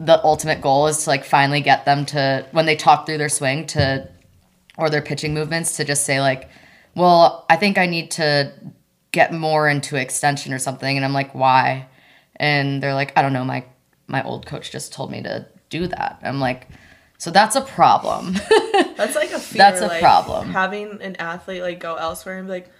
the 0.00 0.22
ultimate 0.24 0.60
goal 0.60 0.86
is 0.86 1.04
to 1.04 1.10
like 1.10 1.24
finally 1.24 1.60
get 1.60 1.84
them 1.84 2.06
to 2.06 2.46
when 2.52 2.66
they 2.66 2.76
talk 2.76 3.06
through 3.06 3.18
their 3.18 3.28
swing 3.28 3.66
to 3.66 4.08
or 4.76 4.90
their 4.90 5.02
pitching 5.02 5.34
movements 5.34 5.76
to 5.76 5.84
just 5.84 6.04
say 6.04 6.20
like 6.20 6.48
well 6.94 7.44
i 7.50 7.56
think 7.56 7.78
i 7.78 7.86
need 7.86 8.10
to 8.10 8.52
get 9.10 9.32
more 9.32 9.68
into 9.68 9.96
extension 9.96 10.52
or 10.52 10.58
something 10.58 10.96
and 10.96 11.04
i'm 11.04 11.12
like 11.12 11.34
why 11.34 11.86
and 12.36 12.82
they're 12.82 12.94
like 12.94 13.12
i 13.16 13.22
don't 13.22 13.32
know 13.32 13.44
my 13.44 13.64
my 14.06 14.22
old 14.22 14.46
coach 14.46 14.70
just 14.70 14.92
told 14.92 15.10
me 15.10 15.22
to 15.22 15.46
do 15.70 15.86
that 15.86 16.18
i'm 16.22 16.38
like 16.38 16.68
so 17.18 17.32
that's 17.32 17.56
a 17.56 17.60
problem 17.60 18.36
That's 18.98 19.14
like 19.14 19.30
a 19.30 19.38
fear. 19.38 19.58
That's 19.58 19.80
a 19.80 19.86
like, 19.86 20.00
problem. 20.00 20.50
Having 20.50 21.00
an 21.02 21.16
athlete 21.16 21.62
like 21.62 21.78
go 21.78 21.94
elsewhere 21.94 22.38
and 22.38 22.48
be 22.48 22.52
like, 22.52 22.70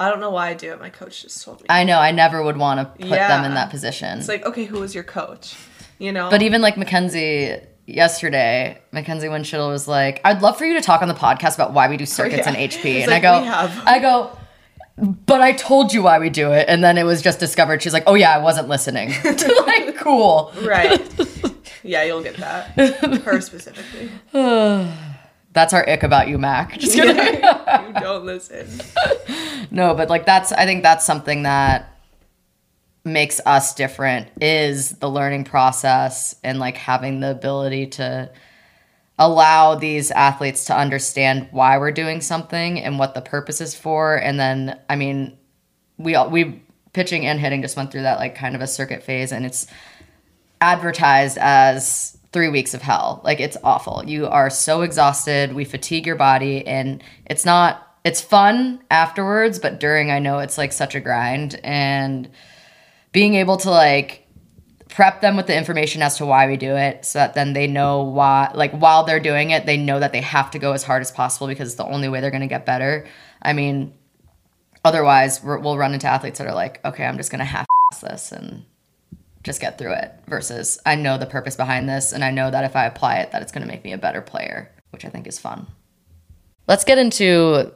I 0.00 0.08
don't 0.08 0.20
know 0.20 0.30
why 0.30 0.48
I 0.48 0.54
do 0.54 0.72
it. 0.72 0.80
My 0.80 0.90
coach 0.90 1.22
just 1.22 1.44
told 1.44 1.60
me. 1.60 1.66
i 1.68 1.84
know 1.84 1.98
i 1.98 2.10
never 2.10 2.42
would 2.42 2.56
want 2.56 2.80
to 2.80 3.06
put 3.06 3.10
them 3.10 3.44
in 3.44 3.54
that 3.54 3.70
position 3.70 4.18
it's 4.18 4.28
like, 4.28 4.44
okay, 4.44 4.64
who 4.64 4.80
was 4.80 4.94
your 4.94 5.04
coach? 5.04 5.56
You 5.98 6.12
know. 6.12 6.30
But 6.30 6.42
even 6.42 6.62
like 6.62 6.76
Mackenzie 6.76 7.58
yesterday, 7.86 8.80
Mackenzie 8.92 9.28
Winchell 9.28 9.68
was 9.68 9.86
like, 9.86 10.20
"I'd 10.24 10.42
love 10.42 10.58
for 10.58 10.64
you 10.64 10.74
to 10.74 10.80
talk 10.80 11.02
on 11.02 11.08
the 11.08 11.14
podcast 11.14 11.54
about 11.54 11.72
why 11.72 11.88
we 11.88 11.96
do 11.96 12.06
circuits 12.06 12.46
oh, 12.46 12.50
yeah. 12.50 12.58
in 12.58 12.70
HP." 12.70 12.84
It's 12.84 13.08
and 13.08 13.10
like, 13.10 13.24
I 13.24 13.68
go. 13.68 13.82
I 13.86 13.98
go, 13.98 14.38
but 15.26 15.40
I 15.40 15.52
told 15.52 15.92
you 15.92 16.02
why 16.02 16.18
we 16.18 16.30
do 16.30 16.52
it, 16.52 16.66
and 16.68 16.82
then 16.82 16.98
it 16.98 17.04
was 17.04 17.22
just 17.22 17.40
discovered. 17.40 17.82
She's 17.82 17.92
like, 17.92 18.04
"Oh 18.06 18.14
yeah, 18.14 18.34
I 18.34 18.38
wasn't 18.38 18.68
listening." 18.68 19.12
like, 19.24 19.96
cool. 19.96 20.52
right. 20.62 21.00
yeah, 21.82 22.02
you'll 22.04 22.22
get 22.22 22.36
that. 22.36 22.76
Her 23.24 23.40
specifically. 23.40 24.10
That's 25.52 25.72
our 25.74 25.88
ick 25.88 26.02
about 26.02 26.28
you, 26.28 26.38
Mac. 26.38 26.72
Just 26.78 26.94
kidding. 26.94 27.16
you 27.86 28.00
don't 28.00 28.24
listen. 28.24 28.68
No, 29.70 29.94
but 29.94 30.10
like 30.10 30.26
that's 30.26 30.52
I 30.52 30.66
think 30.66 30.82
that's 30.82 31.06
something 31.06 31.44
that 31.44 31.98
makes 33.04 33.40
us 33.46 33.74
different 33.74 34.28
is 34.40 34.90
the 34.98 35.08
learning 35.08 35.44
process 35.44 36.36
and 36.44 36.58
like 36.58 36.76
having 36.76 37.20
the 37.20 37.30
ability 37.30 37.86
to 37.86 38.30
allow 39.18 39.74
these 39.74 40.10
athletes 40.10 40.66
to 40.66 40.76
understand 40.76 41.48
why 41.52 41.78
we're 41.78 41.92
doing 41.92 42.20
something 42.20 42.80
and 42.80 42.98
what 42.98 43.14
the 43.14 43.22
purpose 43.22 43.60
is 43.60 43.74
for 43.74 44.16
and 44.16 44.38
then 44.38 44.78
I 44.90 44.96
mean 44.96 45.38
we 45.96 46.16
all 46.16 46.28
we 46.28 46.62
pitching 46.92 47.24
and 47.24 47.40
hitting 47.40 47.62
just 47.62 47.76
went 47.76 47.90
through 47.90 48.02
that 48.02 48.18
like 48.18 48.34
kind 48.34 48.54
of 48.54 48.60
a 48.60 48.66
circuit 48.66 49.02
phase 49.02 49.32
and 49.32 49.46
it's 49.46 49.66
advertised 50.60 51.38
as 51.38 52.18
three 52.32 52.48
weeks 52.48 52.74
of 52.74 52.82
hell. 52.82 53.20
Like 53.24 53.40
it's 53.40 53.56
awful. 53.62 54.04
You 54.06 54.26
are 54.26 54.50
so 54.50 54.82
exhausted. 54.82 55.54
We 55.54 55.64
fatigue 55.64 56.06
your 56.06 56.16
body, 56.16 56.66
and 56.66 57.02
it's 57.26 57.44
not. 57.44 57.88
It's 58.04 58.20
fun 58.20 58.82
afterwards, 58.90 59.60
but 59.60 59.78
during, 59.78 60.10
I 60.10 60.18
know 60.18 60.40
it's 60.40 60.58
like 60.58 60.72
such 60.72 60.96
a 60.96 61.00
grind. 61.00 61.60
And 61.62 62.28
being 63.12 63.34
able 63.34 63.58
to 63.58 63.70
like 63.70 64.26
prep 64.88 65.20
them 65.20 65.36
with 65.36 65.46
the 65.46 65.56
information 65.56 66.02
as 66.02 66.16
to 66.16 66.26
why 66.26 66.48
we 66.48 66.56
do 66.56 66.76
it, 66.76 67.04
so 67.04 67.20
that 67.20 67.34
then 67.34 67.52
they 67.52 67.66
know 67.66 68.02
why. 68.02 68.50
Like 68.54 68.72
while 68.72 69.04
they're 69.04 69.20
doing 69.20 69.50
it, 69.50 69.66
they 69.66 69.76
know 69.76 70.00
that 70.00 70.12
they 70.12 70.20
have 70.20 70.50
to 70.52 70.58
go 70.58 70.72
as 70.72 70.82
hard 70.82 71.02
as 71.02 71.10
possible 71.10 71.46
because 71.46 71.68
it's 71.68 71.76
the 71.76 71.84
only 71.84 72.08
way 72.08 72.20
they're 72.20 72.30
going 72.30 72.40
to 72.40 72.48
get 72.48 72.66
better. 72.66 73.06
I 73.40 73.52
mean, 73.52 73.94
otherwise 74.84 75.42
we're, 75.42 75.58
we'll 75.58 75.78
run 75.78 75.94
into 75.94 76.06
athletes 76.06 76.38
that 76.38 76.46
are 76.46 76.54
like, 76.54 76.84
okay, 76.84 77.04
I'm 77.04 77.16
just 77.16 77.30
gonna 77.30 77.44
half 77.44 77.66
this 78.00 78.32
and 78.32 78.64
just 79.42 79.60
get 79.60 79.78
through 79.78 79.94
it. 79.94 80.12
Versus 80.26 80.78
I 80.86 80.94
know 80.94 81.18
the 81.18 81.26
purpose 81.26 81.56
behind 81.56 81.88
this, 81.88 82.12
and 82.12 82.24
I 82.24 82.30
know 82.30 82.50
that 82.50 82.64
if 82.64 82.76
I 82.76 82.86
apply 82.86 83.16
it, 83.16 83.32
that 83.32 83.42
it's 83.42 83.52
gonna 83.52 83.66
make 83.66 83.84
me 83.84 83.92
a 83.92 83.98
better 83.98 84.20
player, 84.20 84.70
which 84.90 85.04
I 85.04 85.08
think 85.08 85.26
is 85.26 85.38
fun. 85.38 85.66
Let's 86.68 86.84
get 86.84 86.98
into 86.98 87.72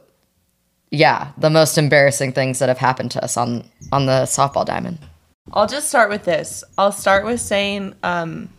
yeah 0.89 1.31
the 1.37 1.49
most 1.49 1.77
embarrassing 1.77 2.31
things 2.31 2.59
that 2.59 2.69
have 2.69 2.77
happened 2.77 3.11
to 3.11 3.23
us 3.23 3.37
on 3.37 3.69
on 3.91 4.05
the 4.05 4.23
softball 4.23 4.65
diamond. 4.65 4.99
I'll 5.53 5.67
just 5.67 5.87
start 5.87 6.09
with 6.09 6.23
this. 6.23 6.63
I'll 6.77 6.91
start 6.91 7.25
with 7.25 7.39
saying 7.39 7.95
um, 8.03 8.49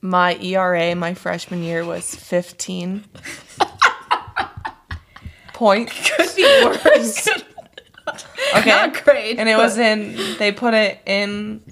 my 0.00 0.36
ERA 0.36 0.94
my 0.94 1.14
freshman 1.14 1.62
year 1.62 1.84
was 1.84 2.14
15 2.14 3.04
point. 5.52 5.90
Could 5.90 6.36
be 6.36 6.64
worse. 6.64 7.28
Okay. 8.56 8.70
Not 8.70 9.04
great. 9.04 9.38
And 9.38 9.48
it 9.48 9.56
was 9.56 9.78
in, 9.78 10.16
they 10.38 10.50
put 10.50 10.74
it 10.74 11.00
in 11.06 11.62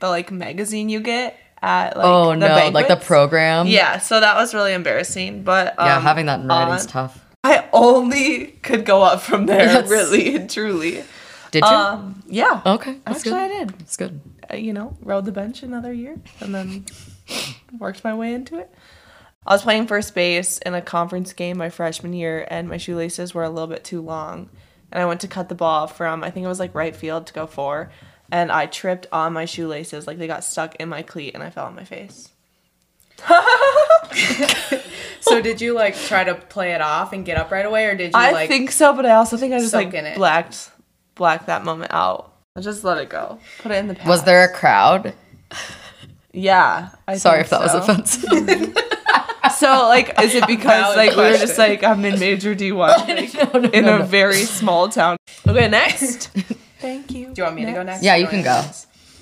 the 0.00 0.08
like 0.08 0.30
magazine 0.30 0.88
you 0.88 1.00
get 1.00 1.38
at 1.62 1.96
like 1.96 2.04
oh 2.06 2.30
the 2.30 2.36
no, 2.36 2.68
like 2.70 2.88
the 2.88 2.96
program. 2.96 3.66
Yeah, 3.66 3.98
so 3.98 4.20
that 4.20 4.36
was 4.36 4.54
really 4.54 4.72
embarrassing. 4.74 5.42
But 5.42 5.78
um, 5.78 5.86
yeah, 5.86 6.00
having 6.00 6.26
that 6.26 6.40
in 6.40 6.48
writing's 6.48 6.82
on- 6.82 6.88
tough. 6.88 7.22
I 7.44 7.68
only 7.72 8.46
could 8.62 8.84
go 8.84 9.02
up 9.02 9.20
from 9.22 9.46
there, 9.46 9.66
That's- 9.66 9.90
really 9.90 10.34
and 10.34 10.50
truly. 10.50 11.04
Did 11.52 11.62
you? 11.62 11.70
Um, 11.70 12.22
yeah. 12.26 12.60
okay, 12.66 12.98
that's 13.06 13.18
Actually, 13.20 13.30
good. 13.30 13.38
I 13.40 13.48
did. 13.64 13.80
it's 13.80 13.96
good. 13.96 14.20
uh, 14.52 14.56
you 14.56 14.72
know, 14.72 14.96
rode 15.00 15.24
the 15.24 15.32
bench 15.32 15.62
another 15.62 15.92
year 15.92 16.18
and 16.40 16.52
then 16.54 16.84
worked 17.78 18.02
my 18.04 18.14
way 18.14 18.34
into 18.34 18.58
it. 18.58 18.70
I 19.46 19.52
was 19.54 19.62
playing 19.62 19.86
first 19.86 20.12
base 20.14 20.58
in 20.58 20.74
a 20.74 20.82
conference 20.82 21.32
game 21.32 21.56
my 21.56 21.70
freshman 21.70 22.12
year, 22.12 22.46
and 22.50 22.68
my 22.68 22.78
shoelaces 22.78 23.32
were 23.32 23.44
a 23.44 23.48
little 23.48 23.68
bit 23.68 23.84
too 23.84 24.02
long. 24.02 24.50
And 24.90 25.00
I 25.00 25.06
went 25.06 25.20
to 25.20 25.28
cut 25.28 25.48
the 25.48 25.54
ball 25.54 25.86
from, 25.86 26.24
I 26.24 26.30
think 26.30 26.44
it 26.44 26.48
was 26.48 26.58
like 26.58 26.74
right 26.74 26.94
field 26.96 27.28
to 27.28 27.32
go 27.32 27.46
four, 27.46 27.90
and 28.30 28.50
I 28.52 28.66
tripped 28.66 29.06
on 29.12 29.32
my 29.32 29.44
shoelaces, 29.44 30.06
like 30.06 30.18
they 30.18 30.26
got 30.26 30.44
stuck 30.44 30.74
in 30.76 30.88
my 30.88 31.02
cleat, 31.02 31.34
and 31.34 31.42
I 31.42 31.50
fell 31.50 31.66
on 31.66 31.74
my 31.74 31.84
face. 31.84 32.28
So 35.20 35.40
did 35.42 35.60
you 35.60 35.74
like 35.74 35.96
try 35.96 36.22
to 36.22 36.36
play 36.36 36.72
it 36.72 36.80
off 36.80 37.12
and 37.12 37.24
get 37.26 37.36
up 37.36 37.50
right 37.50 37.66
away, 37.66 37.86
or 37.86 37.96
did 37.96 38.12
you 38.12 38.18
I 38.18 38.30
like? 38.30 38.48
think 38.48 38.70
so, 38.70 38.92
but 38.94 39.04
I 39.04 39.14
also 39.14 39.36
think 39.36 39.52
I 39.52 39.58
just 39.58 39.74
like 39.74 39.92
in 39.92 40.06
it? 40.06 40.16
blacked, 40.16 40.70
blacked 41.16 41.46
that 41.46 41.64
moment 41.64 41.92
out. 41.92 42.32
I 42.54 42.60
just 42.60 42.84
let 42.84 42.98
it 42.98 43.08
go. 43.08 43.40
Put 43.58 43.72
it 43.72 43.76
in 43.76 43.88
the 43.88 43.94
past. 43.96 44.06
Was 44.08 44.22
there 44.24 44.44
a 44.44 44.52
crowd? 44.52 45.14
Yeah. 46.32 46.90
I 47.08 47.16
Sorry 47.16 47.40
if 47.40 47.48
think 47.48 47.62
that 47.62 47.74
was 47.74 47.88
offensive. 47.88 48.76
So 49.56 49.88
like, 49.88 50.20
is 50.20 50.34
it 50.34 50.46
because 50.46 50.94
Valid 50.94 50.96
like 50.98 51.10
we 51.16 51.22
were 51.22 51.38
just 51.38 51.56
like 51.56 51.82
I'm 51.82 52.04
in 52.04 52.20
major 52.20 52.54
D 52.54 52.72
one 52.72 52.90
like, 53.08 53.32
No, 53.32 53.58
no, 53.60 53.68
in 53.70 53.84
no, 53.86 53.96
a 53.96 53.98
no. 54.00 54.04
very 54.04 54.42
small 54.42 54.90
town? 54.90 55.16
Okay, 55.48 55.66
next. 55.68 56.30
Thank 56.78 57.10
you. 57.12 57.26
Do 57.28 57.32
you 57.36 57.42
want 57.44 57.56
me 57.56 57.64
to 57.64 57.72
go 57.72 57.82
next? 57.82 58.02
Yeah, 58.02 58.16
you 58.16 58.26
can 58.26 58.42
go. 58.42 58.62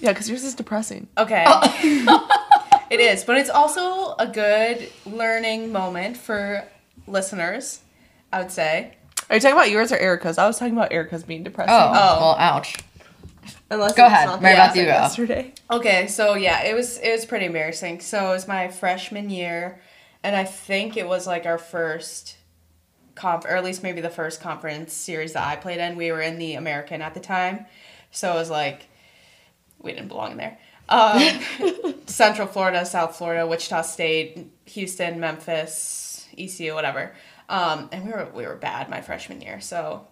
Yeah, 0.01 0.13
because 0.13 0.29
yours 0.29 0.45
is 0.45 0.55
depressing. 0.55 1.09
Okay. 1.17 1.45
Oh. 1.47 2.81
it 2.91 3.01
is, 3.01 3.25
but 3.25 3.37
it's 3.39 3.51
also 3.51 4.15
a 4.19 4.27
good 4.27 4.91
learning 5.07 5.73
moment 5.73 6.17
for 6.17 6.65
listeners. 7.07 7.81
I 8.33 8.41
would 8.41 8.51
say. 8.51 8.95
Are 9.31 9.37
you 9.37 9.41
talking 9.41 9.57
about 9.57 9.71
yours 9.71 9.93
or 9.93 9.97
Erika's? 9.97 10.39
I 10.39 10.47
was 10.47 10.59
talking 10.59 10.75
about 10.77 10.93
Erika's 10.93 11.23
being 11.23 11.45
depressing. 11.45 11.73
Oh, 11.73 11.93
Oh. 11.95 12.21
well, 12.21 12.37
ouch. 12.39 12.77
Unless 13.71 13.95
Go 13.95 14.07
ahead. 14.07 14.27
not 14.27 14.43
Mary 14.43 14.57
Beth, 14.57 14.77
you 14.77 14.83
go. 14.85 14.89
Yesterday. 14.89 15.53
Okay, 15.71 16.07
so 16.07 16.35
yeah, 16.35 16.65
it 16.65 16.75
was 16.75 16.99
it 16.99 17.11
was 17.13 17.25
pretty 17.25 17.47
embarrassing. 17.47 18.01
So 18.01 18.27
it 18.31 18.35
was 18.35 18.49
my 18.49 18.69
freshman 18.69 19.31
year, 19.31 19.81
and 20.23 20.35
I 20.37 20.45
think 20.45 20.97
it 20.97 21.07
was 21.07 21.27
like 21.27 21.47
our 21.47 21.59
first 21.59 22.37
comp, 23.15 23.45
or 23.45 23.57
at 23.57 23.65
least 23.65 23.83
maybe 23.83 24.01
the 24.01 24.11
first 24.11 24.41
conference 24.41 24.93
series 24.93 25.33
that 25.33 25.47
I 25.47 25.57
played 25.57 25.79
in. 25.79 25.97
We 25.97 26.13
were 26.13 26.21
in 26.21 26.39
the 26.39 26.55
American 26.55 27.03
at 27.03 27.15
the 27.15 27.21
time, 27.21 27.67
so 28.11 28.33
it 28.33 28.37
was 28.37 28.51
like 28.51 28.89
we 29.79 29.93
didn't 29.93 30.09
belong 30.09 30.33
in 30.33 30.37
there. 30.39 30.59
Um, 30.89 31.41
Central 32.07 32.47
Florida, 32.47 32.85
South 32.85 33.17
Florida, 33.17 33.47
Wichita 33.47 33.83
State, 33.83 34.51
Houston, 34.67 35.21
Memphis, 35.21 36.27
ECU, 36.37 36.75
whatever. 36.75 37.15
Um, 37.49 37.89
and 37.93 38.05
we 38.05 38.13
were 38.13 38.29
we 38.35 38.47
were 38.47 38.57
bad 38.57 38.89
my 38.89 39.01
freshman 39.01 39.41
year. 39.41 39.61
So, 39.61 40.07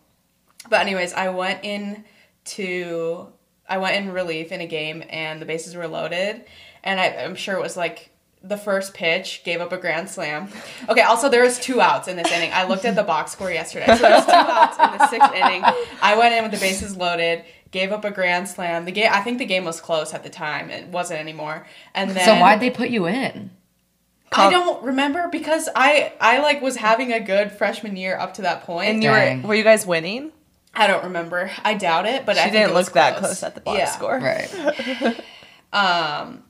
but 0.68 0.80
anyways, 0.80 1.12
I 1.14 1.30
went 1.30 1.64
in 1.64 2.04
to 2.44 3.28
I 3.68 3.78
went 3.78 3.96
in 3.96 4.12
relief 4.12 4.52
in 4.52 4.60
a 4.60 4.66
game, 4.66 5.02
and 5.08 5.40
the 5.40 5.46
bases 5.46 5.74
were 5.74 5.88
loaded, 5.88 6.44
and 6.84 7.00
I, 7.00 7.06
I'm 7.24 7.34
sure 7.34 7.56
it 7.56 7.62
was 7.62 7.76
like 7.76 8.10
the 8.44 8.56
first 8.56 8.94
pitch 8.94 9.42
gave 9.44 9.60
up 9.60 9.72
a 9.72 9.76
grand 9.76 10.10
slam. 10.10 10.48
Okay, 10.88 11.02
also 11.02 11.28
there 11.28 11.42
was 11.42 11.58
two 11.60 11.80
outs 11.80 12.08
in 12.08 12.16
this 12.16 12.30
inning. 12.32 12.50
I 12.52 12.66
looked 12.66 12.84
at 12.84 12.94
the 12.96 13.02
box 13.04 13.32
score 13.32 13.50
yesterday. 13.50 13.86
So 13.86 13.96
there 14.02 14.10
was 14.16 14.26
two 14.26 14.32
outs 14.32 14.76
in 14.78 14.98
the 14.98 15.06
sixth 15.08 15.32
inning. 15.32 15.62
I 16.02 16.16
went 16.16 16.34
in 16.34 16.42
with 16.42 16.52
the 16.52 16.58
bases 16.58 16.96
loaded, 16.96 17.44
gave 17.70 17.92
up 17.92 18.04
a 18.04 18.10
grand 18.10 18.48
slam. 18.48 18.84
The 18.84 18.92
game 18.92 19.10
I 19.12 19.20
think 19.20 19.38
the 19.38 19.44
game 19.46 19.64
was 19.64 19.80
close 19.80 20.12
at 20.14 20.22
the 20.24 20.30
time. 20.30 20.70
It 20.70 20.88
wasn't 20.88 21.20
anymore. 21.20 21.66
And 21.94 22.10
then 22.10 22.24
So 22.24 22.40
why'd 22.40 22.60
they 22.60 22.70
put 22.70 22.90
you 22.90 23.06
in? 23.06 23.50
I 24.34 24.48
don't 24.50 24.82
remember 24.82 25.28
because 25.28 25.68
I 25.76 26.14
I 26.20 26.38
like 26.40 26.62
was 26.62 26.76
having 26.76 27.12
a 27.12 27.20
good 27.20 27.52
freshman 27.52 27.96
year 27.96 28.16
up 28.16 28.34
to 28.34 28.42
that 28.42 28.64
point. 28.64 28.88
And 28.88 29.02
you 29.04 29.10
Dang. 29.10 29.42
were 29.42 29.48
were 29.48 29.54
you 29.54 29.62
guys 29.64 29.86
winning? 29.86 30.32
I 30.74 30.86
don't 30.86 31.04
remember. 31.04 31.50
I 31.62 31.74
doubt 31.74 32.06
it, 32.06 32.24
but 32.24 32.36
She 32.36 32.40
I 32.40 32.44
think 32.44 32.54
didn't 32.54 32.70
it 32.70 32.74
was 32.74 32.86
look 32.86 32.94
that 32.94 33.18
close 33.18 33.42
at 33.42 33.54
the 33.54 33.60
box 33.60 33.78
Yeah. 33.78 33.90
score. 33.90 34.18
Right. 34.18 35.20
Um, 35.72 36.44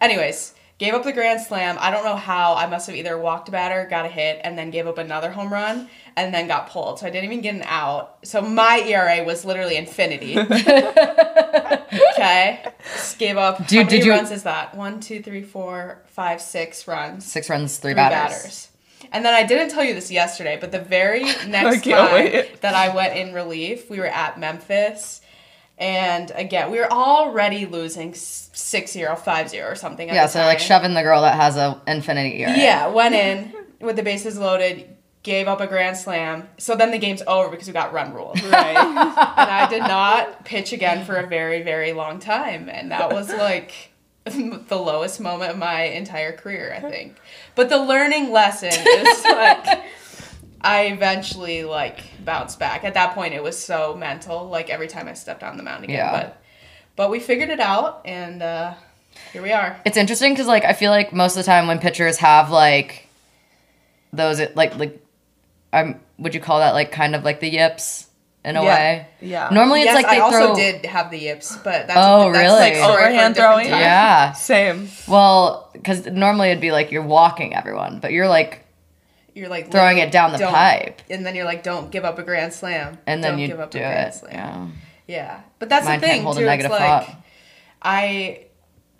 anyways, 0.00 0.53
gave 0.78 0.94
up 0.94 1.04
the 1.04 1.12
grand 1.12 1.40
slam. 1.40 1.76
I 1.80 1.90
don't 1.90 2.04
know 2.04 2.16
how. 2.16 2.54
I 2.54 2.66
must 2.66 2.86
have 2.88 2.96
either 2.96 3.16
walked 3.18 3.48
a 3.48 3.52
batter, 3.52 3.86
got 3.88 4.04
a 4.06 4.08
hit, 4.08 4.40
and 4.44 4.56
then 4.58 4.70
gave 4.70 4.86
up 4.86 4.98
another 4.98 5.30
home 5.30 5.52
run, 5.52 5.88
and 6.16 6.34
then 6.34 6.46
got 6.48 6.68
pulled. 6.70 6.98
So 6.98 7.06
I 7.06 7.10
didn't 7.10 7.24
even 7.26 7.40
get 7.42 7.54
an 7.54 7.62
out. 7.64 8.18
So 8.24 8.40
my 8.42 8.80
ERA 8.80 9.22
was 9.24 9.44
literally 9.44 9.76
infinity. 9.76 10.36
okay, 12.14 12.64
just 12.94 13.18
gave 13.18 13.36
up. 13.36 13.58
Dude, 13.66 13.78
how 13.78 13.84
many 13.84 13.96
did 13.98 14.04
you- 14.06 14.12
runs 14.12 14.30
is 14.30 14.42
that? 14.44 14.74
One, 14.76 15.00
two, 15.00 15.22
three, 15.22 15.42
four, 15.42 16.02
five, 16.06 16.40
six 16.40 16.86
runs. 16.88 17.24
Six 17.30 17.48
runs, 17.50 17.76
three, 17.78 17.90
Three 17.92 17.94
batters. 17.96 18.36
batters. 18.36 18.68
And 19.12 19.24
then 19.24 19.34
I 19.34 19.44
didn't 19.44 19.68
tell 19.70 19.84
you 19.84 19.94
this 19.94 20.10
yesterday, 20.10 20.56
but 20.60 20.72
the 20.72 20.78
very 20.80 21.22
next 21.46 21.84
time 21.84 22.12
wait. 22.14 22.60
that 22.62 22.74
I 22.74 22.94
went 22.94 23.16
in 23.16 23.34
relief, 23.34 23.90
we 23.90 23.98
were 23.98 24.06
at 24.06 24.40
Memphis. 24.40 25.20
And 25.78 26.30
again, 26.34 26.70
we 26.70 26.78
were 26.78 26.90
already 26.90 27.66
losing 27.66 28.14
6 28.54 28.92
0, 28.92 29.16
5 29.16 29.50
0 29.50 29.68
or 29.68 29.74
something. 29.74 30.08
Yeah, 30.08 30.26
so 30.26 30.40
like 30.40 30.60
shoving 30.60 30.94
the 30.94 31.02
girl 31.02 31.22
that 31.22 31.34
has 31.34 31.56
a 31.56 31.80
infinity 31.86 32.42
ERA. 32.42 32.56
Yeah, 32.56 32.86
went 32.88 33.14
in 33.14 33.52
with 33.80 33.96
the 33.96 34.02
bases 34.02 34.38
loaded, 34.38 34.88
gave 35.22 35.48
up 35.48 35.60
a 35.60 35.66
grand 35.66 35.96
slam. 35.96 36.48
So 36.58 36.76
then 36.76 36.90
the 36.90 36.98
game's 36.98 37.22
over 37.26 37.50
because 37.50 37.66
we 37.66 37.72
got 37.72 37.92
run 37.92 38.14
ruled. 38.14 38.40
Right. 38.44 38.76
and 38.76 39.50
I 39.50 39.68
did 39.68 39.80
not 39.80 40.44
pitch 40.44 40.72
again 40.72 41.04
for 41.04 41.16
a 41.16 41.26
very, 41.26 41.62
very 41.62 41.92
long 41.92 42.20
time. 42.20 42.68
And 42.68 42.92
that 42.92 43.12
was 43.12 43.28
like 43.28 43.90
the 44.24 44.78
lowest 44.78 45.20
moment 45.20 45.50
of 45.50 45.58
my 45.58 45.82
entire 45.82 46.32
career, 46.32 46.72
I 46.76 46.88
think. 46.88 47.16
But 47.56 47.68
the 47.68 47.78
learning 47.78 48.30
lesson 48.30 48.70
is 48.70 49.24
like 49.24 49.84
I 50.60 50.86
eventually 50.86 51.64
like 51.64 52.00
bounced 52.24 52.58
back. 52.58 52.84
At 52.84 52.94
that 52.94 53.14
point 53.14 53.34
it 53.34 53.42
was 53.42 53.58
so 53.58 53.94
mental, 53.94 54.48
like 54.48 54.70
every 54.70 54.88
time 54.88 55.08
I 55.08 55.14
stepped 55.14 55.42
on 55.42 55.56
the 55.56 55.62
mound 55.62 55.84
again. 55.84 55.96
Yeah. 55.96 56.12
But 56.12 56.42
but 56.96 57.10
we 57.10 57.20
figured 57.20 57.50
it 57.50 57.60
out 57.60 58.02
and 58.04 58.42
uh 58.42 58.74
here 59.32 59.42
we 59.42 59.52
are. 59.52 59.80
It's 59.84 59.96
interesting 59.96 60.32
because 60.32 60.46
like 60.46 60.64
I 60.64 60.72
feel 60.72 60.90
like 60.90 61.12
most 61.12 61.32
of 61.36 61.44
the 61.44 61.46
time 61.46 61.66
when 61.66 61.78
pitchers 61.78 62.18
have 62.18 62.50
like 62.50 63.08
those 64.12 64.40
like 64.54 64.76
like 64.76 65.00
um 65.72 65.96
would 66.18 66.34
you 66.34 66.40
call 66.40 66.60
that 66.60 66.74
like 66.74 66.92
kind 66.92 67.14
of 67.14 67.24
like 67.24 67.40
the 67.40 67.48
yips 67.50 68.08
in 68.44 68.56
a 68.56 68.62
Yeah. 68.62 68.74
way? 68.74 69.06
Yeah. 69.20 69.48
Normally 69.50 69.80
it's 69.80 69.86
yes, 69.86 69.94
like 69.96 70.08
they 70.10 70.18
I 70.18 70.20
also 70.20 70.54
did 70.54 70.84
have 70.86 71.10
the 71.10 71.18
yips, 71.18 71.56
but 71.56 71.86
that's 71.86 71.92
Oh, 71.96 72.30
that's 72.32 72.42
really? 72.44 72.60
like 72.60 72.74
a 72.74 72.76
story 72.82 72.92
for 72.94 73.00
a 73.00 73.04
Overhand 73.06 73.36
throwing? 73.36 73.70
time. 73.70 73.80
Yeah. 73.80 74.32
Same. 74.50 74.88
Well, 75.08 75.70
because 75.72 76.06
normally 76.06 76.48
it'd 76.50 76.60
be 76.60 76.70
like 76.72 76.92
you're 76.92 77.02
walking 77.02 77.54
everyone, 77.54 78.00
but 78.00 78.12
you're 78.12 78.28
like 78.28 78.64
You're 79.34 79.48
like 79.48 79.70
throwing 79.72 79.98
it 79.98 80.12
down 80.12 80.32
the 80.32 80.38
pipe, 80.38 81.02
and 81.10 81.24
then 81.26 81.34
you're 81.34 81.44
like, 81.46 81.62
don't 81.64 81.90
give 81.90 82.04
up 82.04 82.18
a 82.18 82.22
grand 82.22 82.52
slam, 82.52 82.98
and 83.06 83.24
then 83.24 83.32
Don't 83.32 83.40
you 83.40 83.48
give 83.48 83.60
up 83.60 83.70
do 83.72 83.78
a 83.78 83.82
grand 83.82 84.08
it. 84.08 84.14
slam. 84.14 84.32
Yeah. 84.32 84.66
Yeah, 85.06 85.40
but 85.58 85.68
that's 85.68 85.86
Mine 85.86 86.00
the 86.00 86.06
thing 86.06 86.22
too. 86.22 86.28
it's 86.30 86.62
like 86.62 86.62
thought. 86.70 87.16
I 87.82 88.46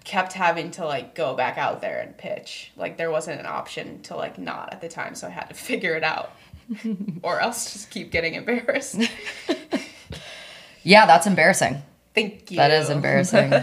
kept 0.05 0.35
having 0.35 0.71
to 0.73 0.85
like 0.85 1.15
go 1.15 1.35
back 1.35 1.57
out 1.57 1.81
there 1.81 2.01
and 2.01 2.17
pitch. 2.17 2.73
Like 2.77 2.97
there 2.99 3.11
wasn't 3.11 3.41
an 3.41 3.47
option 3.47 4.03
to 4.03 4.17
like 4.17 4.39
not 4.39 4.73
at 4.73 4.81
the 4.81 4.89
time, 4.89 5.15
so 5.15 5.27
I 5.27 5.31
had 5.31 5.49
to 5.49 5.55
figure 5.71 5.95
it 5.95 6.05
out, 6.05 6.33
or 7.23 7.41
else 7.41 7.73
just 7.73 7.91
keep 7.91 8.11
getting 8.11 8.35
embarrassed. 8.35 9.01
Yeah, 10.87 11.07
that's 11.07 11.27
embarrassing. 11.27 11.83
Thank 12.15 12.51
you. 12.51 12.59
That 12.59 12.71
is 12.71 12.91
embarrassing. 12.91 13.55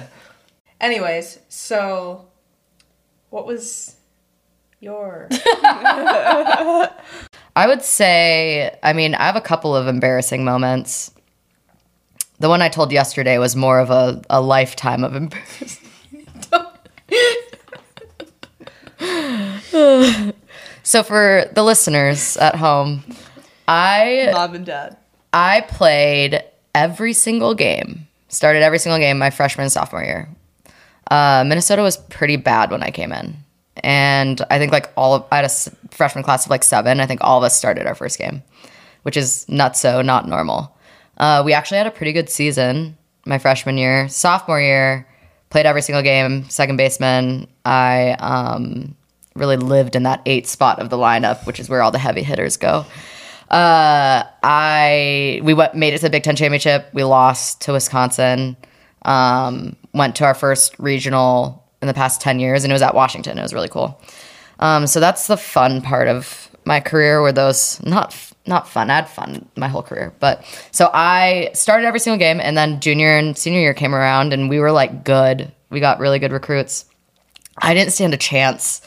Anyways, 0.81 1.37
so 1.49 2.27
what 3.29 3.45
was 3.45 3.95
your? 4.79 5.27
I 5.31 6.89
would 7.67 7.83
say, 7.83 8.75
I 8.81 8.93
mean, 8.93 9.13
I 9.13 9.27
have 9.27 9.35
a 9.35 9.41
couple 9.41 9.75
of 9.75 9.87
embarrassing 9.87 10.43
moments. 10.43 11.11
The 12.41 12.49
one 12.49 12.63
I 12.63 12.69
told 12.69 12.91
yesterday 12.91 13.37
was 13.37 13.55
more 13.55 13.77
of 13.77 13.91
a, 13.91 14.19
a 14.27 14.41
lifetime 14.41 15.03
of 15.03 15.13
embarrassment. 15.15 15.87
so, 20.81 21.03
for 21.03 21.45
the 21.53 21.61
listeners 21.61 22.37
at 22.37 22.55
home, 22.55 23.03
I 23.67 24.31
Mom 24.33 24.55
and 24.55 24.65
dad. 24.65 24.97
I 25.31 25.61
played 25.61 26.43
every 26.73 27.13
single 27.13 27.53
game, 27.53 28.07
started 28.27 28.63
every 28.63 28.79
single 28.79 28.97
game 28.97 29.19
my 29.19 29.29
freshman 29.29 29.65
and 29.65 29.71
sophomore 29.71 30.03
year. 30.03 30.27
Uh, 31.11 31.43
Minnesota 31.45 31.83
was 31.83 31.97
pretty 31.97 32.37
bad 32.37 32.71
when 32.71 32.81
I 32.81 32.89
came 32.89 33.11
in. 33.11 33.35
And 33.83 34.41
I 34.49 34.57
think 34.57 34.71
like 34.71 34.91
all 34.97 35.13
of, 35.13 35.25
I 35.31 35.35
had 35.35 35.45
a 35.45 35.49
freshman 35.93 36.23
class 36.23 36.45
of 36.45 36.49
like 36.49 36.63
seven. 36.63 37.01
I 37.01 37.05
think 37.05 37.21
all 37.23 37.37
of 37.37 37.43
us 37.43 37.55
started 37.55 37.85
our 37.85 37.93
first 37.93 38.17
game, 38.17 38.41
which 39.03 39.15
is 39.15 39.47
not 39.47 39.77
so, 39.77 40.01
not 40.01 40.27
normal. 40.27 40.70
Uh, 41.21 41.43
we 41.45 41.53
actually 41.53 41.77
had 41.77 41.87
a 41.87 41.91
pretty 41.91 42.11
good 42.11 42.29
season 42.29 42.97
my 43.25 43.37
freshman 43.37 43.77
year. 43.77 44.09
Sophomore 44.09 44.59
year, 44.59 45.07
played 45.49 45.65
every 45.65 45.81
single 45.81 46.01
game, 46.01 46.49
second 46.49 46.77
baseman. 46.77 47.47
I 47.63 48.15
um, 48.19 48.95
really 49.35 49.57
lived 49.57 49.95
in 49.95 50.03
that 50.03 50.21
eight 50.25 50.47
spot 50.47 50.79
of 50.79 50.89
the 50.89 50.97
lineup, 50.97 51.45
which 51.45 51.59
is 51.59 51.69
where 51.69 51.81
all 51.81 51.91
the 51.91 51.99
heavy 51.99 52.23
hitters 52.23 52.57
go. 52.57 52.85
Uh, 53.49 54.23
I 54.43 55.41
we 55.43 55.53
went 55.53 55.75
made 55.75 55.93
it 55.93 55.97
to 55.97 56.03
the 56.03 56.09
Big 56.09 56.23
Ten 56.23 56.35
championship. 56.35 56.89
We 56.93 57.03
lost 57.03 57.61
to 57.61 57.73
Wisconsin. 57.73 58.57
Um, 59.03 59.75
went 59.93 60.15
to 60.17 60.25
our 60.25 60.33
first 60.33 60.75
regional 60.79 61.63
in 61.81 61.87
the 61.87 61.93
past 61.93 62.21
ten 62.21 62.39
years, 62.39 62.63
and 62.63 62.71
it 62.71 62.75
was 62.75 62.81
at 62.81 62.95
Washington. 62.95 63.37
It 63.37 63.41
was 63.41 63.53
really 63.53 63.67
cool. 63.67 64.01
Um, 64.59 64.87
so 64.87 64.99
that's 64.99 65.27
the 65.27 65.37
fun 65.37 65.81
part 65.81 66.07
of 66.07 66.49
my 66.65 66.79
career. 66.79 67.21
Were 67.21 67.31
those 67.31 67.81
not 67.83 68.15
not 68.45 68.67
fun? 68.67 68.89
I 68.89 68.95
had 68.95 69.09
fun 69.09 69.47
my 69.55 69.67
whole 69.67 69.83
career, 69.83 70.13
but 70.19 70.43
so 70.71 70.89
I 70.93 71.51
started 71.53 71.85
every 71.85 71.99
single 71.99 72.19
game, 72.19 72.39
and 72.39 72.57
then 72.57 72.79
junior 72.79 73.17
and 73.17 73.37
senior 73.37 73.61
year 73.61 73.73
came 73.73 73.95
around, 73.95 74.33
and 74.33 74.49
we 74.49 74.59
were 74.59 74.71
like 74.71 75.03
good. 75.03 75.51
We 75.69 75.79
got 75.79 75.99
really 75.99 76.19
good 76.19 76.31
recruits. 76.31 76.85
I 77.57 77.73
didn't 77.73 77.93
stand 77.93 78.13
a 78.13 78.17
chance 78.17 78.81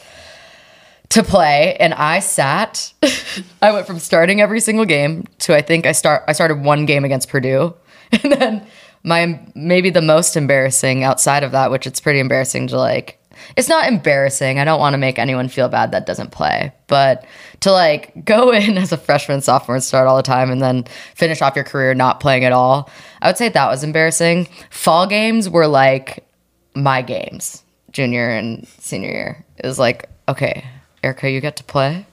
to 1.09 1.23
play 1.23 1.75
and 1.79 1.93
I 1.93 2.19
sat 2.19 2.93
I 3.61 3.71
went 3.71 3.87
from 3.87 3.99
starting 3.99 4.41
every 4.41 4.59
single 4.59 4.85
game 4.85 5.25
to 5.39 5.55
I 5.55 5.61
think 5.61 5.85
I 5.85 5.91
start 5.91 6.23
I 6.27 6.33
started 6.33 6.63
one 6.63 6.85
game 6.85 7.05
against 7.05 7.29
Purdue 7.29 7.73
and 8.11 8.31
then 8.31 8.67
my 9.03 9.39
maybe 9.53 9.89
the 9.89 10.01
most 10.01 10.35
embarrassing 10.35 11.03
outside 11.03 11.43
of 11.43 11.51
that 11.51 11.71
which 11.71 11.85
it's 11.85 11.99
pretty 11.99 12.19
embarrassing 12.19 12.67
to 12.67 12.77
like 12.77 13.21
it's 13.55 13.69
not 13.69 13.87
embarrassing 13.87 14.59
I 14.59 14.65
don't 14.65 14.79
want 14.79 14.93
to 14.93 14.97
make 14.97 15.19
anyone 15.19 15.47
feel 15.47 15.69
bad 15.69 15.91
that 15.91 16.05
doesn't 16.05 16.31
play 16.31 16.73
but 16.87 17.25
to 17.61 17.71
like 17.71 18.25
go 18.25 18.51
in 18.53 18.77
as 18.77 18.91
a 18.91 18.97
freshman 18.97 19.41
sophomore 19.41 19.75
and 19.75 19.83
start 19.83 20.07
all 20.07 20.17
the 20.17 20.23
time 20.23 20.51
and 20.51 20.61
then 20.61 20.85
finish 21.15 21.41
off 21.41 21.55
your 21.55 21.65
career 21.65 21.93
not 21.93 22.19
playing 22.19 22.45
at 22.45 22.51
all. 22.51 22.89
I 23.21 23.27
would 23.27 23.37
say 23.37 23.49
that 23.49 23.67
was 23.67 23.83
embarrassing. 23.83 24.47
Fall 24.69 25.07
games 25.07 25.49
were 25.49 25.67
like 25.67 26.27
my 26.75 27.01
games 27.01 27.63
junior 27.91 28.29
and 28.29 28.67
senior 28.79 29.09
year. 29.09 29.45
It 29.57 29.65
was 29.65 29.79
like 29.79 30.09
okay 30.27 30.65
Erika 31.03 31.29
you 31.29 31.41
get 31.41 31.57
to 31.57 31.63
play 31.63 32.05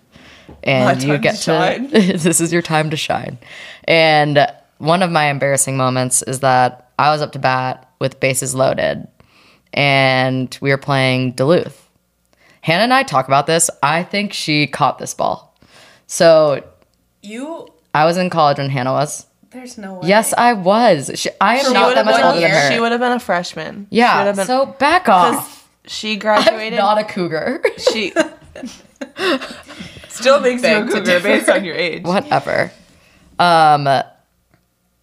and 0.63 1.03
you 1.03 1.13
to 1.13 1.19
get 1.19 1.37
to, 1.37 1.43
shine. 1.43 1.89
this 1.91 2.41
is 2.41 2.53
your 2.53 2.63
time 2.63 2.91
to 2.91 2.97
shine. 2.97 3.39
And 3.85 4.47
one 4.83 5.01
of 5.01 5.13
my 5.13 5.27
embarrassing 5.27 5.77
moments 5.77 6.23
is 6.23 6.41
that 6.41 6.91
i 6.99 7.11
was 7.11 7.23
up 7.23 7.31
to 7.33 7.39
bat 7.39 7.89
with 8.01 8.19
bases 8.19 8.53
loaded 8.53 9.07
and 9.73 10.59
we 10.61 10.71
were 10.71 10.79
playing 10.79 11.31
duluth 11.33 11.82
hannah 12.63 12.85
and 12.85 12.95
i 12.95 13.03
talk 13.03 13.27
about 13.29 13.47
this 13.47 13.69
i 13.83 14.03
think 14.03 14.33
she 14.33 14.67
caught 14.67 14.99
this 14.99 15.13
ball 15.15 15.55
so 16.07 16.65
You, 17.23 17.69
i 17.95 18.05
was 18.07 18.17
in 18.17 18.31
college 18.31 18.57
when 18.59 18.71
hannah 18.71 18.93
was 18.93 19.27
there's 19.51 19.77
no 19.77 19.95
way. 19.95 20.09
yes 20.09 20.33
i 20.39 20.55
was 20.55 21.11
she, 21.15 21.29
i 21.41 21.59
am 21.59 21.67
She 21.67 21.73
not 21.75 21.89
would 21.89 21.97
that 21.97 22.07
have 22.07 22.07
much 22.07 22.17
been, 22.17 22.25
older 22.25 22.41
than 22.41 22.51
her 22.51 22.73
she 22.73 22.81
would 22.81 22.93
have 22.93 23.01
been 23.01 23.13
a 23.13 23.21
freshman. 23.21 23.87
She 23.91 23.97
yeah 23.99 24.19
would 24.21 24.27
have 24.29 24.37
been, 24.37 24.47
so 24.47 24.67
back 24.67 25.09
off 25.11 25.69
she 25.85 26.15
I'm 26.15 26.19
graduated. 26.21 26.79
not 26.79 26.97
a 26.99 27.05
cougar. 27.05 27.63
she 27.93 28.13
still 30.09 30.41
makes 30.41 30.63
you 30.63 30.69
a 30.77 30.85
to 30.87 30.91
cougar 30.93 31.21
based 31.21 31.49
on 31.49 31.65
your 31.65 31.75
age. 31.75 32.05
Whatever. 32.05 32.71
Um, 33.39 33.89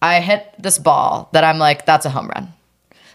I 0.00 0.20
hit 0.20 0.54
this 0.58 0.78
ball 0.78 1.28
that 1.32 1.44
I'm 1.44 1.58
like, 1.58 1.84
that's 1.84 2.06
a 2.06 2.10
home 2.10 2.28
run. 2.28 2.52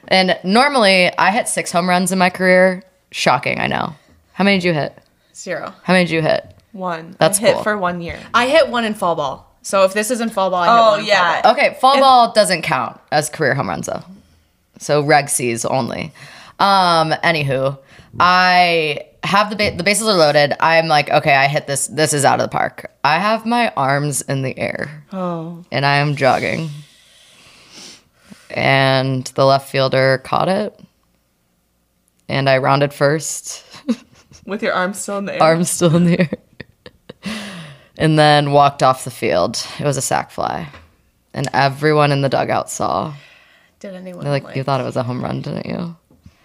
And 0.08 0.38
normally 0.44 1.12
I 1.18 1.32
hit 1.32 1.48
six 1.48 1.72
home 1.72 1.90
runs 1.90 2.12
in 2.12 2.20
my 2.20 2.30
career. 2.30 2.84
Shocking, 3.12 3.60
I 3.60 3.66
know. 3.68 3.96
How 4.36 4.44
many 4.44 4.58
did 4.58 4.66
you 4.66 4.74
hit? 4.74 4.98
Zero. 5.34 5.74
How 5.84 5.94
many 5.94 6.04
did 6.06 6.12
you 6.12 6.22
hit? 6.22 6.54
One. 6.74 7.16
That's 7.20 7.40
I 7.40 7.42
hit 7.42 7.54
cool. 7.56 7.64
for 7.64 7.78
one 7.78 8.02
year. 8.02 8.20
I 8.34 8.48
hit 8.48 8.68
one 8.68 8.84
in 8.84 8.94
fall 8.94 9.16
ball. 9.16 9.50
So 9.62 9.86
if 9.86 9.94
this 9.94 10.12
isn't 10.12 10.34
fall 10.34 10.50
ball, 10.50 10.64
I 10.64 10.66
hit 10.66 10.72
Oh 10.72 10.92
one 10.92 11.00
in 11.00 11.06
fall 11.06 11.08
yeah. 11.08 11.42
ball. 11.42 11.52
Okay, 11.54 11.78
fall 11.80 12.00
ball 12.00 12.34
doesn't 12.34 12.62
count 12.64 13.00
as 13.14 13.30
career 13.30 13.54
home 13.56 13.70
runs 13.70 13.88
though. 13.88 14.04
So 14.78 15.02
reg 15.02 15.30
C's 15.30 15.64
only. 15.64 16.12
Um, 16.60 17.12
anywho, 17.24 17.80
I 18.20 19.08
have 19.24 19.50
the 19.50 19.56
ba- 19.56 19.76
the 19.78 19.84
bases 19.84 20.08
are 20.08 20.14
loaded. 20.14 20.54
I'm 20.60 20.88
like, 20.88 21.10
okay, 21.10 21.34
I 21.34 21.48
hit 21.48 21.66
this. 21.66 21.88
This 21.88 22.14
is 22.14 22.26
out 22.26 22.42
of 22.42 22.50
the 22.50 22.52
park. 22.52 22.92
I 23.06 23.20
have 23.20 23.46
my 23.46 23.72
arms 23.78 24.22
in 24.22 24.42
the 24.42 24.58
air. 24.60 25.04
Oh. 25.14 25.64
and 25.72 25.86
I 25.86 25.98
am 25.98 26.18
jogging. 26.18 26.70
And 28.50 29.26
the 29.36 29.46
left 29.46 29.70
fielder 29.70 30.20
caught 30.24 30.50
it. 30.50 30.78
And 32.28 32.50
I 32.50 32.58
rounded 32.58 32.94
first, 32.94 33.65
With 34.46 34.62
your 34.64 34.74
arms 34.74 35.00
still 35.02 35.18
in 35.18 35.26
the 35.26 35.36
air. 35.36 35.44
arms 35.44 35.70
still 35.70 35.96
in 35.96 36.06
the 36.06 36.20
air. 36.20 36.30
And 37.98 38.20
then 38.20 38.52
walked 38.52 38.84
off 38.84 39.06
the 39.06 39.10
field. 39.10 39.66
It 39.80 39.86
was 39.86 39.96
a 39.96 40.02
sack 40.02 40.30
fly. 40.30 40.68
And 41.34 41.48
everyone 41.54 42.12
in 42.12 42.20
the 42.20 42.28
dugout 42.28 42.70
saw. 42.70 43.14
Did 43.80 43.94
anyone 43.96 44.26
They're 44.26 44.34
like, 44.34 44.44
like, 44.44 44.56
you 44.58 44.64
thought 44.64 44.82
it 44.82 44.84
was 44.84 44.98
a 44.98 45.04
home 45.04 45.24
run, 45.24 45.40
didn't 45.42 45.66
you? 45.66 45.96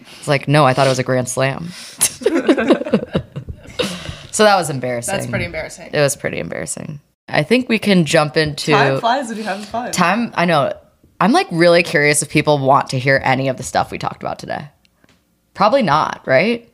It's 0.00 0.28
like, 0.28 0.46
no, 0.46 0.64
I 0.64 0.74
thought 0.74 0.86
it 0.86 0.90
was 0.90 1.00
a 1.00 1.02
grand 1.02 1.28
slam. 1.28 1.70
so 4.30 4.44
that 4.44 4.54
was 4.56 4.70
embarrassing. 4.70 5.12
That's 5.12 5.26
pretty 5.26 5.44
embarrassing. 5.44 5.90
It 5.92 5.98
was 6.00 6.14
pretty 6.14 6.38
embarrassing. 6.38 7.00
I 7.28 7.42
think 7.42 7.68
we 7.68 7.78
can 7.80 8.04
jump 8.04 8.36
into 8.36 8.70
Time 8.72 9.00
flies 9.00 9.28
when 9.28 9.38
having 9.38 9.64
fun. 9.64 9.92
time 9.92 10.32
i 10.34 10.44
know 10.44 10.72
i'm 11.20 11.32
like 11.32 11.46
really 11.50 11.82
curious 11.82 12.22
if 12.22 12.28
people 12.28 12.58
want 12.58 12.90
to 12.90 12.98
hear 12.98 13.20
any 13.24 13.48
of 13.48 13.56
the 13.56 13.62
stuff 13.62 13.90
we 13.90 13.98
talked 13.98 14.22
about 14.22 14.38
today 14.38 14.68
probably 15.54 15.82
not 15.82 16.22
right 16.26 16.69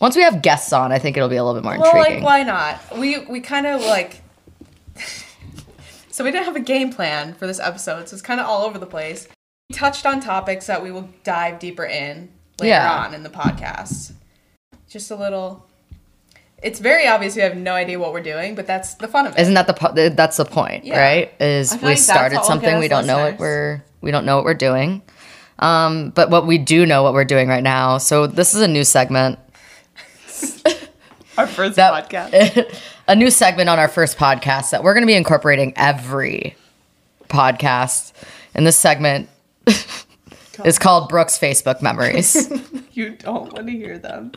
once 0.00 0.14
we 0.16 0.22
have 0.22 0.42
guests 0.42 0.72
on 0.72 0.92
i 0.92 0.98
think 0.98 1.16
it'll 1.16 1.28
be 1.28 1.36
a 1.36 1.44
little 1.44 1.60
bit 1.60 1.64
more 1.64 1.74
intriguing. 1.74 1.94
Well, 1.94 2.04
intriguing 2.04 2.24
like, 2.24 2.46
why 2.46 2.90
not? 2.90 2.98
We 2.98 3.18
we 3.26 3.40
kind 3.40 3.66
of 3.66 3.80
like. 3.82 4.22
so 6.10 6.24
we 6.24 6.30
didn't 6.30 6.46
have 6.46 6.56
a 6.56 6.60
game 6.60 6.90
plan 6.92 7.34
for 7.34 7.46
this 7.46 7.60
episode, 7.60 8.08
so 8.08 8.14
it's 8.14 8.22
kind 8.22 8.40
of 8.40 8.46
all 8.46 8.64
over 8.64 8.78
the 8.78 8.86
place. 8.86 9.28
We 9.70 9.76
touched 9.76 10.06
on 10.06 10.20
topics 10.20 10.66
that 10.66 10.82
we 10.82 10.90
will 10.90 11.08
dive 11.24 11.58
deeper 11.58 11.84
in 11.84 12.30
later 12.60 12.70
Yeah. 12.70 13.04
on 13.04 13.14
in 13.14 13.22
the 13.22 13.28
podcast. 13.30 14.12
Just 14.88 15.10
a 15.10 15.16
little. 15.16 15.66
It's 16.60 16.80
very 16.80 17.06
obvious 17.06 17.36
we 17.36 17.42
have 17.42 17.56
no 17.56 17.74
idea 17.74 17.98
what 18.00 18.12
we're 18.12 18.22
doing, 18.22 18.56
but 18.56 18.66
that's 18.66 18.94
the 18.94 19.06
fun 19.06 19.26
of 19.26 19.34
it. 19.36 19.40
isn't 19.40 19.54
that 19.54 19.68
the 19.68 19.74
po- 19.74 19.92
that's 19.92 20.38
the 20.38 20.44
point 20.44 20.84
Yeah. 20.84 20.98
right 21.00 21.32
is 21.40 21.72
we 21.76 21.82
like 21.88 21.98
started 21.98 22.42
something 22.44 22.78
we 22.78 22.88
don't 22.88 23.06
know 23.06 23.18
what 23.18 23.38
we're 23.38 23.84
we 24.00 24.10
don't 24.10 24.24
know 24.26 24.36
what 24.36 24.44
we're 24.44 24.54
doing 24.54 25.02
um 25.60 26.10
but 26.10 26.30
what 26.30 26.46
we 26.48 26.58
do 26.58 26.84
know 26.84 27.04
what 27.04 27.12
we're 27.14 27.24
doing 27.24 27.46
right 27.48 27.62
now 27.62 27.98
so 27.98 28.26
this 28.26 28.54
is 28.54 28.60
a 28.62 28.66
new 28.68 28.82
segment 28.82 29.38
Our 31.38 31.46
first 31.46 31.76
that 31.76 32.10
podcast. 32.10 32.76
a 33.08 33.14
new 33.14 33.30
segment 33.30 33.68
on 33.68 33.78
our 33.78 33.86
first 33.86 34.18
podcast 34.18 34.70
that 34.70 34.82
we're 34.82 34.92
going 34.92 35.02
to 35.02 35.06
be 35.06 35.14
incorporating 35.14 35.72
every 35.76 36.56
podcast. 37.28 38.12
And 38.54 38.66
this 38.66 38.76
segment 38.76 39.28
is 40.64 40.78
called 40.80 41.08
Brooke's 41.08 41.38
Facebook 41.38 41.80
Memories. 41.82 42.52
You 42.98 43.10
don't 43.10 43.52
want 43.52 43.68
to 43.68 43.72
hear 43.72 43.96
them. 43.96 44.32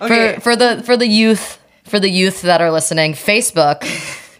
for, 0.00 0.40
for 0.40 0.56
the 0.56 0.82
for 0.84 0.96
the 0.96 1.06
youth 1.06 1.60
for 1.84 2.00
the 2.00 2.10
youth 2.10 2.42
that 2.42 2.60
are 2.60 2.72
listening, 2.72 3.12
Facebook 3.12 3.84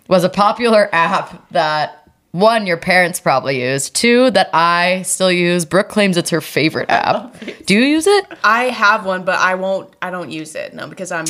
was 0.09 0.25
a 0.25 0.29
popular 0.29 0.89
app 0.93 1.49
that 1.53 2.06
one 2.33 2.67
your 2.67 2.77
parents 2.77 3.21
probably 3.21 3.63
used, 3.63 3.95
two 3.95 4.31
that 4.33 4.51
I 4.53 5.03
still 5.03 5.33
use. 5.33 5.65
Brooke 5.65 5.89
claims 5.89 6.17
it's 6.17 6.31
her 6.31 6.41
favorite 6.41 6.91
app. 6.91 7.35
Do 7.67 7.75
you 7.75 7.81
use 7.83 8.07
it? 8.07 8.27
I 8.45 8.65
have 8.65 9.07
one, 9.07 9.25
but 9.25 9.39
I 9.39 9.55
won't. 9.55 9.95
I 10.03 10.11
don't 10.11 10.31
use 10.31 10.55
it. 10.55 10.75
No, 10.75 10.87
because 10.87 11.11
I'm. 11.11 11.27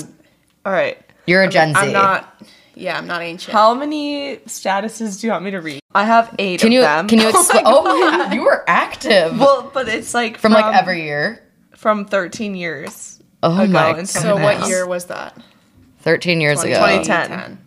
All 0.64 0.72
right. 0.72 0.98
You're 1.26 1.42
a 1.42 1.48
Gen 1.48 1.74
Z. 1.74 1.80
I'm 1.80 1.92
not. 1.92 2.42
Yeah, 2.74 2.98
I'm 2.98 3.06
not 3.06 3.22
ancient. 3.22 3.52
How 3.52 3.72
many 3.74 4.36
statuses 4.46 5.20
do 5.20 5.26
you 5.28 5.32
want 5.32 5.44
me 5.44 5.50
to 5.52 5.60
read? 5.60 5.80
I 5.94 6.04
have 6.04 6.34
eight 6.38 6.60
Can 6.60 6.68
of 6.68 6.72
you 6.74 6.80
them. 6.82 7.08
can 7.08 7.18
you 7.18 7.28
explain? 7.30 7.62
Oh, 7.64 7.82
oh 7.86 8.32
you 8.34 8.42
were 8.42 8.64
active 8.68 9.38
well, 9.38 9.70
but 9.72 9.88
it's 9.88 10.12
like 10.12 10.36
from 10.36 10.52
like 10.52 10.74
every 10.74 11.04
year. 11.04 11.42
from 11.74 12.04
13 12.04 12.54
years. 12.54 13.18
Oh 13.42 13.58
ago 13.62 13.72
my 13.72 13.98
in 13.98 14.04
some 14.06 14.22
so 14.22 14.34
what 14.34 14.40
minutes. 14.56 14.68
year 14.68 14.86
was 14.86 15.06
that? 15.06 15.36
13 16.00 16.40
years 16.40 16.62
ago. 16.62 16.74
2010. 16.74 17.58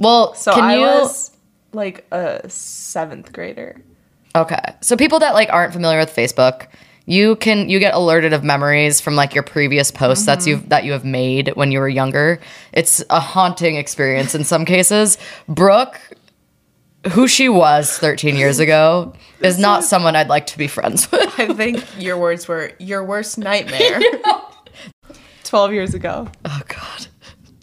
Well, 0.00 0.34
So 0.34 0.52
can 0.54 0.64
I 0.64 0.74
you 0.74 0.80
was 0.80 1.30
like 1.72 2.06
a 2.12 2.48
seventh 2.48 3.32
grader. 3.32 3.82
Okay. 4.34 4.62
So 4.80 4.96
people 4.96 5.18
that 5.20 5.34
like 5.34 5.50
aren't 5.50 5.72
familiar 5.72 5.98
with 5.98 6.14
Facebook, 6.14 6.68
you 7.06 7.36
can 7.36 7.68
you 7.68 7.78
get 7.78 7.94
alerted 7.94 8.32
of 8.32 8.44
memories 8.44 9.00
from 9.00 9.16
like 9.16 9.34
your 9.34 9.42
previous 9.42 9.90
posts 9.90 10.26
that's 10.26 10.46
mm-hmm. 10.46 10.62
you 10.62 10.68
that 10.68 10.84
you 10.84 10.92
have 10.92 11.04
made 11.04 11.48
when 11.54 11.72
you 11.72 11.80
were 11.80 11.88
younger. 11.88 12.38
It's 12.72 13.02
a 13.10 13.20
haunting 13.20 13.76
experience 13.76 14.34
in 14.34 14.44
some 14.44 14.64
cases. 14.64 15.18
Brooke 15.48 15.98
who 17.12 17.28
she 17.28 17.48
was 17.48 17.96
13 17.98 18.36
years 18.36 18.58
ago 18.58 19.14
is 19.40 19.58
not 19.58 19.84
someone 19.84 20.16
I'd 20.16 20.28
like 20.28 20.46
to 20.46 20.58
be 20.58 20.66
friends 20.66 21.10
with. 21.12 21.38
I 21.38 21.52
think 21.54 21.84
your 21.98 22.18
words 22.18 22.48
were 22.48 22.72
your 22.78 23.04
worst 23.04 23.38
nightmare. 23.38 24.00
12 25.44 25.72
years 25.72 25.94
ago. 25.94 26.28
Oh 26.44 26.60
god. 26.68 27.06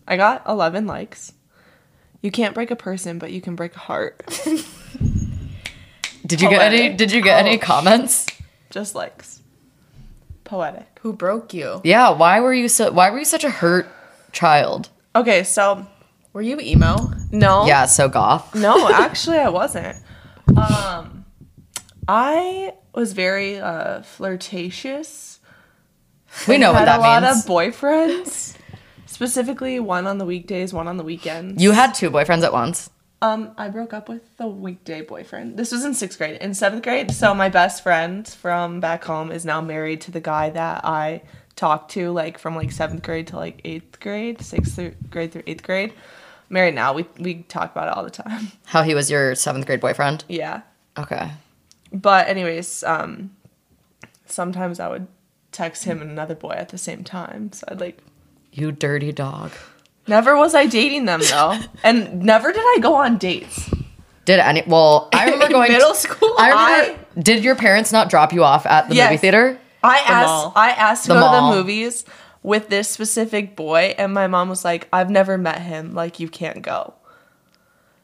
I 0.07 0.17
got 0.17 0.47
11 0.47 0.87
likes. 0.87 1.33
You 2.26 2.32
can't 2.32 2.55
break 2.55 2.71
a 2.71 2.76
person, 2.76 3.19
but 3.19 3.32
you 3.32 3.39
can 3.39 3.55
break 3.55 3.76
a 3.76 3.80
heart. 3.80 4.26
Did 6.26 6.41
you 6.41 6.49
get 6.49 6.59
any? 6.59 6.78
Poetic. 6.80 6.97
Did 6.97 7.11
you 7.11 7.21
get 7.21 7.45
any 7.45 7.59
comments? 7.59 8.26
Just 8.71 8.95
likes. 8.95 9.43
Poetic. 10.43 10.97
Who 11.03 11.13
broke 11.13 11.53
you? 11.53 11.82
Yeah. 11.84 12.09
Why 12.09 12.39
were 12.39 12.51
you 12.51 12.67
so? 12.67 12.91
Why 12.91 13.11
were 13.11 13.19
you 13.19 13.26
such 13.26 13.43
a 13.43 13.51
hurt 13.51 13.88
child? 14.32 14.89
Okay, 15.15 15.43
so 15.43 15.86
Were 16.34 16.41
you 16.41 16.59
emo? 16.59 17.11
no. 17.32 17.67
Yeah. 17.67 17.86
So 17.86 18.09
goth. 18.09 18.55
No, 18.55 18.89
actually 18.91 19.38
I 19.38 19.49
wasn't. 19.49 19.95
Um 20.57 21.26
I 22.07 22.73
was 22.95 23.13
very 23.13 23.59
uh 23.59 24.01
flirtatious. 24.01 25.39
We 26.47 26.57
know 26.57 26.71
what 26.73 26.80
had 26.80 26.88
that 26.88 26.99
a 26.99 27.03
lot 27.03 27.21
means. 27.21 27.45
of 27.45 27.51
boyfriends. 27.51 28.57
Specifically 29.16 29.80
one 29.80 30.07
on 30.07 30.18
the 30.18 30.26
weekdays, 30.26 30.74
one 30.74 30.89
on 30.89 30.97
the 30.97 31.03
weekends. 31.03 31.63
you 31.63 31.72
had 31.72 31.93
two 31.93 32.11
boyfriends 32.11 32.43
at 32.43 32.51
once. 32.51 32.89
Um, 33.22 33.51
I 33.57 33.70
broke 33.70 33.93
up 33.93 34.09
with 34.09 34.36
the 34.36 34.45
weekday 34.45 35.03
boyfriend. 35.03 35.55
This 35.55 35.72
was 35.72 35.86
in 35.86 35.93
sixth 35.93 36.18
grade. 36.18 36.41
In 36.41 36.53
seventh 36.53 36.84
grade, 36.84 37.11
so 37.11 37.34
my 37.34 37.47
best 37.47 37.82
friend 37.82 38.28
from 38.28 38.82
back 38.82 39.05
home 39.05 39.32
is 39.32 39.45
now 39.45 39.61
married 39.61 40.01
to 40.01 40.11
the 40.11 40.20
guy 40.20 40.49
that 40.49 40.84
I 40.84 41.22
talked 41.55 41.91
to, 41.91 42.11
like 42.11 42.38
from 42.38 42.57
like 42.57 42.74
seventh 42.74 43.03
grade 43.03 43.28
to 43.28 43.38
like 43.38 43.61
eighth 43.63 44.01
grade, 44.01 44.41
sixth 44.41 44.76
through- 44.76 44.95
grade 45.09 45.32
through 45.32 45.43
eighth 45.47 45.63
grade. 45.63 45.93
Married 46.49 46.76
now. 46.76 46.91
We 46.91 47.05
we 47.18 47.43
talk 47.43 47.72
about 47.72 47.88
it 47.88 47.95
all 47.95 48.03
the 48.03 48.09
time. 48.09 48.51
How 48.66 48.84
he 48.84 48.93
was 48.93 49.09
your 49.09 49.34
seventh 49.34 49.66
grade 49.66 49.80
boyfriend. 49.80 50.26
Yeah. 50.28 50.63
Okay. 50.97 51.32
But 51.93 52.28
anyways, 52.28 52.84
um, 52.84 53.32
sometimes 54.26 54.82
I 54.82 54.89
would 54.89 55.07
text 55.53 55.86
him 55.86 56.01
and 56.01 56.11
another 56.11 56.36
boy 56.36 56.51
at 56.51 56.68
the 56.68 56.78
same 56.78 57.05
time. 57.05 57.53
So 57.53 57.66
I'd 57.70 57.80
like. 57.80 57.99
You 58.57 58.71
dirty 58.71 59.11
dog. 59.11 59.51
Never 60.07 60.35
was 60.37 60.55
I 60.55 60.65
dating 60.67 61.05
them 61.05 61.19
though, 61.29 61.59
and 61.83 62.21
never 62.23 62.51
did 62.51 62.61
I 62.61 62.77
go 62.81 62.95
on 62.95 63.17
dates. 63.17 63.69
Did 64.25 64.39
any? 64.39 64.63
Well, 64.65 65.09
I 65.13 65.25
remember 65.31 65.45
In 65.47 65.51
going 65.51 65.71
middle 65.71 65.93
school. 65.93 66.33
I 66.37 66.79
remember. 66.85 67.05
did 67.21 67.43
your 67.43 67.55
parents 67.55 67.91
not 67.91 68.09
drop 68.09 68.31
you 68.33 68.43
off 68.43 68.65
at 68.65 68.83
the 68.83 68.89
movie 68.95 68.97
Yes. 68.97 69.21
theater? 69.21 69.59
I 69.83 69.97
asked 69.99 70.27
mall. 70.27 70.53
I 70.55 70.69
asked 70.71 71.03
to 71.03 71.07
The 71.09 71.13
go 71.15 71.19
mall. 71.19 71.51
to 71.51 71.55
the 71.57 71.61
movies 71.61 72.05
with 72.43 72.69
this 72.69 72.87
specific 72.89 73.55
boy 73.55 73.93
and 73.97 74.13
my 74.13 74.27
mom 74.27 74.49
was 74.49 74.63
like, 74.63 74.87
I've 74.93 75.09
never 75.09 75.37
met 75.37 75.61
him, 75.61 75.93
like 75.93 76.19
you 76.19 76.29
can't 76.29 76.61
go. 76.61 76.93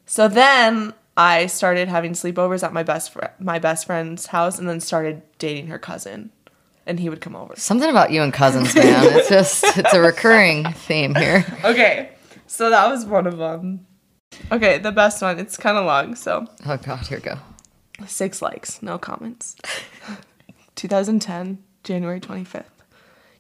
So 0.06 0.28
then 0.28 0.94
I 1.18 1.46
started 1.48 1.88
having 1.88 2.14
sleepovers 2.14 2.64
at 2.64 2.74
my 2.74 2.84
best 2.84 3.14
fr- 3.14 3.26
my 3.40 3.58
best 3.60 3.86
friend's 3.86 4.28
house 4.28 4.60
and 4.60 4.68
then 4.68 4.80
started 4.80 5.22
dating 5.40 5.68
her 5.68 5.80
cousin. 5.80 6.32
And 6.86 7.00
he 7.00 7.10
would 7.10 7.22
come 7.22 7.36
over. 7.36 7.54
Something 7.58 7.90
about 7.90 8.12
you 8.12 8.22
and 8.22 8.34
cousins, 8.34 8.74
man. 8.76 9.06
It's 9.18 9.30
just 9.30 9.64
it's 9.78 9.94
a 9.94 10.02
recurring 10.02 10.66
theme 10.74 11.14
here. 11.16 11.46
Okay. 11.64 12.10
So 12.48 12.70
that 12.70 12.90
was 12.90 13.06
one 13.06 13.28
of 13.28 13.38
them. 13.38 13.86
Okay, 14.52 14.78
the 14.78 14.92
best 14.92 15.22
one. 15.22 15.40
It's 15.40 15.56
kind 15.58 15.78
of 15.78 15.86
long, 15.86 16.16
so 16.16 16.46
Oh 16.66 16.78
god, 16.78 17.08
here 17.08 17.20
we 17.20 17.24
go. 17.24 17.38
Six 18.08 18.42
likes, 18.42 18.82
no 18.82 18.98
comments. 18.98 19.56
2010, 20.76 21.64
January 21.84 22.20
25th. 22.20 22.66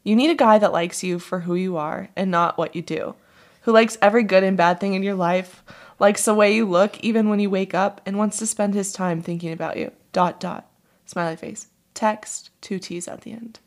You 0.03 0.15
need 0.15 0.29
a 0.29 0.35
guy 0.35 0.57
that 0.59 0.71
likes 0.71 1.03
you 1.03 1.19
for 1.19 1.41
who 1.41 1.55
you 1.55 1.77
are 1.77 2.09
and 2.15 2.31
not 2.31 2.57
what 2.57 2.75
you 2.75 2.81
do. 2.81 3.15
Who 3.63 3.71
likes 3.71 3.97
every 4.01 4.23
good 4.23 4.43
and 4.43 4.55
bad 4.57 4.79
thing 4.79 4.93
in 4.93 5.03
your 5.03 5.15
life, 5.15 5.63
likes 5.99 6.25
the 6.25 6.33
way 6.33 6.53
you 6.55 6.65
look 6.65 6.99
even 7.01 7.29
when 7.29 7.39
you 7.39 7.49
wake 7.49 7.73
up, 7.73 8.01
and 8.05 8.17
wants 8.17 8.37
to 8.37 8.47
spend 8.47 8.73
his 8.73 8.93
time 8.93 9.21
thinking 9.21 9.51
about 9.51 9.77
you. 9.77 9.91
Dot 10.13 10.39
dot. 10.39 10.69
Smiley 11.05 11.35
face. 11.35 11.67
Text, 11.93 12.50
two 12.61 12.79
T's 12.79 13.07
at 13.07 13.21
the 13.21 13.31
end. 13.31 13.59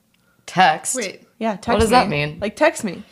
Text. 0.47 0.95
Wait, 0.97 1.23
Yeah, 1.39 1.53
text 1.57 1.69
What 1.69 1.81
does 1.81 1.91
me. 1.91 1.97
that 1.97 2.09
mean? 2.09 2.39
Like 2.41 2.57
text 2.57 2.85
me. 2.85 3.03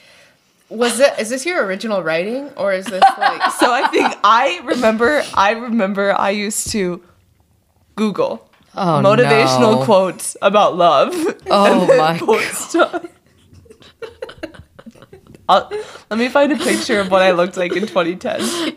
was 0.68 1.00
it? 1.00 1.18
Is 1.18 1.28
this 1.30 1.44
your 1.46 1.64
original 1.66 2.02
writing, 2.02 2.48
or 2.56 2.72
is 2.72 2.86
this 2.86 3.02
like? 3.18 3.50
So 3.52 3.72
I 3.72 3.88
think 3.88 4.14
I 4.24 4.60
remember 4.64 5.22
I 5.34 5.50
remember 5.52 6.14
I 6.18 6.30
used 6.30 6.70
to 6.72 7.02
Google 7.96 8.48
Oh 8.74 9.02
motivational 9.04 9.80
no. 9.80 9.84
quotes 9.84 10.36
about 10.40 10.76
love. 10.76 11.12
Oh 11.50 11.80
and 11.82 11.90
then 11.90 11.98
my 11.98 12.18
post 12.18 12.70
stuff. 12.70 13.04
I'll, 15.48 15.68
let 16.08 16.18
me 16.18 16.28
find 16.28 16.52
a 16.52 16.56
picture 16.56 17.00
of 17.00 17.10
what 17.10 17.20
I 17.20 17.32
looked 17.32 17.56
like 17.56 17.72
in 17.76 17.86
2010 17.86 18.76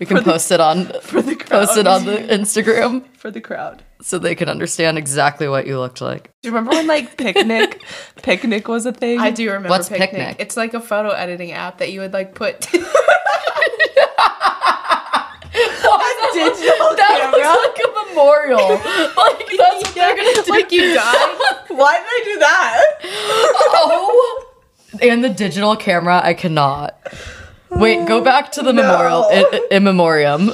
We 0.00 0.04
can 0.06 0.22
post 0.24 0.50
it 0.50 0.60
on 0.60 0.86
for 1.00 1.22
the 1.22 1.36
crowd. 1.36 1.66
post 1.66 1.78
it 1.78 1.86
on 1.86 2.04
the 2.04 2.16
Instagram 2.16 3.04
for 3.16 3.30
the 3.30 3.40
crowd. 3.40 3.82
So 4.04 4.18
they 4.18 4.34
can 4.34 4.50
understand 4.50 4.98
exactly 4.98 5.48
what 5.48 5.66
you 5.66 5.78
looked 5.78 6.02
like. 6.02 6.24
Do 6.42 6.48
you 6.50 6.54
remember 6.54 6.72
when 6.72 6.86
like 6.86 7.16
Picnik, 7.16 7.80
Picnik 8.18 8.68
was 8.68 8.84
a 8.84 8.92
thing? 8.92 9.18
I 9.18 9.30
do 9.30 9.46
remember 9.46 9.70
What's 9.70 9.88
Picnik. 9.88 10.10
Picnik? 10.12 10.36
It's 10.40 10.58
like 10.58 10.74
a 10.74 10.80
photo 10.80 11.08
editing 11.08 11.52
app 11.52 11.78
that 11.78 11.90
you 11.90 12.00
would 12.00 12.12
like 12.12 12.34
put. 12.34 12.60
digital 16.34 16.96
That 16.96 17.30
looks 17.32 17.78
like 17.78 17.86
a 17.86 18.08
memorial. 18.10 18.58
like 18.68 19.48
that's 19.56 19.84
what 19.84 19.94
they're 19.94 20.16
gonna 20.16 20.42
do. 20.44 20.50
like 20.50 20.70
you 20.72 20.92
died. 20.94 21.36
Why 21.68 21.96
did 21.96 22.06
I 22.06 22.20
do 22.24 22.38
that? 22.40 22.84
Oh. 23.04 24.50
And 25.00 25.24
the 25.24 25.28
digital 25.30 25.76
camera, 25.76 26.20
I 26.22 26.34
cannot. 26.34 26.94
Wait, 27.70 28.06
go 28.06 28.20
back 28.22 28.52
to 28.52 28.62
the 28.62 28.72
No. 28.72 28.82
memorial 28.82 29.28
in, 29.30 29.44
in 29.70 29.84
memoriam. 29.84 30.50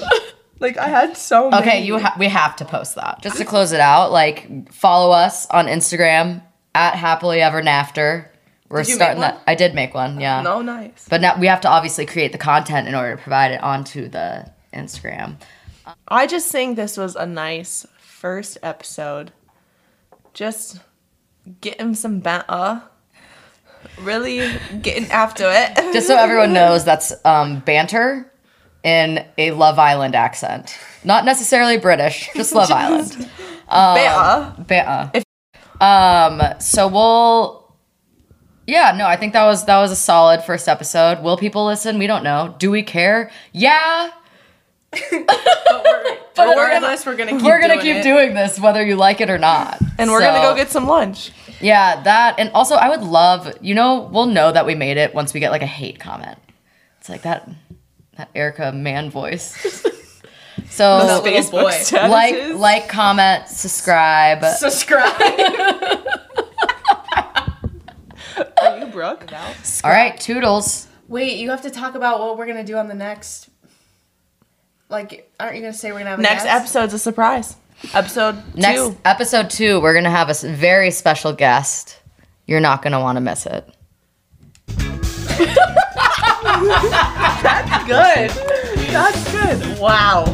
Like 0.60 0.76
I 0.76 0.88
had 0.88 1.16
so 1.16 1.50
many. 1.50 1.62
Okay, 1.62 1.84
you 1.84 1.98
ha- 1.98 2.14
we 2.18 2.28
have 2.28 2.54
to 2.56 2.64
post 2.64 2.94
that 2.94 3.22
just 3.22 3.38
to 3.38 3.44
close 3.44 3.72
it 3.72 3.80
out. 3.80 4.12
Like, 4.12 4.70
follow 4.72 5.10
us 5.10 5.46
on 5.48 5.66
Instagram 5.66 6.42
at 6.74 6.94
happily 6.94 7.40
ever 7.40 7.60
after. 7.60 8.30
We're 8.68 8.84
Did 8.84 8.94
starting 8.94 9.20
that. 9.22 9.42
I 9.48 9.56
did 9.56 9.74
make 9.74 9.94
one, 9.94 10.20
yeah. 10.20 10.42
No, 10.42 10.62
nice. 10.62 11.06
But 11.08 11.20
now 11.22 11.36
we 11.40 11.48
have 11.48 11.62
to 11.62 11.68
obviously 11.68 12.06
create 12.06 12.30
the 12.30 12.38
content 12.38 12.86
in 12.86 12.94
order 12.94 13.16
to 13.16 13.22
provide 13.22 13.50
it 13.50 13.60
onto 13.62 14.08
the 14.08 14.48
Instagram. 14.72 15.40
I 16.06 16.28
just 16.28 16.52
think 16.52 16.76
this 16.76 16.96
was 16.96 17.16
a 17.16 17.26
nice 17.26 17.84
first 17.98 18.58
episode. 18.62 19.32
Just 20.34 20.78
getting 21.60 21.94
some 21.96 22.20
banter. 22.20 22.82
Really 23.98 24.52
getting 24.82 25.10
after 25.10 25.44
it. 25.48 25.74
Just 25.92 26.06
so 26.06 26.16
everyone 26.16 26.52
knows, 26.60 26.84
that's 26.84 27.12
um, 27.24 27.60
banter 27.60 28.30
in 28.82 29.24
a 29.38 29.50
Love 29.52 29.78
Island 29.78 30.14
accent. 30.14 30.76
Not 31.04 31.24
necessarily 31.24 31.76
British, 31.78 32.28
just 32.34 32.54
Love 32.54 32.70
Island. 32.74 33.28
banter. 33.68 34.62
Banter. 34.64 35.22
Um, 35.80 36.42
so 36.60 36.88
we'll. 36.88 37.60
Yeah, 38.66 38.94
no, 38.96 39.06
I 39.06 39.16
think 39.16 39.32
that 39.32 39.44
was 39.46 39.64
that 39.64 39.78
was 39.80 39.90
a 39.90 39.96
solid 39.96 40.42
first 40.44 40.68
episode. 40.68 41.22
Will 41.22 41.36
people 41.36 41.66
listen? 41.66 41.98
We 41.98 42.06
don't 42.06 42.22
know. 42.22 42.54
Do 42.58 42.70
we 42.70 42.82
care? 42.84 43.30
Yeah, 43.52 44.10
But 44.92 45.00
we're 46.38 46.64
regardless, 46.66 47.04
we're 47.06 47.16
gonna 47.16 47.32
keep 47.32 47.42
we're 47.42 47.60
gonna 47.60 47.74
doing 47.74 47.84
keep 47.84 47.96
it. 47.96 48.02
doing 48.02 48.34
this 48.34 48.58
whether 48.60 48.84
you 48.84 48.96
like 48.96 49.20
it 49.20 49.28
or 49.30 49.38
not. 49.38 49.80
And 49.98 50.10
we're 50.10 50.20
gonna 50.20 50.40
go 50.42 50.54
get 50.54 50.70
some 50.70 50.86
lunch. 50.86 51.32
Yeah, 51.60 52.00
that 52.02 52.36
and 52.38 52.50
also 52.54 52.74
I 52.76 52.88
would 52.88 53.02
love, 53.02 53.52
you 53.60 53.74
know, 53.74 54.08
we'll 54.12 54.26
know 54.26 54.52
that 54.52 54.66
we 54.66 54.74
made 54.74 54.96
it 54.96 55.14
once 55.14 55.34
we 55.34 55.40
get 55.40 55.50
like 55.50 55.62
a 55.62 55.66
hate 55.66 55.98
comment. 55.98 56.38
It's 57.00 57.08
like 57.08 57.22
that 57.22 57.48
that 58.16 58.30
Erika 58.34 58.72
man 58.72 59.10
voice. 59.10 59.54
so 60.70 61.20
Facebook 61.24 61.50
boy. 61.50 62.08
like 62.08 62.54
like 62.54 62.88
comment, 62.88 63.48
subscribe. 63.48 64.44
Subscribe. 64.44 65.12
Are 68.62 68.78
you 68.78 68.86
Brooke? 68.86 69.24
All 69.84 69.90
right, 69.90 70.18
toodles. 70.20 70.86
Wait, 71.08 71.38
you 71.38 71.50
have 71.50 71.62
to 71.62 71.70
talk 71.70 71.94
about 71.94 72.20
what 72.20 72.36
we're 72.38 72.46
gonna 72.46 72.64
do 72.64 72.76
on 72.76 72.88
the 72.88 72.94
next. 72.94 73.48
Like, 74.88 75.30
aren't 75.38 75.56
you 75.56 75.62
gonna 75.62 75.72
say 75.72 75.92
we're 75.92 75.98
gonna 75.98 76.10
have 76.10 76.18
a 76.18 76.22
Next 76.22 76.44
guest? 76.44 76.60
episode's 76.60 76.94
a 76.94 76.98
surprise. 76.98 77.56
Episode 77.94 78.36
Next 78.54 78.78
two. 78.78 78.96
episode 79.06 79.48
2, 79.48 79.80
we're 79.80 79.94
going 79.94 80.04
to 80.04 80.10
have 80.10 80.26
a 80.28 80.32
s- 80.36 80.42
very 80.44 80.90
special 80.90 81.32
guest. 81.32 81.98
You're 82.46 82.60
not 82.60 82.82
going 82.82 82.92
to 82.92 83.00
want 83.00 83.16
to 83.16 83.22
miss 83.22 83.46
it. 83.46 83.66
That's 87.42 87.86
good. 87.86 88.30
That's 88.90 89.32
good. 89.32 89.78
Wow. 89.78 90.24